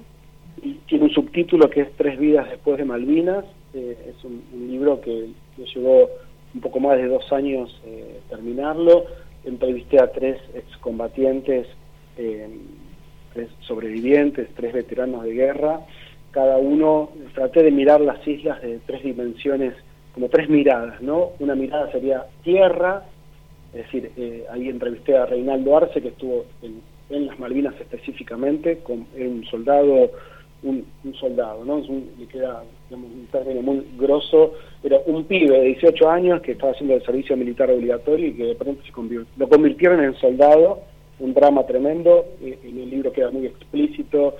tiene 0.88 1.05
un 1.05 1.11
subtítulo 1.11 1.70
que 1.70 1.82
es 1.82 1.91
Tres 1.97 2.17
vidas 2.17 2.49
después 2.49 2.78
de 2.78 2.86
Malvinas. 2.86 3.43
Eh, 3.74 4.13
es 4.15 4.24
un, 4.24 4.41
libro 4.70 5.01
que 5.01 5.30
llevó 5.74 6.09
un 6.53 6.61
poco 6.61 6.80
más 6.80 6.97
de 6.97 7.07
dos 7.07 7.32
años 7.34 7.82
eh, 7.86 8.22
terminarlo. 8.30 9.05
Entrevisté 9.43 10.01
a 10.01 10.11
tres 10.11 10.39
excombatientes. 10.53 11.67
Tres 13.39 13.51
sobrevivientes, 13.61 14.49
tres 14.53 14.73
veteranos 14.73 15.23
de 15.23 15.31
guerra, 15.31 15.79
cada 16.31 16.57
uno, 16.57 17.09
traté 17.33 17.63
de 17.63 17.71
mirar 17.71 18.01
las 18.01 18.27
islas 18.27 18.61
de 18.61 18.79
tres 18.85 19.01
dimensiones, 19.01 19.75
como 20.13 20.27
tres 20.27 20.49
miradas, 20.49 21.01
¿no? 21.01 21.29
Una 21.39 21.55
mirada 21.55 21.89
sería 21.89 22.25
tierra, 22.43 23.03
es 23.73 23.85
decir, 23.85 24.11
eh, 24.17 24.43
ahí 24.51 24.67
entrevisté 24.67 25.15
a 25.15 25.25
Reinaldo 25.25 25.77
Arce, 25.77 26.01
que 26.01 26.09
estuvo 26.09 26.47
en, 26.61 26.81
las 27.27 27.39
Malvinas 27.39 27.75
específicamente, 27.79 28.79
con 28.79 29.07
un 29.17 29.45
soldado, 29.45 30.11
un, 30.63 30.85
soldado, 31.17 31.63
¿no? 31.63 31.75
Un, 31.75 32.09
le 32.19 32.27
queda 32.27 32.61
un 32.91 33.25
término 33.31 33.61
muy 33.61 33.87
grosso, 33.97 34.55
era 34.83 34.97
un 35.05 35.23
pibe 35.23 35.57
de 35.57 35.65
18 35.67 36.09
años 36.09 36.41
que 36.41 36.51
estaba 36.51 36.73
haciendo 36.73 36.95
el 36.95 37.05
servicio 37.05 37.37
militar 37.37 37.71
obligatorio 37.71 38.27
y 38.27 38.33
que 38.33 38.47
de 38.47 38.55
pronto 38.55 38.83
se 38.83 38.91
lo 39.37 39.47
convirtieron 39.47 40.03
en 40.03 40.13
soldado 40.15 40.88
un 41.20 41.34
drama 41.34 41.65
tremendo, 41.65 42.26
eh, 42.41 42.57
en 42.63 42.80
el 42.80 42.89
libro 42.89 43.11
queda 43.11 43.32
muy 43.32 43.45
explícito, 43.45 44.36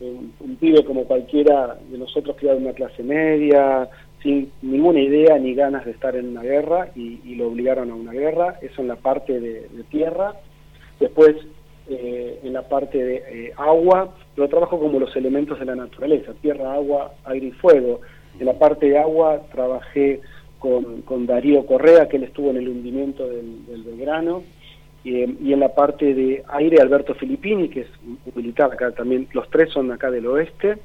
un, 0.00 0.56
pibe 0.58 0.84
como 0.84 1.04
cualquiera 1.04 1.78
de 1.90 1.98
nosotros 1.98 2.36
que 2.36 2.46
era 2.46 2.54
de 2.54 2.62
una 2.62 2.72
clase 2.72 3.02
media, 3.02 3.88
sin 4.22 4.50
ninguna 4.62 5.00
idea 5.00 5.38
ni 5.38 5.54
ganas 5.54 5.84
de 5.84 5.92
estar 5.92 6.16
en 6.16 6.28
una 6.28 6.42
guerra 6.42 6.88
y, 6.94 7.34
lo 7.34 7.48
obligaron 7.48 7.90
a 7.90 7.94
una 7.94 8.12
guerra, 8.12 8.58
eso 8.60 8.82
en 8.82 8.88
la 8.88 8.96
parte 8.96 9.40
de, 9.40 9.68
tierra, 9.90 10.34
después 10.98 11.36
eh, 11.88 12.40
en 12.42 12.52
la 12.52 12.68
parte 12.68 13.02
de 13.02 13.16
eh, 13.16 13.52
agua, 13.56 14.14
lo 14.36 14.48
trabajo 14.48 14.78
como 14.78 14.98
los 15.00 15.14
elementos 15.16 15.58
de 15.58 15.64
la 15.64 15.74
naturaleza, 15.74 16.32
tierra, 16.40 16.74
agua, 16.74 17.14
aire 17.24 17.46
y 17.46 17.52
fuego, 17.52 18.00
en 18.38 18.46
la 18.46 18.58
parte 18.58 18.86
de 18.86 18.98
agua 18.98 19.42
trabajé 19.52 20.20
con, 20.58 21.02
con 21.02 21.26
Darío 21.26 21.64
Correa, 21.64 22.08
que 22.08 22.18
él 22.18 22.24
estuvo 22.24 22.50
en 22.50 22.58
el 22.58 22.68
hundimiento 22.68 23.26
del 23.26 23.82
Belgrano, 23.84 24.42
y 25.02 25.52
en 25.52 25.60
la 25.60 25.74
parte 25.74 26.12
de 26.12 26.44
aire 26.48 26.80
Alberto 26.80 27.14
Filippini, 27.14 27.68
que 27.70 27.80
es 27.80 27.88
un 28.04 28.18
militar 28.34 28.70
acá 28.72 28.90
también, 28.92 29.28
los 29.32 29.48
tres 29.48 29.72
son 29.72 29.90
acá 29.92 30.10
del 30.10 30.26
oeste. 30.26 30.78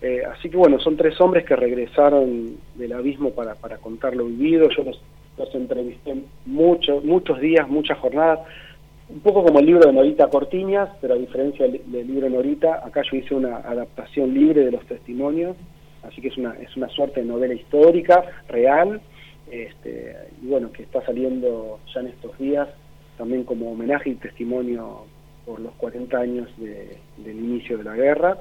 Eh, 0.00 0.22
así 0.24 0.50
que 0.50 0.56
bueno, 0.56 0.80
son 0.80 0.96
tres 0.96 1.20
hombres 1.20 1.44
que 1.44 1.54
regresaron 1.54 2.56
del 2.74 2.92
abismo 2.92 3.30
para, 3.30 3.54
para 3.54 3.78
contar 3.78 4.16
lo 4.16 4.26
vivido. 4.26 4.68
Yo 4.76 4.82
los, 4.82 5.00
los 5.38 5.54
entrevisté 5.54 6.16
muchos 6.44 7.04
muchos 7.04 7.38
días, 7.38 7.68
muchas 7.68 7.98
jornadas, 7.98 8.40
un 9.08 9.20
poco 9.20 9.44
como 9.44 9.60
el 9.60 9.66
libro 9.66 9.86
de 9.86 9.92
Norita 9.92 10.28
Cortiñas, 10.28 10.88
pero 11.00 11.14
a 11.14 11.18
diferencia 11.18 11.68
del, 11.68 11.82
libro 11.86 12.22
de 12.22 12.30
Norita, 12.30 12.84
acá 12.84 13.02
yo 13.08 13.16
hice 13.16 13.34
una 13.34 13.58
adaptación 13.58 14.34
libre 14.34 14.64
de 14.64 14.72
los 14.72 14.84
testimonios, 14.86 15.56
así 16.02 16.20
que 16.20 16.28
es 16.28 16.36
una, 16.36 16.54
es 16.54 16.76
una 16.76 16.88
suerte 16.88 17.20
de 17.20 17.26
novela 17.26 17.54
histórica, 17.54 18.24
real, 18.48 19.00
este, 19.50 20.16
y 20.42 20.46
bueno, 20.46 20.72
que 20.72 20.82
está 20.82 21.04
saliendo 21.04 21.78
ya 21.94 22.00
en 22.00 22.06
estos 22.08 22.36
días 22.38 22.68
también 23.22 23.44
como 23.44 23.70
homenaje 23.70 24.10
y 24.10 24.14
testimonio 24.16 25.04
por 25.46 25.60
los 25.60 25.72
40 25.74 26.18
años 26.18 26.48
del 26.58 27.38
inicio 27.38 27.78
de 27.78 27.84
la 27.84 27.94
guerra. 27.94 28.38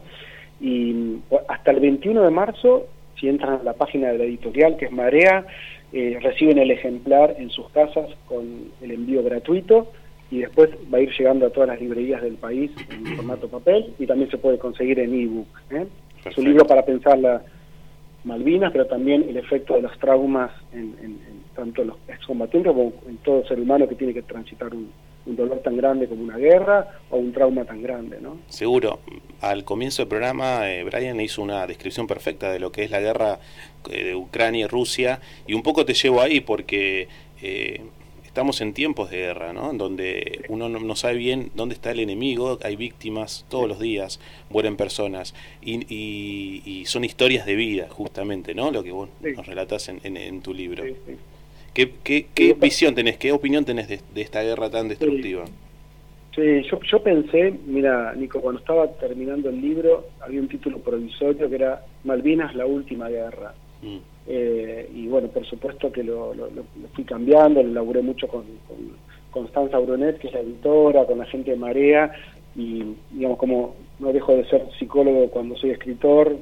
Y 0.60 1.18
hasta 1.48 1.70
el 1.70 1.80
21 1.82 2.24
de 2.24 2.32
marzo, 2.32 2.88
si 3.20 3.30
entran 3.30 3.60
a 3.60 3.64
la 3.64 3.74
página 3.74 4.12
de 4.12 4.18
la 4.18 4.24
editorial, 4.24 4.78
que 4.78 4.86
es 4.86 4.92
Marea, 4.92 5.46
eh, 5.94 6.18
reciben 6.20 6.58
el 6.58 6.72
ejemplar 6.72 7.36
en 7.38 7.52
sus 7.52 7.70
casas 7.70 8.10
con 8.28 8.72
el 8.82 8.90
envío 8.90 9.22
gratuito 9.24 9.92
y 10.32 10.40
después 10.40 10.72
va 10.92 10.98
a 10.98 11.02
ir 11.02 11.12
llegando 11.16 11.46
a 11.46 11.52
todas 11.52 11.70
las 11.70 11.80
librerías 11.80 12.24
del 12.24 12.38
país 12.38 12.72
en 12.90 13.06
formato 13.16 13.50
papel 13.50 13.94
y 14.00 14.08
también 14.08 14.32
se 14.32 14.40
puede 14.40 14.58
conseguir 14.58 14.98
en 14.98 15.14
ebook. 15.14 15.48
¿eh? 15.70 15.86
Es 16.26 16.36
un 16.40 16.46
libro 16.46 16.66
para 16.66 16.84
pensar 16.84 17.20
la 17.20 17.44
Malvinas, 18.24 18.72
pero 18.72 18.86
también 18.86 19.26
el 19.28 19.38
efecto 19.38 19.76
de 19.76 19.82
los 19.82 19.97
traumas 19.99 20.51
en, 20.74 21.19
tanto 21.55 21.82
en 21.82 21.89
los 21.89 21.97
excombatientes 22.07 22.72
como 22.72 22.93
en 23.07 23.17
todo 23.17 23.45
ser 23.47 23.59
humano 23.59 23.88
que 23.88 23.95
tiene 23.95 24.13
que 24.13 24.22
transitar 24.22 24.74
un, 24.74 24.91
dolor 25.24 25.59
tan 25.59 25.78
grande 25.78 26.07
como 26.07 26.24
una 26.24 26.38
guerra 26.38 26.99
o 27.11 27.17
un 27.17 27.32
trauma 27.32 27.63
tan 27.63 27.82
grande, 27.82 28.19
¿no? 28.19 28.38
Seguro. 28.47 28.99
Al 29.39 29.63
comienzo 29.63 30.01
del 30.01 30.09
programa, 30.09 30.69
eh, 30.69 30.84
Brian 30.84 31.19
hizo 31.22 31.43
una 31.43 31.67
descripción 31.67 32.07
perfecta 32.07 32.51
de 32.51 32.59
lo 32.59 32.72
que 32.72 32.84
es 32.84 32.91
la 32.91 32.99
guerra 32.99 33.39
eh, 33.91 34.03
de 34.03 34.15
Ucrania 34.15 34.65
y 34.65 34.67
Rusia, 34.67 35.19
y 35.45 35.53
un 35.53 35.61
poco 35.61 35.86
te 35.86 35.93
llevo 35.93 36.22
ahí 36.22 36.39
porque 36.41 37.07
eh, 37.41 37.82
estamos 38.32 38.62
en 38.62 38.72
tiempos 38.72 39.12
de 39.12 39.18
guerra, 39.18 39.52
¿no? 39.52 39.72
En 39.72 39.78
donde 39.78 40.46
uno 40.48 40.70
no, 40.70 40.96
sabe 40.96 41.16
bien 41.16 41.52
dónde 41.54 41.76
está 41.76 41.92
el 41.92 42.00
enemigo, 42.00 42.60
hay 42.64 42.78
víctimas 42.78 43.46
todos 43.50 43.68
los 43.68 43.78
días, 43.78 44.22
mueren 44.50 44.78
personas, 44.78 45.36
y, 45.62 46.84
son 46.86 47.04
historias 47.04 47.46
de 47.46 47.56
vida, 47.56 47.88
justamente, 47.90 48.56
¿no? 48.56 48.72
Lo 48.72 48.84
que 48.84 48.92
vos 48.92 49.10
nos 49.20 49.46
relatas 49.46 49.90
en, 49.90 50.42
tu 50.42 50.54
libro. 50.54 50.82
¿Qué, 51.74 51.92
qué, 52.04 52.54
visión 52.54 52.96
tenés, 52.96 53.18
qué 53.18 53.34
opinión 53.34 53.66
tenés 53.66 53.90
de, 53.90 54.00
esta 54.22 54.42
guerra 54.42 54.70
tan 54.70 54.88
destructiva? 54.88 55.44
Sí, 56.34 56.64
yo, 56.72 56.80
yo 56.90 57.04
pensé, 57.04 57.54
mira, 57.66 58.14
Nico, 58.16 58.40
cuando 58.40 58.62
estaba 58.62 58.90
terminando 58.94 59.50
el 59.50 59.60
libro, 59.60 60.08
había 60.22 60.40
un 60.40 60.48
título 60.48 60.78
provisorio 60.78 61.50
que 61.50 61.56
era 61.56 61.84
Malvinas, 62.06 62.56
la 62.56 62.66
última 62.66 63.10
guerra. 63.10 63.54
Mm. 63.82 64.11
Eh, 64.28 64.89
y 64.93 65.07
bueno, 65.07 65.28
por 65.30 65.45
supuesto 65.45 65.91
que 65.91 66.03
lo, 66.03 66.34
fui 66.93 67.03
cambiando, 67.03 67.63
lo 67.63 67.74
laburé 67.74 68.01
mucho 68.01 68.28
con, 68.28 68.43
Constanza 69.32 69.80
Brunet, 69.80 70.19
que 70.19 70.28
es 70.28 70.34
la 70.34 70.41
editora, 70.41 71.05
con 71.05 71.17
la 71.17 71.26
gente 71.26 71.51
de 71.51 71.57
Marea, 71.57 72.11
y 72.53 72.84
digamos, 73.11 73.38
como 73.38 73.76
no 73.99 74.11
dejo 74.11 74.36
de 74.36 74.45
ser 74.45 74.67
psicólogo 74.78 75.30
cuando 75.30 75.55
soy 75.55 75.69
escritor, 75.69 76.36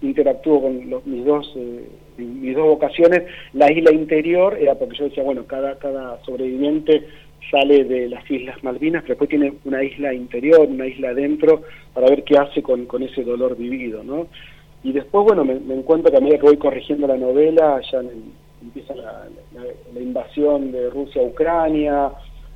interactúo 0.00 0.62
con 0.62 1.02
mis 1.04 1.24
dos 1.26 1.52
eh, 1.56 1.86
mis 2.16 2.56
dos 2.56 2.66
vocaciones, 2.66 3.24
la 3.52 3.70
isla 3.70 3.92
interior 3.92 4.56
era 4.58 4.74
porque 4.74 4.96
yo 4.96 5.04
decía, 5.04 5.22
bueno, 5.22 5.44
cada, 5.46 5.78
cada 5.78 6.22
sobreviviente 6.24 7.04
sale 7.50 7.84
de 7.84 8.08
las 8.08 8.28
Islas 8.30 8.62
Malvinas, 8.62 9.02
pero 9.02 9.14
después 9.14 9.30
tiene 9.30 9.54
una 9.64 9.82
isla 9.82 10.12
interior, 10.12 10.66
una 10.68 10.86
isla 10.86 11.10
adentro, 11.10 11.62
para 11.94 12.08
ver 12.08 12.24
qué 12.24 12.36
hace 12.36 12.62
con, 12.62 12.86
con 12.86 13.02
ese 13.02 13.22
dolor 13.22 13.56
vivido, 13.56 14.02
¿no? 14.02 14.26
Y 14.82 14.92
después, 14.92 15.24
bueno, 15.24 15.44
me, 15.44 15.54
encuentro 15.74 16.10
que 16.10 16.18
a 16.18 16.20
medida 16.20 16.38
que 16.38 16.46
voy 16.46 16.56
corrigiendo 16.56 17.06
la 17.06 17.16
novela, 17.16 17.80
ya 17.90 18.00
empieza 18.62 18.94
la, 18.94 19.26
invasión 20.00 20.70
de 20.70 20.90
Rusia 20.90 21.22
a 21.22 21.24
Ucrania, 21.24 22.12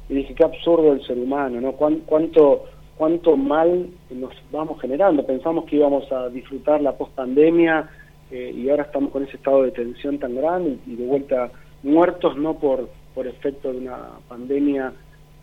y 0.09 0.15
dije, 0.15 0.35
qué 0.35 0.45
absurdo 0.45 0.93
el 0.93 1.05
ser 1.07 1.19
humano, 1.19 1.61
¿no? 1.61 1.73
¿Cuánto, 1.73 2.65
cuánto 2.97 3.37
mal 3.37 3.89
nos 4.11 4.33
vamos 4.51 4.81
generando? 4.81 5.27
Pensamos 5.27 5.65
que 5.65 5.77
íbamos 5.77 6.11
a 6.13 6.29
disfrutar 6.29 6.81
la 6.81 6.97
post-pandemia 6.97 7.89
eh, 8.31 8.53
y 8.55 8.69
ahora 8.71 8.85
estamos 8.85 9.11
con 9.11 9.25
ese 9.25 9.37
estado 9.37 9.63
de 9.63 9.73
tensión 9.73 10.19
tan 10.19 10.35
grande 10.37 10.79
y, 10.87 10.97
de 10.97 11.07
vuelta 11.07 11.51
muertos 11.83 12.37
no 12.37 12.55
por 12.55 12.89
por 13.15 13.27
efecto 13.27 13.73
de 13.73 13.79
una 13.79 13.99
pandemia 14.29 14.93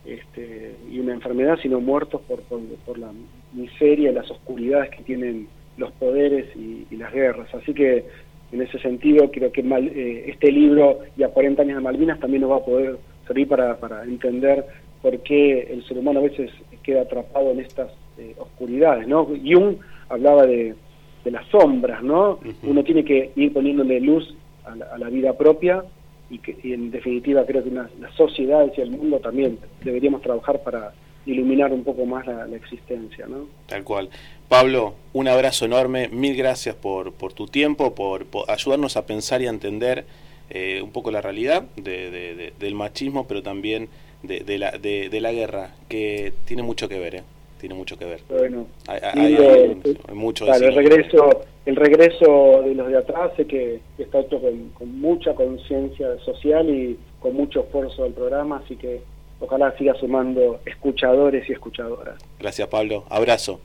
este, 0.06 0.76
y 0.90 1.00
una 1.00 1.14
enfermedad, 1.14 1.60
sino 1.62 1.80
muertos 1.80 2.22
por, 2.22 2.42
por, 2.42 2.98
la 2.98 3.12
miseria, 3.54 4.12
las 4.12 4.30
oscuridades 4.32 4.90
que 4.92 5.04
tienen 5.04 5.48
los 5.80 5.92
poderes 5.94 6.56
y, 6.56 6.86
las 6.96 7.14
guerras. 7.14 7.48
Así 7.56 7.74
que 7.74 8.06
en 8.52 8.62
ese 8.62 8.78
sentido 8.80 9.32
creo 9.32 9.52
que 9.52 9.62
eh, 9.62 10.26
este 10.28 10.52
libro 10.52 11.00
y 11.18 11.24
a 11.24 11.30
40 11.30 11.62
años 11.62 11.78
de 11.78 11.84
Malvinas 11.84 12.20
también 12.20 12.42
nos 12.42 12.52
va 12.52 12.58
a 12.58 12.66
poder 12.66 12.98
servir 13.26 13.48
para, 13.48 13.78
para 13.78 14.04
entender 14.04 14.66
por 15.02 15.18
qué 15.20 15.72
el 15.72 15.84
ser 15.88 15.98
humano 15.98 16.20
a 16.20 16.24
veces 16.24 16.52
queda 16.84 17.04
atrapado 17.04 17.52
en 17.52 17.62
estas 17.62 17.92
eh, 18.18 18.36
oscuridades. 18.38 19.08
¿no? 19.08 19.26
Jung 19.26 19.78
hablaba 20.10 20.46
de, 20.46 20.76
de 21.24 21.32
las 21.32 21.46
sombras, 21.48 22.04
¿no? 22.04 22.40
Uno 22.64 22.84
tiene 22.84 23.04
que 23.04 23.32
ir 23.36 23.54
poniéndole 23.54 24.00
luz 24.00 24.36
a 24.66 24.98
la, 24.98 25.10
vida 25.10 25.34
propia 25.34 25.84
y 26.30 26.38
que 26.40 26.58
en 26.64 26.92
definitiva 26.92 27.46
creo 27.46 27.64
que 27.64 27.72
las 27.72 27.90
sociedades 28.16 28.78
y 28.78 28.82
el 28.82 28.92
mundo 28.92 29.20
también 29.20 29.58
deberíamos 29.84 30.22
trabajar 30.22 30.62
para 30.62 30.92
iluminar 31.30 31.72
un 31.72 31.84
poco 31.84 32.06
más 32.06 32.26
la, 32.26 32.46
existencia, 32.56 33.26
¿no? 33.28 33.48
Tal 33.68 33.84
cual. 33.84 34.10
Pablo, 34.48 34.96
un 35.14 35.28
abrazo 35.28 35.66
enorme, 35.66 36.08
mil 36.10 36.36
gracias 36.36 36.76
por, 36.76 37.14
por 37.14 37.34
tu 37.34 37.48
tiempo, 37.48 37.94
por, 37.94 38.26
ayudarnos 38.48 38.98
a 38.98 39.06
pensar 39.06 39.42
y 39.42 39.48
a 39.48 39.50
entender 39.50 40.06
eh, 40.50 40.82
un 40.82 40.92
poco 40.92 41.12
la 41.12 41.22
realidad 41.22 41.64
del 41.76 42.76
machismo, 42.76 43.28
pero 43.28 43.44
también 43.44 43.90
de, 44.24 44.58
la, 44.58 44.72
de, 44.72 45.22
la 45.22 45.32
guerra, 45.32 45.72
que 45.88 46.34
tiene 46.46 46.64
mucho 46.64 46.90
que 46.90 47.00
ver, 47.00 47.16
¿eh? 47.16 47.24
tiene 47.60 47.76
mucho 47.76 47.98
que 47.98 48.06
ver. 48.06 48.22
Bueno, 48.30 48.66
hay, 48.88 49.78
mucho 50.14 50.52
el 50.52 50.74
regreso, 50.74 51.42
el 51.66 51.76
regreso 51.76 52.64
de 52.64 52.74
los 52.74 52.88
de 52.88 52.98
atrás 52.98 53.32
sé 53.38 53.46
que 53.46 53.82
está 53.98 54.22
hecho 54.22 54.42
con, 54.42 55.00
mucha 55.00 55.36
conciencia 55.36 56.18
social 56.20 56.70
y 56.70 56.98
con 57.20 57.36
mucho 57.36 57.62
esfuerzo 57.62 58.04
del 58.04 58.14
programa, 58.14 58.62
así 58.64 58.76
que 58.76 59.02
ojalá 59.40 59.76
siga 59.78 59.94
sumando 59.96 60.60
escuchadores 60.66 61.48
y 61.50 61.54
escuchadoras. 61.54 62.22
Gracias 62.40 62.68
Pablo, 62.68 63.06
abrazo. 63.10 63.60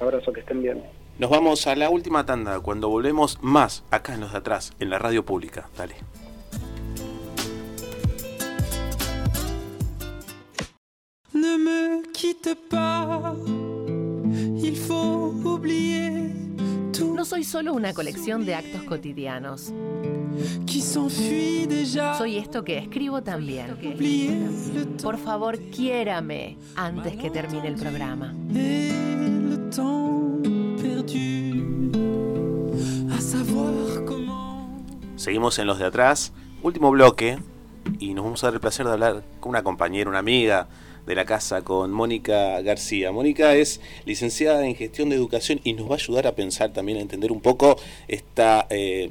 Abrazo, 0.00 0.32
que 0.32 0.40
estén 0.40 0.62
bien. 0.62 0.82
Nos 1.18 1.30
vamos 1.30 1.66
a 1.66 1.74
la 1.74 1.88
última 1.88 2.26
tanda, 2.26 2.60
cuando 2.60 2.90
volvemos 2.90 3.38
más 3.40 3.84
acá 3.90 4.14
en 4.14 4.20
los 4.20 4.32
de 4.32 4.38
atrás, 4.38 4.74
en 4.78 4.90
la 4.90 4.98
radio 4.98 5.24
pública. 5.24 5.68
Dale. 5.76 5.94
Ne 11.32 11.58
me 11.58 12.02
quitte 12.12 12.54
pas, 12.70 13.34
il 14.62 14.76
faut 14.76 15.32
oublier 15.44 16.45
no 17.16 17.24
soy 17.24 17.44
solo 17.44 17.72
una 17.72 17.94
colección 17.94 18.44
de 18.44 18.54
actos 18.54 18.82
cotidianos. 18.82 19.72
Soy 22.18 22.36
esto 22.36 22.62
que 22.62 22.76
escribo 22.76 23.22
también. 23.22 23.78
Por 25.02 25.16
favor, 25.16 25.58
quiérame 25.58 26.58
antes 26.76 27.16
que 27.16 27.30
termine 27.30 27.68
el 27.68 27.76
programa. 27.76 28.34
Seguimos 35.16 35.58
en 35.58 35.66
los 35.66 35.78
de 35.78 35.86
atrás, 35.86 36.34
último 36.62 36.90
bloque, 36.90 37.38
y 37.98 38.12
nos 38.12 38.24
vamos 38.24 38.44
a 38.44 38.48
dar 38.48 38.54
el 38.54 38.60
placer 38.60 38.84
de 38.84 38.92
hablar 38.92 39.24
con 39.40 39.50
una 39.50 39.62
compañera, 39.62 40.10
una 40.10 40.18
amiga, 40.18 40.68
de 41.06 41.14
la 41.14 41.24
casa 41.24 41.62
con 41.62 41.92
Mónica 41.92 42.60
García. 42.62 43.12
Mónica 43.12 43.54
es 43.54 43.80
licenciada 44.04 44.66
en 44.66 44.74
gestión 44.74 45.08
de 45.08 45.16
educación 45.16 45.60
y 45.62 45.72
nos 45.72 45.88
va 45.88 45.92
a 45.92 45.98
ayudar 45.98 46.26
a 46.26 46.32
pensar 46.32 46.72
también, 46.72 46.98
a 46.98 47.00
entender 47.00 47.30
un 47.30 47.40
poco 47.40 47.76
esta 48.08 48.66
eh, 48.70 49.08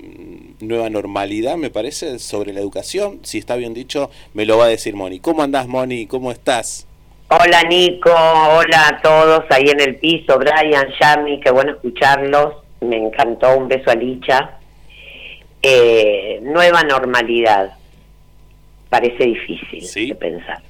nueva 0.60 0.90
normalidad, 0.90 1.56
me 1.56 1.70
parece, 1.70 2.20
sobre 2.20 2.54
la 2.54 2.60
educación. 2.60 3.20
Si 3.24 3.38
está 3.38 3.56
bien 3.56 3.74
dicho, 3.74 4.12
me 4.34 4.46
lo 4.46 4.58
va 4.58 4.66
a 4.66 4.70
decir 4.70 4.96
Moni. 4.96 5.20
¿Cómo 5.20 5.42
andás, 5.42 5.68
Moni? 5.68 6.06
¿Cómo 6.06 6.32
estás? 6.32 6.86
Hola 7.28 7.64
Nico, 7.64 8.12
hola 8.12 8.88
a 8.88 9.02
todos 9.02 9.46
ahí 9.50 9.66
en 9.68 9.82
el 9.82 9.96
piso, 9.96 10.38
Brian, 10.38 10.88
Yami, 11.02 11.40
qué 11.40 11.50
bueno 11.50 11.72
escucharlos, 11.72 12.54
me 12.82 12.98
encantó, 12.98 13.58
un 13.58 13.68
beso 13.68 13.90
a 13.90 13.96
Licha. 13.96 14.60
Eh, 15.60 16.40
nueva 16.44 16.84
normalidad, 16.84 17.74
parece 18.90 19.26
difícil 19.26 20.08
de 20.10 20.16
pensar. 20.16 20.62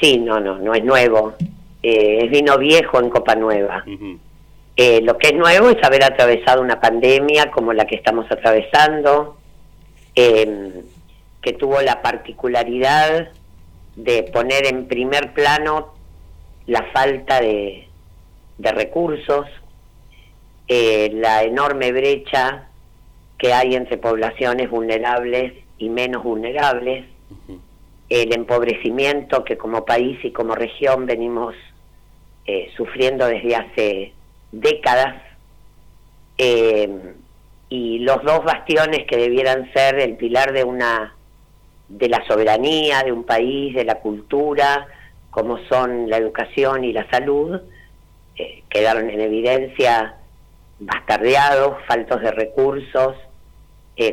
Sí, 0.00 0.18
no, 0.18 0.40
no, 0.40 0.58
no 0.58 0.74
es 0.74 0.84
nuevo. 0.84 1.34
Eh, 1.82 2.20
es 2.24 2.30
vino 2.30 2.58
viejo 2.58 3.00
en 3.00 3.10
Copa 3.10 3.34
Nueva. 3.34 3.84
Eh, 4.76 5.00
lo 5.02 5.18
que 5.18 5.28
es 5.28 5.34
nuevo 5.34 5.70
es 5.70 5.82
haber 5.82 6.04
atravesado 6.04 6.62
una 6.62 6.80
pandemia 6.80 7.50
como 7.50 7.72
la 7.72 7.86
que 7.86 7.96
estamos 7.96 8.30
atravesando, 8.30 9.36
em, 10.14 10.72
que 11.42 11.52
tuvo 11.52 11.80
la 11.82 12.00
particularidad 12.00 13.28
de 13.96 14.22
poner 14.22 14.66
en 14.66 14.86
primer 14.86 15.32
plano 15.32 15.94
la 16.66 16.84
falta 16.92 17.40
de, 17.40 17.88
de 18.58 18.72
recursos, 18.72 19.46
eh, 20.68 21.10
la 21.14 21.42
enorme 21.42 21.90
brecha 21.92 22.68
que 23.38 23.52
hay 23.52 23.74
entre 23.74 23.96
poblaciones 23.98 24.70
vulnerables 24.70 25.54
y 25.78 25.88
menos 25.88 26.22
vulnerables, 26.22 27.06
el 28.08 28.34
empobrecimiento 28.34 29.44
que 29.44 29.58
como 29.58 29.84
país 29.84 30.18
y 30.24 30.32
como 30.32 30.54
región 30.54 31.06
venimos 31.06 31.54
eh, 32.46 32.70
sufriendo 32.76 33.26
desde 33.26 33.56
hace 33.56 34.12
décadas. 34.52 35.22
Eh, 36.38 37.14
y 37.68 37.98
los 37.98 38.22
dos 38.22 38.44
bastiones 38.44 39.04
que 39.06 39.18
debieran 39.18 39.70
ser 39.74 39.98
el 39.98 40.16
pilar 40.16 40.52
de 40.52 40.64
una 40.64 41.14
de 41.88 42.08
la 42.08 42.24
soberanía 42.26 43.02
de 43.02 43.12
un 43.12 43.24
país 43.24 43.74
de 43.74 43.84
la 43.84 43.96
cultura 43.96 44.86
como 45.30 45.58
son 45.68 46.08
la 46.08 46.16
educación 46.16 46.84
y 46.84 46.92
la 46.92 47.08
salud 47.10 47.60
eh, 48.36 48.62
quedaron 48.70 49.10
en 49.10 49.20
evidencia 49.20 50.16
bastardeados 50.78 51.76
faltos 51.86 52.20
de 52.22 52.30
recursos 52.30 53.16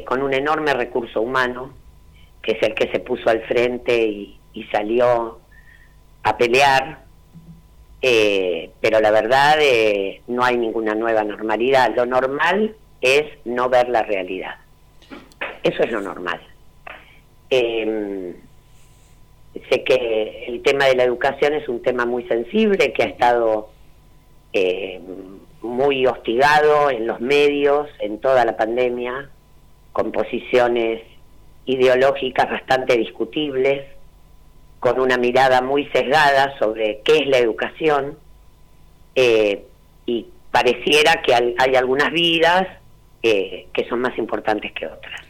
con 0.06 0.24
un 0.24 0.34
enorme 0.34 0.74
recurso 0.74 1.22
humano 1.22 1.72
que 2.46 2.52
es 2.52 2.62
el 2.62 2.76
que 2.76 2.92
se 2.92 3.00
puso 3.00 3.28
al 3.30 3.42
frente 3.42 4.06
y, 4.06 4.40
salió 4.72 5.40
a 6.24 6.38
pelear, 6.38 7.00
eh, 8.02 8.70
pero 8.80 9.02
la 9.02 9.12
verdad 9.12 9.58
eh, 9.60 10.22
no 10.28 10.46
hay 10.46 10.58
ninguna 10.58 10.96
nueva 10.96 11.24
normalidad. 11.24 11.94
Lo 11.94 12.06
normal 12.06 12.74
es 13.02 13.26
no 13.44 13.68
ver 13.68 13.90
la 13.90 14.04
realidad. 14.04 14.56
Eso 15.62 15.84
es 15.84 15.92
lo 15.92 16.00
normal. 16.00 16.40
Em, 17.50 18.34
sé 19.70 19.84
que 19.84 20.46
el 20.48 20.62
tema 20.62 20.86
de 20.86 20.96
la 20.96 21.04
educación 21.04 21.54
es 21.54 21.68
un 21.68 21.82
tema 21.82 22.06
muy 22.06 22.24
sensible, 22.28 22.94
que 22.94 23.04
ha 23.04 23.08
estado 23.08 23.70
eh, 24.54 25.02
muy 25.62 26.06
hostigado 26.08 26.90
en 26.92 27.08
los 27.08 27.20
medios, 27.20 27.90
en 28.00 28.20
toda 28.20 28.46
la 28.46 28.56
pandemia, 28.56 29.30
con 29.92 30.14
posiciones 30.14 31.02
ideológicas 31.66 32.50
bastante 32.50 32.98
discutibles, 32.98 33.86
con 34.80 35.00
una 35.00 35.18
mirada 35.18 35.62
muy 35.62 35.88
sesgada 35.88 36.58
sobre 36.60 37.02
qué 37.04 37.18
es 37.18 37.28
la 37.28 37.40
educación, 37.40 38.18
eh, 39.16 39.66
y 40.06 40.28
pareciera 40.52 41.22
que 41.24 41.34
hay 41.34 41.76
algunas 41.76 42.12
vidas 42.12 42.68
eh, 43.24 43.68
que 43.74 43.88
son 43.90 44.02
más 44.02 44.18
importantes 44.18 44.72
que 44.74 44.86
otras. 44.86 45.22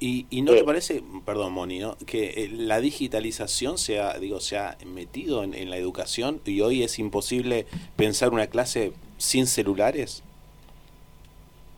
¿Y, 0.00 0.26
no 0.42 0.52
te 0.52 0.60
eh, 0.60 0.64
parece, 0.64 1.02
perdón 1.26 1.52
Moni, 1.52 1.82
que 2.06 2.48
la 2.50 2.80
digitalización 2.80 3.76
se 3.76 4.00
ha, 4.00 4.18
digo, 4.18 4.40
se 4.40 4.56
ha 4.56 4.78
metido 4.86 5.42
en, 5.42 5.52
en 5.52 5.68
la 5.68 5.76
educación 5.76 6.40
y 6.46 6.62
hoy 6.62 6.82
es 6.82 6.98
imposible 6.98 7.66
pensar 7.96 8.30
una 8.30 8.46
clase 8.46 8.92
sin 9.18 9.46
celulares? 9.46 10.22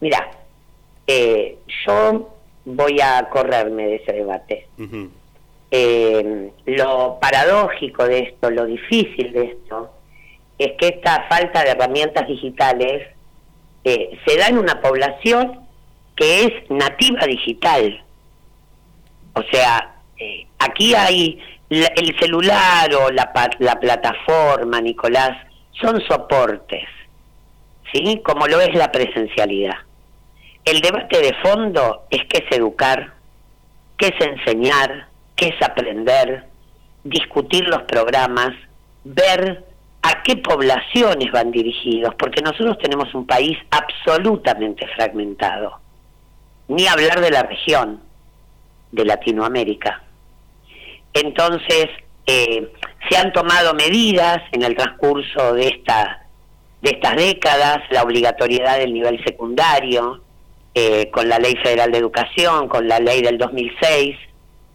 Mira, 0.01 0.31
yo 1.09 2.36
voy 2.67 3.01
a 3.01 3.29
correrme 3.31 3.87
de 3.87 3.95
ese 3.97 4.13
debate. 4.13 4.69
Eh, 5.71 6.51
lo 6.67 7.19
paradójico 7.21 8.05
de 8.05 8.19
esto, 8.21 8.51
lo 8.51 8.67
difícil 8.67 9.33
de 9.33 9.45
esto, 9.45 9.91
es 10.59 10.73
que 10.79 10.89
esta 10.89 11.27
falta 11.29 11.63
de 11.63 11.71
herramientas 11.71 12.27
digitales 12.27 13.09
eh, 13.85 14.19
se 14.27 14.37
da 14.37 14.49
en 14.49 14.59
una 14.59 14.81
población 14.81 15.61
que 16.17 16.45
es 16.45 16.71
nativa 16.71 17.25
digital. 17.27 18.03
O 19.35 19.43
sea, 19.51 19.97
eh, 20.19 20.47
aquí 20.59 20.95
hay 20.95 21.39
el 21.69 22.19
celular 22.19 22.93
o 22.95 23.11
la, 23.11 23.31
la 23.59 23.79
plataforma, 23.79 24.81
Nicolás, 24.81 25.37
son 25.81 26.01
soportes, 26.01 26.89
¿sí? 27.93 28.21
Como 28.25 28.47
lo 28.47 28.61
es 28.61 28.75
la 28.75 28.91
presencialidad. 28.91 29.77
El 30.67 30.81
debate 30.81 31.21
de 31.21 31.33
fondo 31.35 32.07
es 32.11 32.23
qué 32.29 32.45
es 32.45 32.57
educar, 32.57 33.13
qué 33.97 34.09
es 34.09 34.27
enseñar, 34.27 35.07
qué 35.37 35.51
es 35.51 35.63
aprender, 35.63 36.43
discutir 37.05 37.69
los 37.69 37.83
programas, 37.83 38.51
ver 39.05 39.65
a 40.03 40.23
qué 40.25 40.39
poblaciones 40.39 41.31
van 41.31 41.53
dirigidos, 41.53 42.17
porque 42.17 42.43
nosotros 42.43 42.79
tenemos 42.79 43.15
un 43.15 43.29
país 43.29 43.57
absolutamente 43.71 44.89
fragmentado. 44.97 45.79
Ni 46.67 46.89
hablar 46.89 47.21
de 47.21 47.31
la 47.31 47.45
región, 47.45 48.01
de 48.91 49.05
Latinoamérica. 49.05 50.03
Entonces, 51.13 51.87
eh, 52.27 52.73
se 53.09 53.17
han 53.17 53.33
tomado 53.33 53.73
medidas 53.75 54.39
en 54.51 54.65
el 54.65 54.75
transcurso 54.75 55.55
de, 55.55 55.69
esta, 55.69 56.27
de 56.83 56.91
estas 56.91 57.15
décadas, 57.15 57.83
la 57.91 58.03
obligatoriedad 58.03 58.79
del 58.79 58.93
nivel 58.93 59.23
secundario, 59.23 60.26
eh, 60.79 61.11
con 61.11 61.27
la 61.27 61.39
Ley 61.39 61.57
Federal 61.63 61.91
de 61.91 61.97
Educación, 61.97 62.69
con 62.69 62.87
la 62.87 62.99
ley 62.99 63.23
del 63.23 63.39
2006, 63.39 64.15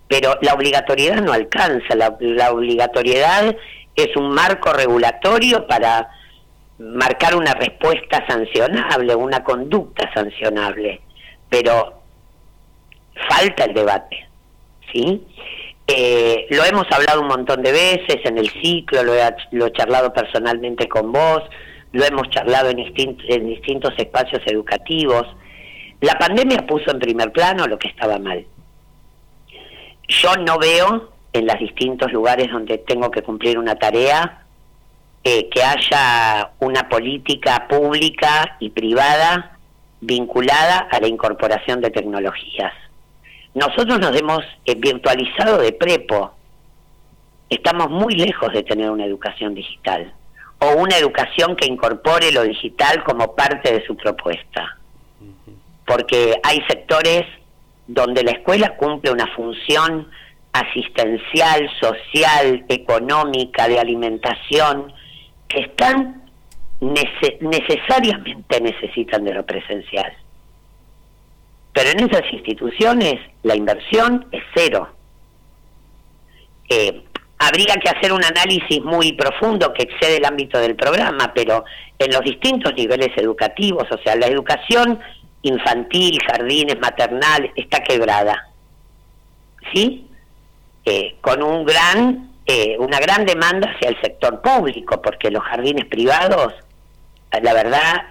pero 0.07 0.35
la 0.41 0.55
obligatoriedad 0.55 1.21
no 1.21 1.31
alcanza, 1.31 1.93
la, 1.93 2.17
la 2.19 2.51
obligatoriedad 2.51 3.55
es 3.95 4.15
un 4.15 4.31
marco 4.31 4.73
regulatorio 4.73 5.67
para 5.67 6.09
marcar 6.79 7.35
una 7.35 7.53
respuesta 7.53 8.25
sancionable, 8.27 9.13
una 9.13 9.43
conducta 9.43 10.11
sancionable, 10.11 11.01
pero 11.47 12.01
falta 13.29 13.65
el 13.65 13.75
debate, 13.75 14.27
¿sí? 14.91 15.23
Eh, 15.85 16.47
lo 16.49 16.65
hemos 16.65 16.91
hablado 16.91 17.21
un 17.21 17.27
montón 17.27 17.61
de 17.61 17.73
veces 17.73 18.25
en 18.25 18.39
el 18.39 18.49
ciclo, 18.49 19.03
lo 19.03 19.13
he, 19.13 19.35
lo 19.51 19.67
he 19.67 19.71
charlado 19.73 20.11
personalmente 20.11 20.89
con 20.89 21.11
vos, 21.11 21.43
lo 21.91 22.03
hemos 22.03 22.27
charlado 22.31 22.71
en, 22.71 22.79
en 22.79 23.47
distintos 23.47 23.93
espacios 23.99 24.41
educativos. 24.47 25.27
La 26.01 26.17
pandemia 26.17 26.65
puso 26.65 26.89
en 26.91 26.99
primer 26.99 27.31
plano 27.31 27.67
lo 27.67 27.77
que 27.77 27.87
estaba 27.87 28.17
mal. 28.17 28.45
Yo 30.07 30.35
no 30.37 30.57
veo 30.57 31.11
en 31.31 31.45
los 31.45 31.59
distintos 31.59 32.11
lugares 32.11 32.51
donde 32.51 32.79
tengo 32.79 33.11
que 33.11 33.21
cumplir 33.21 33.57
una 33.57 33.75
tarea 33.75 34.43
eh, 35.23 35.47
que 35.49 35.63
haya 35.63 36.51
una 36.59 36.89
política 36.89 37.67
pública 37.69 38.57
y 38.59 38.71
privada 38.71 39.59
vinculada 40.01 40.87
a 40.91 40.99
la 40.99 41.07
incorporación 41.07 41.79
de 41.81 41.91
tecnologías. 41.91 42.73
Nosotros 43.53 43.99
nos 43.99 44.19
hemos 44.19 44.43
eh, 44.65 44.73
virtualizado 44.75 45.59
de 45.59 45.71
prepo. 45.71 46.31
Estamos 47.47 47.91
muy 47.91 48.15
lejos 48.15 48.51
de 48.51 48.63
tener 48.63 48.89
una 48.89 49.05
educación 49.05 49.53
digital 49.53 50.11
o 50.57 50.71
una 50.77 50.97
educación 50.97 51.55
que 51.55 51.67
incorpore 51.67 52.31
lo 52.31 52.41
digital 52.41 53.03
como 53.03 53.35
parte 53.35 53.71
de 53.71 53.85
su 53.85 53.95
propuesta. 53.95 54.77
Porque 55.85 56.35
hay 56.43 56.61
sectores 56.67 57.23
donde 57.87 58.23
la 58.23 58.31
escuela 58.31 58.75
cumple 58.77 59.11
una 59.11 59.27
función 59.35 60.07
asistencial, 60.53 61.69
social, 61.79 62.65
económica, 62.67 63.67
de 63.67 63.79
alimentación, 63.79 64.93
que 65.47 65.61
están 65.61 66.21
necesariamente 66.81 68.59
necesitan 68.59 69.23
de 69.23 69.33
lo 69.33 69.45
presencial. 69.45 70.11
Pero 71.73 71.91
en 71.91 72.09
esas 72.09 72.23
instituciones 72.33 73.15
la 73.43 73.55
inversión 73.55 74.27
es 74.31 74.43
cero. 74.55 74.89
Eh, 76.69 77.03
habría 77.37 77.75
que 77.75 77.89
hacer 77.89 78.11
un 78.11 78.23
análisis 78.23 78.81
muy 78.83 79.13
profundo 79.13 79.73
que 79.73 79.83
excede 79.83 80.17
el 80.17 80.25
ámbito 80.25 80.59
del 80.59 80.75
programa, 80.75 81.31
pero 81.33 81.65
en 81.97 82.11
los 82.11 82.21
distintos 82.21 82.73
niveles 82.75 83.09
educativos, 83.15 83.87
o 83.91 83.97
sea, 84.03 84.15
la 84.15 84.27
educación 84.27 84.99
infantil, 85.43 86.19
jardines, 86.25 86.79
maternal, 86.79 87.51
está 87.55 87.83
quebrada. 87.83 88.49
¿Sí? 89.73 90.07
Eh, 90.85 91.15
con 91.21 91.43
un 91.43 91.65
gran, 91.65 92.31
eh, 92.45 92.75
una 92.79 92.99
gran 92.99 93.25
demanda 93.25 93.71
hacia 93.71 93.89
el 93.89 94.01
sector 94.01 94.41
público, 94.41 95.01
porque 95.01 95.29
los 95.29 95.43
jardines 95.43 95.85
privados, 95.85 96.53
la 97.31 97.53
verdad, 97.53 98.03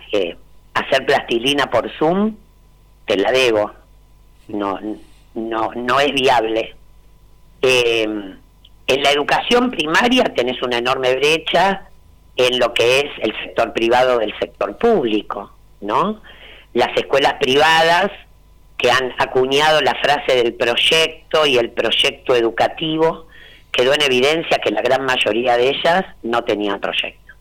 hacer 0.74 1.04
plastilina 1.04 1.70
por 1.70 1.90
Zoom 1.98 2.36
te 3.06 3.16
la 3.16 3.32
debo, 3.32 3.72
no, 4.48 4.78
no, 5.34 5.70
no 5.74 6.00
es 6.00 6.12
viable. 6.12 6.74
Eh, 7.62 8.02
en 8.86 9.02
la 9.02 9.10
educación 9.10 9.70
primaria 9.70 10.24
tenés 10.24 10.62
una 10.62 10.78
enorme 10.78 11.14
brecha 11.14 11.88
en 12.36 12.58
lo 12.58 12.72
que 12.72 13.00
es 13.00 13.10
el 13.20 13.32
sector 13.44 13.72
privado 13.72 14.18
del 14.18 14.36
sector 14.38 14.76
público, 14.76 15.52
¿no? 15.80 16.20
Las 16.74 16.96
escuelas 16.96 17.34
privadas 17.34 18.10
que 18.80 18.90
han 18.90 19.12
acuñado 19.18 19.80
la 19.82 19.94
frase 19.96 20.36
del 20.36 20.54
proyecto 20.54 21.44
y 21.46 21.58
el 21.58 21.70
proyecto 21.70 22.34
educativo, 22.34 23.26
quedó 23.70 23.92
en 23.92 24.02
evidencia 24.02 24.58
que 24.58 24.70
la 24.70 24.80
gran 24.80 25.04
mayoría 25.04 25.56
de 25.56 25.68
ellas 25.68 26.04
no 26.22 26.42
tenían 26.44 26.80
proyecto. 26.80 27.34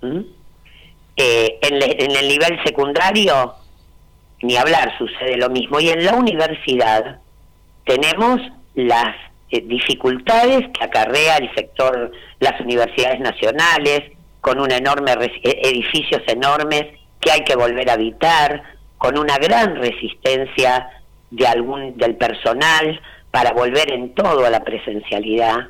¿Mm? 0.00 0.20
Eh, 1.16 1.58
en, 1.62 2.16
el 2.16 2.28
nivel 2.28 2.58
secundario 2.64 3.54
ni 4.42 4.56
hablar, 4.56 4.96
sucede 4.98 5.36
lo 5.36 5.48
mismo. 5.48 5.80
Y 5.80 5.90
en 5.90 6.04
la 6.04 6.14
universidad 6.14 7.20
tenemos 7.84 8.40
las 8.74 9.14
eh, 9.50 9.62
dificultades 9.62 10.68
que 10.76 10.84
acarrea 10.84 11.36
el 11.36 11.54
sector, 11.54 12.12
las 12.40 12.60
universidades 12.60 13.20
nacionales, 13.20 14.02
con 14.40 14.60
un 14.60 14.70
enorme 14.70 15.12
e, 15.12 15.68
edificios 15.68 16.22
enormes 16.26 16.86
que 17.24 17.32
hay 17.32 17.40
que 17.40 17.56
volver 17.56 17.88
a 17.88 17.94
habitar, 17.94 18.62
con 18.98 19.18
una 19.18 19.38
gran 19.38 19.76
resistencia 19.76 20.88
de 21.30 21.46
algún 21.46 21.96
del 21.96 22.16
personal 22.16 23.00
para 23.30 23.52
volver 23.52 23.92
en 23.92 24.14
todo 24.14 24.44
a 24.44 24.50
la 24.50 24.62
presencialidad. 24.62 25.68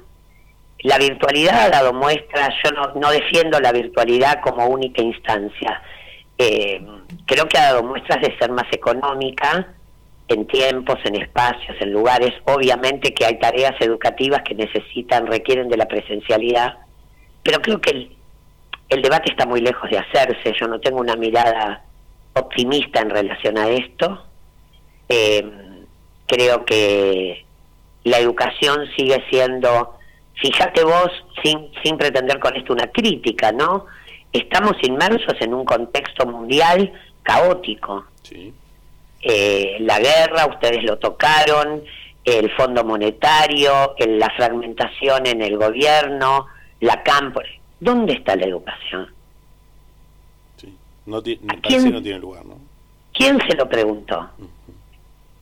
La 0.80 0.98
virtualidad 0.98 1.62
ha 1.62 1.70
dado 1.70 1.92
muestra, 1.92 2.52
yo 2.62 2.72
no, 2.72 3.00
no 3.00 3.10
defiendo 3.10 3.58
la 3.60 3.72
virtualidad 3.72 4.40
como 4.42 4.66
única 4.66 5.00
instancia, 5.00 5.80
eh, 6.36 6.84
creo 7.26 7.46
que 7.46 7.58
ha 7.58 7.72
dado 7.72 7.84
muestras 7.84 8.20
de 8.20 8.36
ser 8.36 8.50
más 8.50 8.66
económica 8.72 9.68
en 10.26 10.46
tiempos, 10.46 10.98
en 11.04 11.14
espacios, 11.22 11.76
en 11.80 11.92
lugares. 11.92 12.32
Obviamente 12.46 13.14
que 13.14 13.24
hay 13.24 13.38
tareas 13.38 13.74
educativas 13.80 14.42
que 14.42 14.54
necesitan, 14.54 15.26
requieren 15.26 15.68
de 15.68 15.76
la 15.76 15.86
presencialidad, 15.86 16.78
pero 17.42 17.62
creo 17.62 17.80
que 17.80 17.90
el, 17.90 18.16
el 18.88 19.02
debate 19.02 19.30
está 19.30 19.46
muy 19.46 19.60
lejos 19.60 19.90
de 19.90 19.98
hacerse. 19.98 20.54
Yo 20.58 20.68
no 20.68 20.80
tengo 20.80 21.00
una 21.00 21.16
mirada 21.16 21.84
optimista 22.34 23.00
en 23.00 23.10
relación 23.10 23.58
a 23.58 23.68
esto. 23.68 24.24
Eh, 25.08 25.44
creo 26.26 26.64
que 26.64 27.44
la 28.04 28.18
educación 28.18 28.86
sigue 28.96 29.22
siendo, 29.30 29.98
fíjate 30.34 30.84
vos, 30.84 31.10
sin, 31.42 31.70
sin 31.82 31.96
pretender 31.96 32.38
con 32.38 32.56
esto 32.56 32.72
una 32.72 32.86
crítica, 32.88 33.52
¿no? 33.52 33.86
estamos 34.34 34.72
inmersos 34.82 35.40
en 35.40 35.54
un 35.54 35.64
contexto 35.64 36.26
mundial 36.26 36.92
caótico. 37.22 38.04
Eh, 39.22 39.76
la 39.80 39.98
guerra, 40.00 40.46
ustedes 40.46 40.82
lo 40.82 40.98
tocaron, 40.98 41.84
el 42.24 42.50
Fondo 42.56 42.84
Monetario, 42.84 43.94
la 43.96 44.28
fragmentación 44.36 45.26
en 45.26 45.40
el 45.40 45.56
gobierno, 45.56 46.46
la 46.80 47.02
campo. 47.02 47.40
¿Dónde 47.84 48.14
está 48.14 48.34
la 48.34 48.46
educación? 48.46 49.12
Sí. 50.56 50.74
No, 51.06 51.22
quién, 51.22 51.92
no 51.92 52.02
tiene 52.02 52.18
lugar, 52.18 52.46
¿no? 52.46 52.56
¿Quién 53.12 53.38
se 53.46 53.54
lo 53.56 53.68
preguntó? 53.68 54.30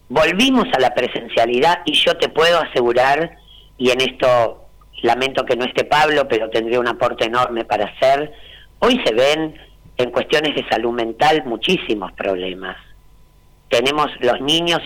Volvimos 0.09 0.66
a 0.74 0.80
la 0.80 0.93
presencialidad 0.93 1.82
y 1.84 1.93
yo 1.95 2.16
te 2.16 2.28
puedo 2.28 2.61
asegurar, 2.61 3.38
y 3.78 3.90
en 3.90 4.01
esto 4.01 4.66
lamento 5.03 5.45
que 5.45 5.57
no 5.57 5.64
esté 5.64 5.84
Pablo, 5.84 6.26
pero 6.28 6.51
tendría 6.51 6.80
un 6.80 6.88
aporte 6.88 7.26
enorme 7.26 7.64
para 7.64 7.86
hacer, 7.86 8.32
Hoy 8.84 9.01
se 9.05 9.14
ven 9.14 9.55
en 9.97 10.11
cuestiones 10.11 10.57
de 10.57 10.68
salud 10.68 10.90
mental 10.90 11.45
muchísimos 11.47 12.11
problemas. 12.14 12.76
Tenemos 13.68 14.11
los 14.18 14.40
niños 14.40 14.80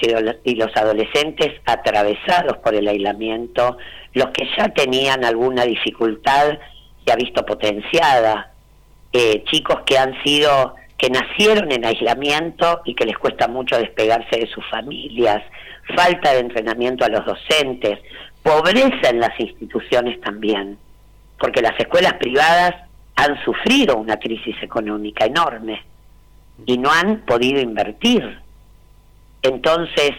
y 0.44 0.54
los 0.54 0.76
adolescentes 0.76 1.54
atravesados 1.64 2.59
por 2.59 2.74
el 2.74 2.88
aislamiento, 2.88 3.78
los 4.12 4.26
que 4.32 4.46
ya 4.54 4.68
tenían 4.68 5.24
alguna 5.24 5.64
dificultad 5.64 6.59
se 7.07 7.12
ha 7.12 7.16
visto 7.16 7.46
potenciada, 7.46 8.52
eh, 9.12 9.44
chicos 9.44 9.82
que 9.86 9.96
han 9.96 10.20
sido, 10.24 10.74
que 10.98 11.09
nacieron 11.09 11.70
en 11.70 11.84
aislamiento 11.84 12.82
y 12.84 12.94
que 12.94 13.07
les 13.07 13.16
cuesta 13.16 13.46
mucho 13.46 13.78
despegarse 13.78 14.40
de 14.40 14.46
sus 14.48 14.64
familias, 14.68 15.42
falta 15.94 16.32
de 16.32 16.40
entrenamiento 16.40 17.04
a 17.04 17.09
los 17.09 17.24
docentes, 17.24 18.00
pobreza 18.42 19.11
en 19.11 19.20
las 19.20 19.38
instituciones 19.38 20.20
también, 20.20 20.78
porque 21.38 21.62
las 21.62 21.78
escuelas 21.78 22.14
privadas 22.14 22.74
han 23.14 23.42
sufrido 23.44 23.96
una 23.96 24.18
crisis 24.18 24.57
económica 24.62 25.26
enorme 25.26 25.82
y 26.64 26.76
no 26.76 26.90
han 26.90 27.20
podido 27.20 27.61
invertir. 27.61 28.40
Entonces, 29.42 30.11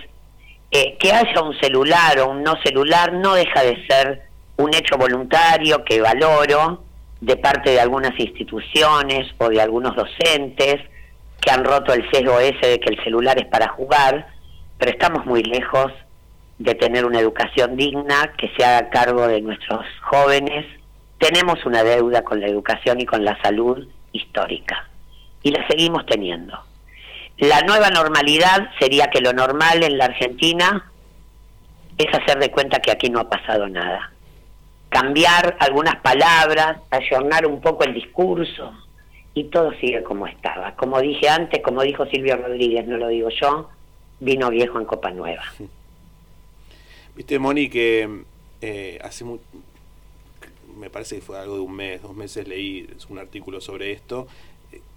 eh, 0.71 0.97
que 0.99 1.11
haya 1.11 1.41
un 1.41 1.57
celular 1.59 2.19
o 2.19 2.29
un 2.29 2.43
no 2.43 2.55
celular 2.63 3.13
no 3.13 3.33
deja 3.35 3.63
de 3.63 3.85
ser 3.87 4.26
un 4.57 4.73
hecho 4.73 4.97
voluntario 4.97 5.83
que 5.83 6.01
valoro 6.01 6.83
de 7.21 7.37
parte 7.37 7.71
de 7.71 7.79
algunas 7.79 8.19
instituciones 8.19 9.27
o 9.37 9.49
de 9.49 9.61
algunos 9.61 9.95
docentes 9.95 10.77
que 11.41 11.51
han 11.51 11.63
roto 11.63 11.93
el 11.93 12.09
sesgo 12.11 12.39
ese 12.39 12.67
de 12.67 12.79
que 12.79 12.89
el 12.89 13.03
celular 13.03 13.39
es 13.39 13.45
para 13.47 13.69
jugar, 13.69 14.27
pero 14.77 14.91
estamos 14.91 15.25
muy 15.25 15.43
lejos 15.43 15.91
de 16.57 16.73
tener 16.75 17.05
una 17.05 17.19
educación 17.19 17.75
digna 17.77 18.33
que 18.37 18.49
se 18.57 18.65
haga 18.65 18.89
cargo 18.89 19.27
de 19.27 19.41
nuestros 19.41 19.85
jóvenes 20.01 20.65
tenemos 21.19 21.65
una 21.65 21.83
deuda 21.83 22.23
con 22.23 22.39
la 22.39 22.47
educación 22.47 23.01
y 23.01 23.05
con 23.05 23.25
la 23.25 23.41
salud 23.41 23.87
histórica 24.11 24.87
y 25.43 25.51
la 25.51 25.65
seguimos 25.67 26.05
teniendo. 26.05 26.59
La 27.37 27.61
nueva 27.61 27.89
normalidad 27.89 28.69
sería 28.79 29.07
que 29.07 29.21
lo 29.21 29.33
normal 29.33 29.83
en 29.83 29.97
la 29.97 30.05
Argentina 30.05 30.91
es 31.97 32.07
hacer 32.13 32.39
de 32.39 32.51
cuenta 32.51 32.79
que 32.79 32.91
aquí 32.91 33.09
no 33.09 33.19
ha 33.19 33.29
pasado 33.29 33.67
nada. 33.67 34.11
Cambiar 34.89 35.57
algunas 35.59 35.97
palabras, 35.97 36.79
ayornar 36.89 37.45
un 37.45 37.61
poco 37.61 37.83
el 37.83 37.93
discurso 37.93 38.73
y 39.33 39.45
todo 39.45 39.71
sigue 39.73 40.03
como 40.03 40.27
estaba. 40.27 40.75
Como 40.75 40.99
dije 40.99 41.29
antes, 41.29 41.61
como 41.61 41.83
dijo 41.83 42.05
Silvio 42.07 42.37
Rodríguez, 42.37 42.87
no 42.87 42.97
lo 42.97 43.07
digo 43.09 43.29
yo, 43.29 43.69
vino 44.19 44.49
viejo 44.49 44.79
en 44.79 44.85
Copa 44.85 45.11
Nueva. 45.11 45.43
Viste, 47.15 47.37
Moni, 47.39 47.69
que 47.69 48.23
eh, 48.61 48.99
hace 49.03 49.25
me 50.77 50.89
parece 50.89 51.15
que 51.15 51.21
fue 51.21 51.39
algo 51.39 51.55
de 51.55 51.61
un 51.61 51.75
mes, 51.75 52.01
dos 52.01 52.15
meses 52.15 52.47
leí 52.47 52.87
un 53.09 53.19
artículo 53.19 53.61
sobre 53.61 53.91
esto. 53.91 54.27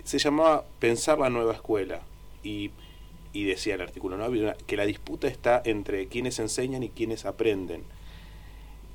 Se 0.05 0.19
llamaba 0.19 0.65
Pensar 0.79 1.19
la 1.19 1.31
nueva 1.31 1.55
escuela 1.55 2.01
y, 2.43 2.71
y 3.33 3.45
decía 3.45 3.75
el 3.75 3.81
artículo 3.81 4.17
¿no? 4.17 4.55
Que 4.67 4.77
la 4.77 4.85
disputa 4.85 5.29
está 5.29 5.63
entre 5.65 6.07
quienes 6.07 6.39
enseñan 6.39 6.83
y 6.83 6.91
quienes 6.91 7.25
aprenden 7.25 7.85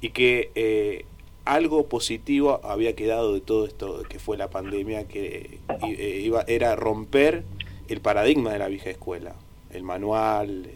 y 0.02 0.10
que 0.10 0.52
eh, 0.56 1.06
algo 1.46 1.88
positivo 1.88 2.60
había 2.64 2.96
quedado 2.96 3.34
de 3.34 3.42
todo 3.42 3.66
esto 3.66 4.04
que 4.10 4.20
fue 4.20 4.38
la 4.38 4.50
pandemia 4.50 5.08
que 5.08 5.60
eh, 5.88 6.22
iba 6.24 6.44
era 6.48 6.76
romper 6.76 7.44
el 7.88 8.02
paradigma 8.02 8.52
de 8.52 8.60
la 8.60 8.68
vieja 8.68 8.90
escuela. 8.90 9.36
El 9.72 9.84
manual 9.84 10.70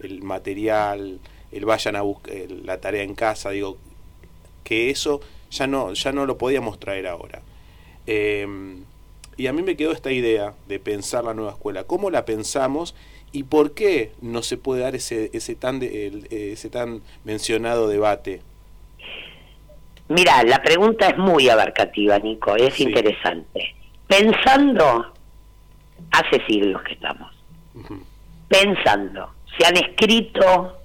el, 0.00 0.22
material 0.22 1.20
el 1.52 1.64
vayan 1.64 1.96
a 1.96 2.02
buscar 2.02 2.34
la 2.50 2.80
tarea 2.80 3.02
en 3.02 3.14
casa 3.14 3.50
digo 3.50 3.78
que 4.64 4.90
eso 4.90 5.20
ya 5.50 5.66
no 5.66 5.92
ya 5.92 6.12
no 6.12 6.26
lo 6.26 6.36
podíamos 6.38 6.78
traer 6.78 7.06
ahora. 7.06 7.42
Eh, 8.06 8.46
y 9.36 9.46
a 9.48 9.52
mí 9.52 9.62
me 9.62 9.76
quedó 9.76 9.92
esta 9.92 10.12
idea 10.12 10.54
de 10.68 10.78
pensar 10.78 11.24
la 11.24 11.34
nueva 11.34 11.52
escuela. 11.52 11.84
Cómo 11.84 12.10
la 12.10 12.24
pensamos 12.24 12.94
y 13.34 13.42
por 13.42 13.74
qué 13.74 14.12
no 14.22 14.42
se 14.42 14.56
puede 14.56 14.80
dar 14.82 14.94
ese 14.94 15.28
ese 15.34 15.54
tan 15.54 15.80
de- 15.80 16.06
el- 16.06 16.26
ese 16.30 16.70
tan 16.70 17.02
mencionado 17.24 17.88
debate 17.88 18.40
Mira, 20.08 20.42
la 20.44 20.62
pregunta 20.62 21.08
es 21.08 21.16
muy 21.16 21.48
abarcativa, 21.48 22.18
Nico, 22.18 22.54
es 22.56 22.78
interesante. 22.78 23.74
Pensando, 24.06 25.14
hace 26.10 26.44
siglos 26.46 26.82
que 26.82 26.92
estamos, 26.92 27.32
pensando, 28.48 29.32
se 29.58 29.66
han 29.66 29.76
escrito 29.78 30.78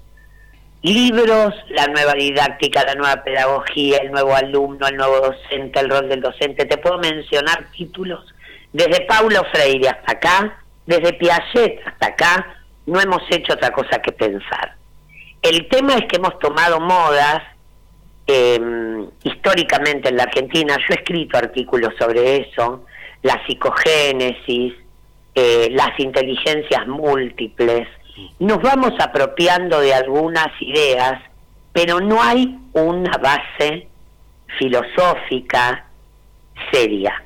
libros, 0.82 1.54
la 1.68 1.86
nueva 1.88 2.14
didáctica, 2.14 2.82
la 2.84 2.94
nueva 2.94 3.22
pedagogía, 3.22 3.98
el 3.98 4.10
nuevo 4.10 4.34
alumno, 4.34 4.86
el 4.88 4.96
nuevo 4.96 5.20
docente, 5.20 5.80
el 5.80 5.90
rol 5.90 6.08
del 6.08 6.22
docente, 6.22 6.64
te 6.64 6.78
puedo 6.78 6.98
mencionar 6.98 7.66
títulos, 7.76 8.24
desde 8.72 9.02
Paulo 9.04 9.44
Freire 9.52 9.90
hasta 9.90 10.12
acá, 10.12 10.59
desde 10.90 11.12
Piaget 11.12 11.86
hasta 11.86 12.06
acá, 12.08 12.56
no 12.86 13.00
hemos 13.00 13.22
hecho 13.30 13.54
otra 13.54 13.70
cosa 13.70 14.02
que 14.02 14.10
pensar. 14.10 14.74
El 15.40 15.68
tema 15.68 15.94
es 15.94 16.06
que 16.06 16.16
hemos 16.16 16.36
tomado 16.40 16.80
modas 16.80 17.42
eh, 18.26 19.06
históricamente 19.22 20.08
en 20.08 20.16
la 20.16 20.24
Argentina, 20.24 20.76
yo 20.76 20.94
he 20.94 20.98
escrito 20.98 21.38
artículos 21.38 21.94
sobre 21.96 22.38
eso, 22.38 22.84
la 23.22 23.40
psicogénesis, 23.46 24.74
eh, 25.36 25.68
las 25.70 25.98
inteligencias 25.98 26.86
múltiples, 26.88 27.86
nos 28.40 28.60
vamos 28.60 28.92
apropiando 29.00 29.80
de 29.80 29.94
algunas 29.94 30.48
ideas, 30.60 31.22
pero 31.72 32.00
no 32.00 32.20
hay 32.20 32.58
una 32.72 33.16
base 33.18 33.86
filosófica 34.58 35.86
seria. 36.72 37.22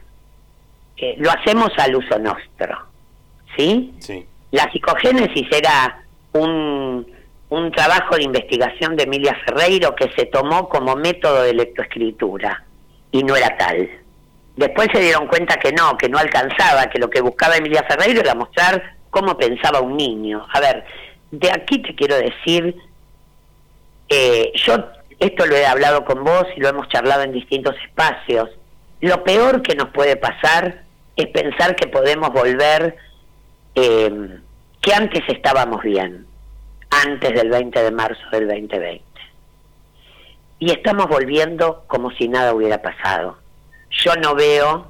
Eh, 0.98 1.16
lo 1.18 1.30
hacemos 1.30 1.70
al 1.78 1.96
uso 1.96 2.18
nuestro, 2.18 2.93
¿sí? 3.56 3.94
Sí. 3.98 4.26
La 4.50 4.70
psicogénesis 4.70 5.46
era 5.50 6.04
un, 6.32 7.06
un 7.48 7.72
trabajo 7.72 8.16
de 8.16 8.24
investigación 8.24 8.96
de 8.96 9.04
Emilia 9.04 9.36
Ferreiro 9.44 9.94
que 9.94 10.10
se 10.16 10.26
tomó 10.26 10.68
como 10.68 10.96
método 10.96 11.42
de 11.42 11.54
lectoescritura 11.54 12.64
y 13.10 13.22
no 13.22 13.36
era 13.36 13.56
tal. 13.56 13.88
Después 14.56 14.88
se 14.92 15.00
dieron 15.00 15.26
cuenta 15.26 15.56
que 15.56 15.72
no, 15.72 15.96
que 15.96 16.08
no 16.08 16.18
alcanzaba, 16.18 16.86
que 16.86 16.98
lo 16.98 17.10
que 17.10 17.20
buscaba 17.20 17.56
Emilia 17.56 17.84
Ferreiro 17.88 18.20
era 18.20 18.34
mostrar 18.34 18.96
cómo 19.10 19.36
pensaba 19.36 19.80
un 19.80 19.96
niño. 19.96 20.46
A 20.52 20.60
ver, 20.60 20.84
de 21.30 21.50
aquí 21.50 21.78
te 21.78 21.94
quiero 21.94 22.16
decir, 22.16 22.76
eh, 24.08 24.52
yo 24.54 24.84
esto 25.18 25.46
lo 25.46 25.56
he 25.56 25.66
hablado 25.66 26.04
con 26.04 26.24
vos 26.24 26.44
y 26.56 26.60
lo 26.60 26.68
hemos 26.68 26.88
charlado 26.88 27.22
en 27.22 27.32
distintos 27.32 27.74
espacios. 27.84 28.50
Lo 29.00 29.22
peor 29.24 29.62
que 29.62 29.74
nos 29.74 29.88
puede 29.90 30.16
pasar 30.16 30.82
es 31.16 31.26
pensar 31.28 31.76
que 31.76 31.86
podemos 31.86 32.30
volver, 32.30 32.96
eh, 33.74 34.40
que 34.80 34.94
antes 34.94 35.22
estábamos 35.28 35.82
bien, 35.82 36.26
antes 36.90 37.34
del 37.34 37.50
20 37.50 37.82
de 37.82 37.90
marzo 37.90 38.22
del 38.30 38.46
2020. 38.48 39.02
Y 40.58 40.70
estamos 40.70 41.06
volviendo 41.08 41.84
como 41.86 42.10
si 42.12 42.28
nada 42.28 42.54
hubiera 42.54 42.80
pasado. 42.80 43.38
Yo 43.90 44.14
no 44.16 44.34
veo 44.34 44.86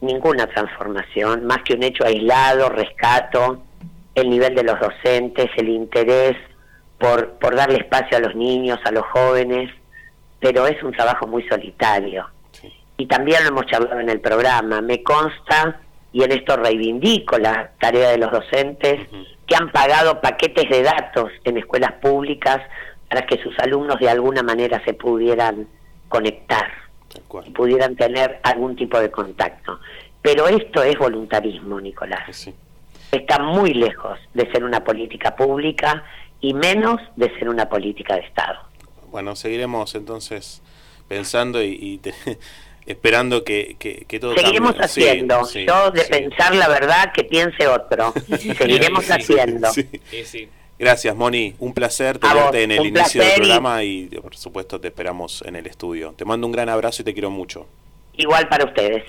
ninguna 0.00 0.46
transformación, 0.46 1.46
más 1.46 1.62
que 1.62 1.74
un 1.74 1.82
hecho 1.82 2.04
aislado, 2.04 2.68
rescato, 2.68 3.62
el 4.14 4.28
nivel 4.28 4.54
de 4.54 4.64
los 4.64 4.78
docentes, 4.78 5.50
el 5.56 5.68
interés 5.68 6.36
por, 6.98 7.30
por 7.34 7.56
darle 7.56 7.78
espacio 7.78 8.16
a 8.16 8.20
los 8.20 8.34
niños, 8.34 8.78
a 8.84 8.90
los 8.90 9.04
jóvenes, 9.06 9.70
pero 10.40 10.66
es 10.66 10.82
un 10.82 10.92
trabajo 10.92 11.26
muy 11.26 11.46
solitario. 11.48 12.28
Y 12.96 13.06
también 13.06 13.42
lo 13.42 13.50
hemos 13.50 13.66
charlado 13.66 14.00
en 14.00 14.10
el 14.10 14.20
programa, 14.20 14.80
me 14.80 15.02
consta, 15.02 15.80
y 16.12 16.22
en 16.22 16.32
esto 16.32 16.56
reivindico 16.56 17.38
la 17.38 17.70
tarea 17.80 18.10
de 18.10 18.18
los 18.18 18.30
docentes, 18.30 19.08
que 19.46 19.54
han 19.56 19.70
pagado 19.72 20.20
paquetes 20.20 20.68
de 20.70 20.82
datos 20.82 21.30
en 21.44 21.56
escuelas 21.58 21.92
públicas 21.94 22.60
para 23.08 23.26
que 23.26 23.42
sus 23.42 23.58
alumnos 23.58 23.98
de 23.98 24.08
alguna 24.08 24.42
manera 24.42 24.82
se 24.84 24.94
pudieran 24.94 25.66
conectar 26.08 26.70
y 27.46 27.50
pudieran 27.50 27.96
tener 27.96 28.40
algún 28.42 28.76
tipo 28.76 28.98
de 29.00 29.10
contacto. 29.10 29.78
Pero 30.22 30.48
esto 30.48 30.82
es 30.82 30.96
voluntarismo, 30.98 31.80
Nicolás. 31.80 32.28
Está 33.10 33.38
muy 33.40 33.74
lejos 33.74 34.18
de 34.32 34.50
ser 34.52 34.64
una 34.64 34.82
política 34.84 35.34
pública 35.36 36.04
y 36.40 36.54
menos 36.54 37.00
de 37.16 37.28
ser 37.38 37.48
una 37.48 37.68
política 37.68 38.14
de 38.14 38.22
Estado. 38.22 38.58
Bueno, 39.10 39.36
seguiremos 39.36 39.94
entonces 39.94 40.62
pensando 41.08 41.62
y, 41.62 41.76
y 41.80 41.98
te- 41.98 42.14
esperando 42.86 43.44
que, 43.44 43.76
que, 43.78 44.04
que 44.08 44.18
todo 44.20 44.34
Seguiremos 44.34 44.72
cambie. 44.72 44.84
Haciendo. 44.86 45.44
sí, 45.44 45.64
Yo 45.66 45.90
de 45.90 46.00
sí. 46.04 46.10
pensar 46.10 46.54
la 46.54 46.68
verdad 46.68 47.12
que 47.12 47.24
piense 47.24 47.66
otro. 47.66 48.12
Seguiremos 48.58 49.04
Sí, 49.04 49.12
haciendo. 49.12 49.68
sí. 49.72 50.48
Gracias, 50.78 51.14
Moni. 51.14 51.54
Un 51.60 51.74
placer 51.74 52.18
A 52.22 52.34
vos, 52.34 52.50
tenerte 52.50 52.64
en 52.64 52.70
el 52.72 52.86
inicio 52.86 53.22
del 53.22 53.30
y- 53.30 53.36
programa 53.36 53.84
y 53.84 54.06
por 54.20 54.34
supuesto 54.36 54.80
te 54.80 54.88
esperamos 54.88 55.42
en 55.46 55.54
el 55.56 55.66
estudio. 55.66 56.12
Te 56.16 56.24
mando 56.24 56.46
un 56.46 56.52
gran 56.52 56.68
abrazo 56.68 57.02
y 57.02 57.04
te 57.04 57.12
quiero 57.12 57.30
mucho. 57.30 57.66
Igual 58.16 58.48
para 58.48 58.64
ustedes. 58.64 59.04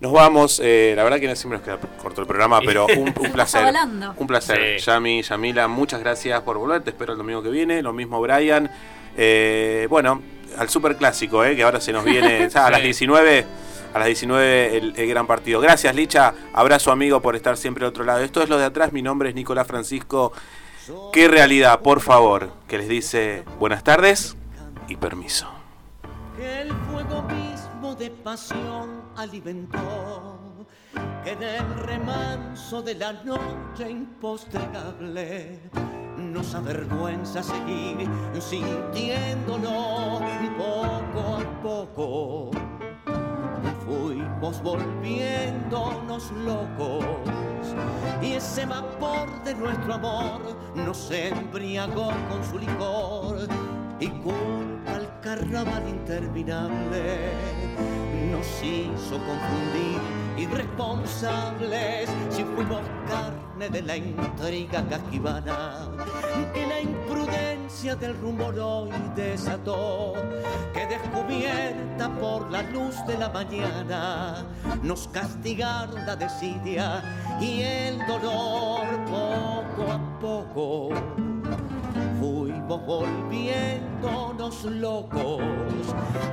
Nos 0.00 0.10
vamos, 0.10 0.60
eh, 0.64 0.94
la 0.96 1.04
verdad 1.04 1.20
que 1.20 1.36
siempre 1.36 1.58
nos 1.58 1.64
queda 1.64 1.78
corto 2.02 2.22
el 2.22 2.26
programa, 2.26 2.60
pero 2.66 2.86
un, 2.86 3.14
un 3.20 3.32
placer. 3.32 3.72
Un 4.16 4.26
placer. 4.26 4.80
Sí. 4.80 4.84
Yami, 4.86 5.22
Yamila, 5.22 5.68
muchas 5.68 6.00
gracias 6.00 6.40
por 6.40 6.58
volver. 6.58 6.82
Te 6.82 6.90
espero 6.90 7.12
el 7.12 7.18
domingo 7.18 7.40
que 7.40 7.50
viene. 7.50 7.82
Lo 7.82 7.92
mismo 7.92 8.20
Brian. 8.20 8.68
Eh, 9.16 9.86
bueno, 9.88 10.20
al 10.58 10.68
super 10.68 10.96
clásico, 10.96 11.44
eh, 11.44 11.54
que 11.56 11.62
ahora 11.62 11.80
se 11.80 11.92
nos 11.92 12.04
viene 12.04 12.48
ya 12.52 12.66
a 12.66 12.70
las 12.70 12.80
Sí. 12.80 12.84
19. 12.86 13.46
A 13.94 13.98
las 13.98 14.06
19 14.06 14.76
el, 14.78 14.94
el 14.96 15.08
gran 15.08 15.26
partido. 15.26 15.60
Gracias, 15.60 15.94
Licha. 15.94 16.32
Abrazo, 16.54 16.90
amigo, 16.92 17.20
por 17.20 17.36
estar 17.36 17.56
siempre 17.58 17.84
al 17.84 17.90
otro 17.90 18.04
lado. 18.04 18.20
Esto 18.20 18.42
es 18.42 18.48
lo 18.48 18.56
de 18.58 18.64
atrás. 18.64 18.92
Mi 18.92 19.02
nombre 19.02 19.28
es 19.28 19.34
Nicolás 19.34 19.66
Francisco. 19.66 20.32
Qué 21.12 21.28
realidad, 21.28 21.80
por 21.80 22.00
favor, 22.00 22.52
que 22.66 22.78
les 22.78 22.88
dice 22.88 23.44
buenas 23.60 23.84
tardes 23.84 24.34
y 24.88 24.96
permiso. 24.96 25.46
que 26.36 26.62
el 26.62 26.72
fuego 26.90 27.22
mismo 27.22 27.94
de 27.94 28.10
pasión 28.10 29.02
alimentó, 29.16 30.66
que 31.22 31.32
en 31.32 31.42
el 31.42 31.74
remanso 31.84 32.82
de 32.82 32.94
la 32.94 33.12
noche 33.12 33.90
impostregable 33.90 35.60
nos 36.32 36.54
avergüenza 36.54 37.42
seguir 37.42 38.08
sintiéndolo 38.40 40.20
poco 40.56 41.36
a 41.36 41.62
poco. 41.62 42.50
Fuimos 43.84 44.62
volviéndonos 44.62 46.30
locos 46.32 47.04
y 48.22 48.32
ese 48.32 48.64
vapor 48.64 49.28
de 49.44 49.54
nuestro 49.54 49.94
amor 49.94 50.40
nos 50.74 51.10
embriagó 51.10 52.10
con 52.28 52.44
su 52.50 52.58
licor 52.58 53.48
y 54.00 54.08
culpa 54.08 54.94
al 54.94 55.20
carnaval 55.20 55.88
interminable 55.88 57.32
nos 58.30 58.46
hizo 58.62 59.18
confundir 59.18 60.21
irresponsables. 60.42 62.10
Si 62.30 62.44
fuimos 62.44 62.80
carne 63.08 63.68
de 63.70 63.82
la 63.82 63.96
intriga 63.96 64.84
cajibana 64.88 65.88
que 66.52 66.66
la 66.66 66.80
imprudencia 66.80 67.94
del 67.96 68.16
rumor 68.18 68.58
hoy 68.58 68.90
desató 69.14 70.14
que 70.72 70.86
descubierta 70.86 72.08
por 72.20 72.50
la 72.50 72.62
luz 72.62 72.96
de 73.06 73.18
la 73.18 73.28
mañana 73.28 74.44
nos 74.82 75.08
castigaron 75.08 76.06
la 76.06 76.16
desidia 76.16 77.02
y 77.40 77.62
el 77.62 77.98
dolor 78.06 78.86
poco 79.06 79.92
a 79.92 80.18
poco 80.20 81.31
estamos 82.72 82.86
volviéndonos 82.86 84.64
locos. 84.64 85.42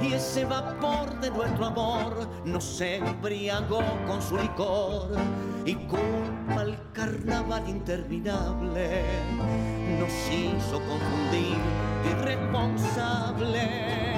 Y 0.01 0.13
ese 0.13 0.45
vapor 0.45 1.19
de 1.19 1.29
nuestro 1.31 1.65
amor 1.65 2.29
nos 2.45 2.79
embriagó 2.81 3.81
con 4.07 4.21
su 4.21 4.37
licor. 4.37 5.09
Y 5.65 5.75
culpa 5.75 6.61
al 6.61 6.77
carnaval 6.93 7.67
interminable 7.67 9.03
nos 9.99 10.13
hizo 10.31 10.79
confundir 10.87 11.57
irresponsables 12.09 14.08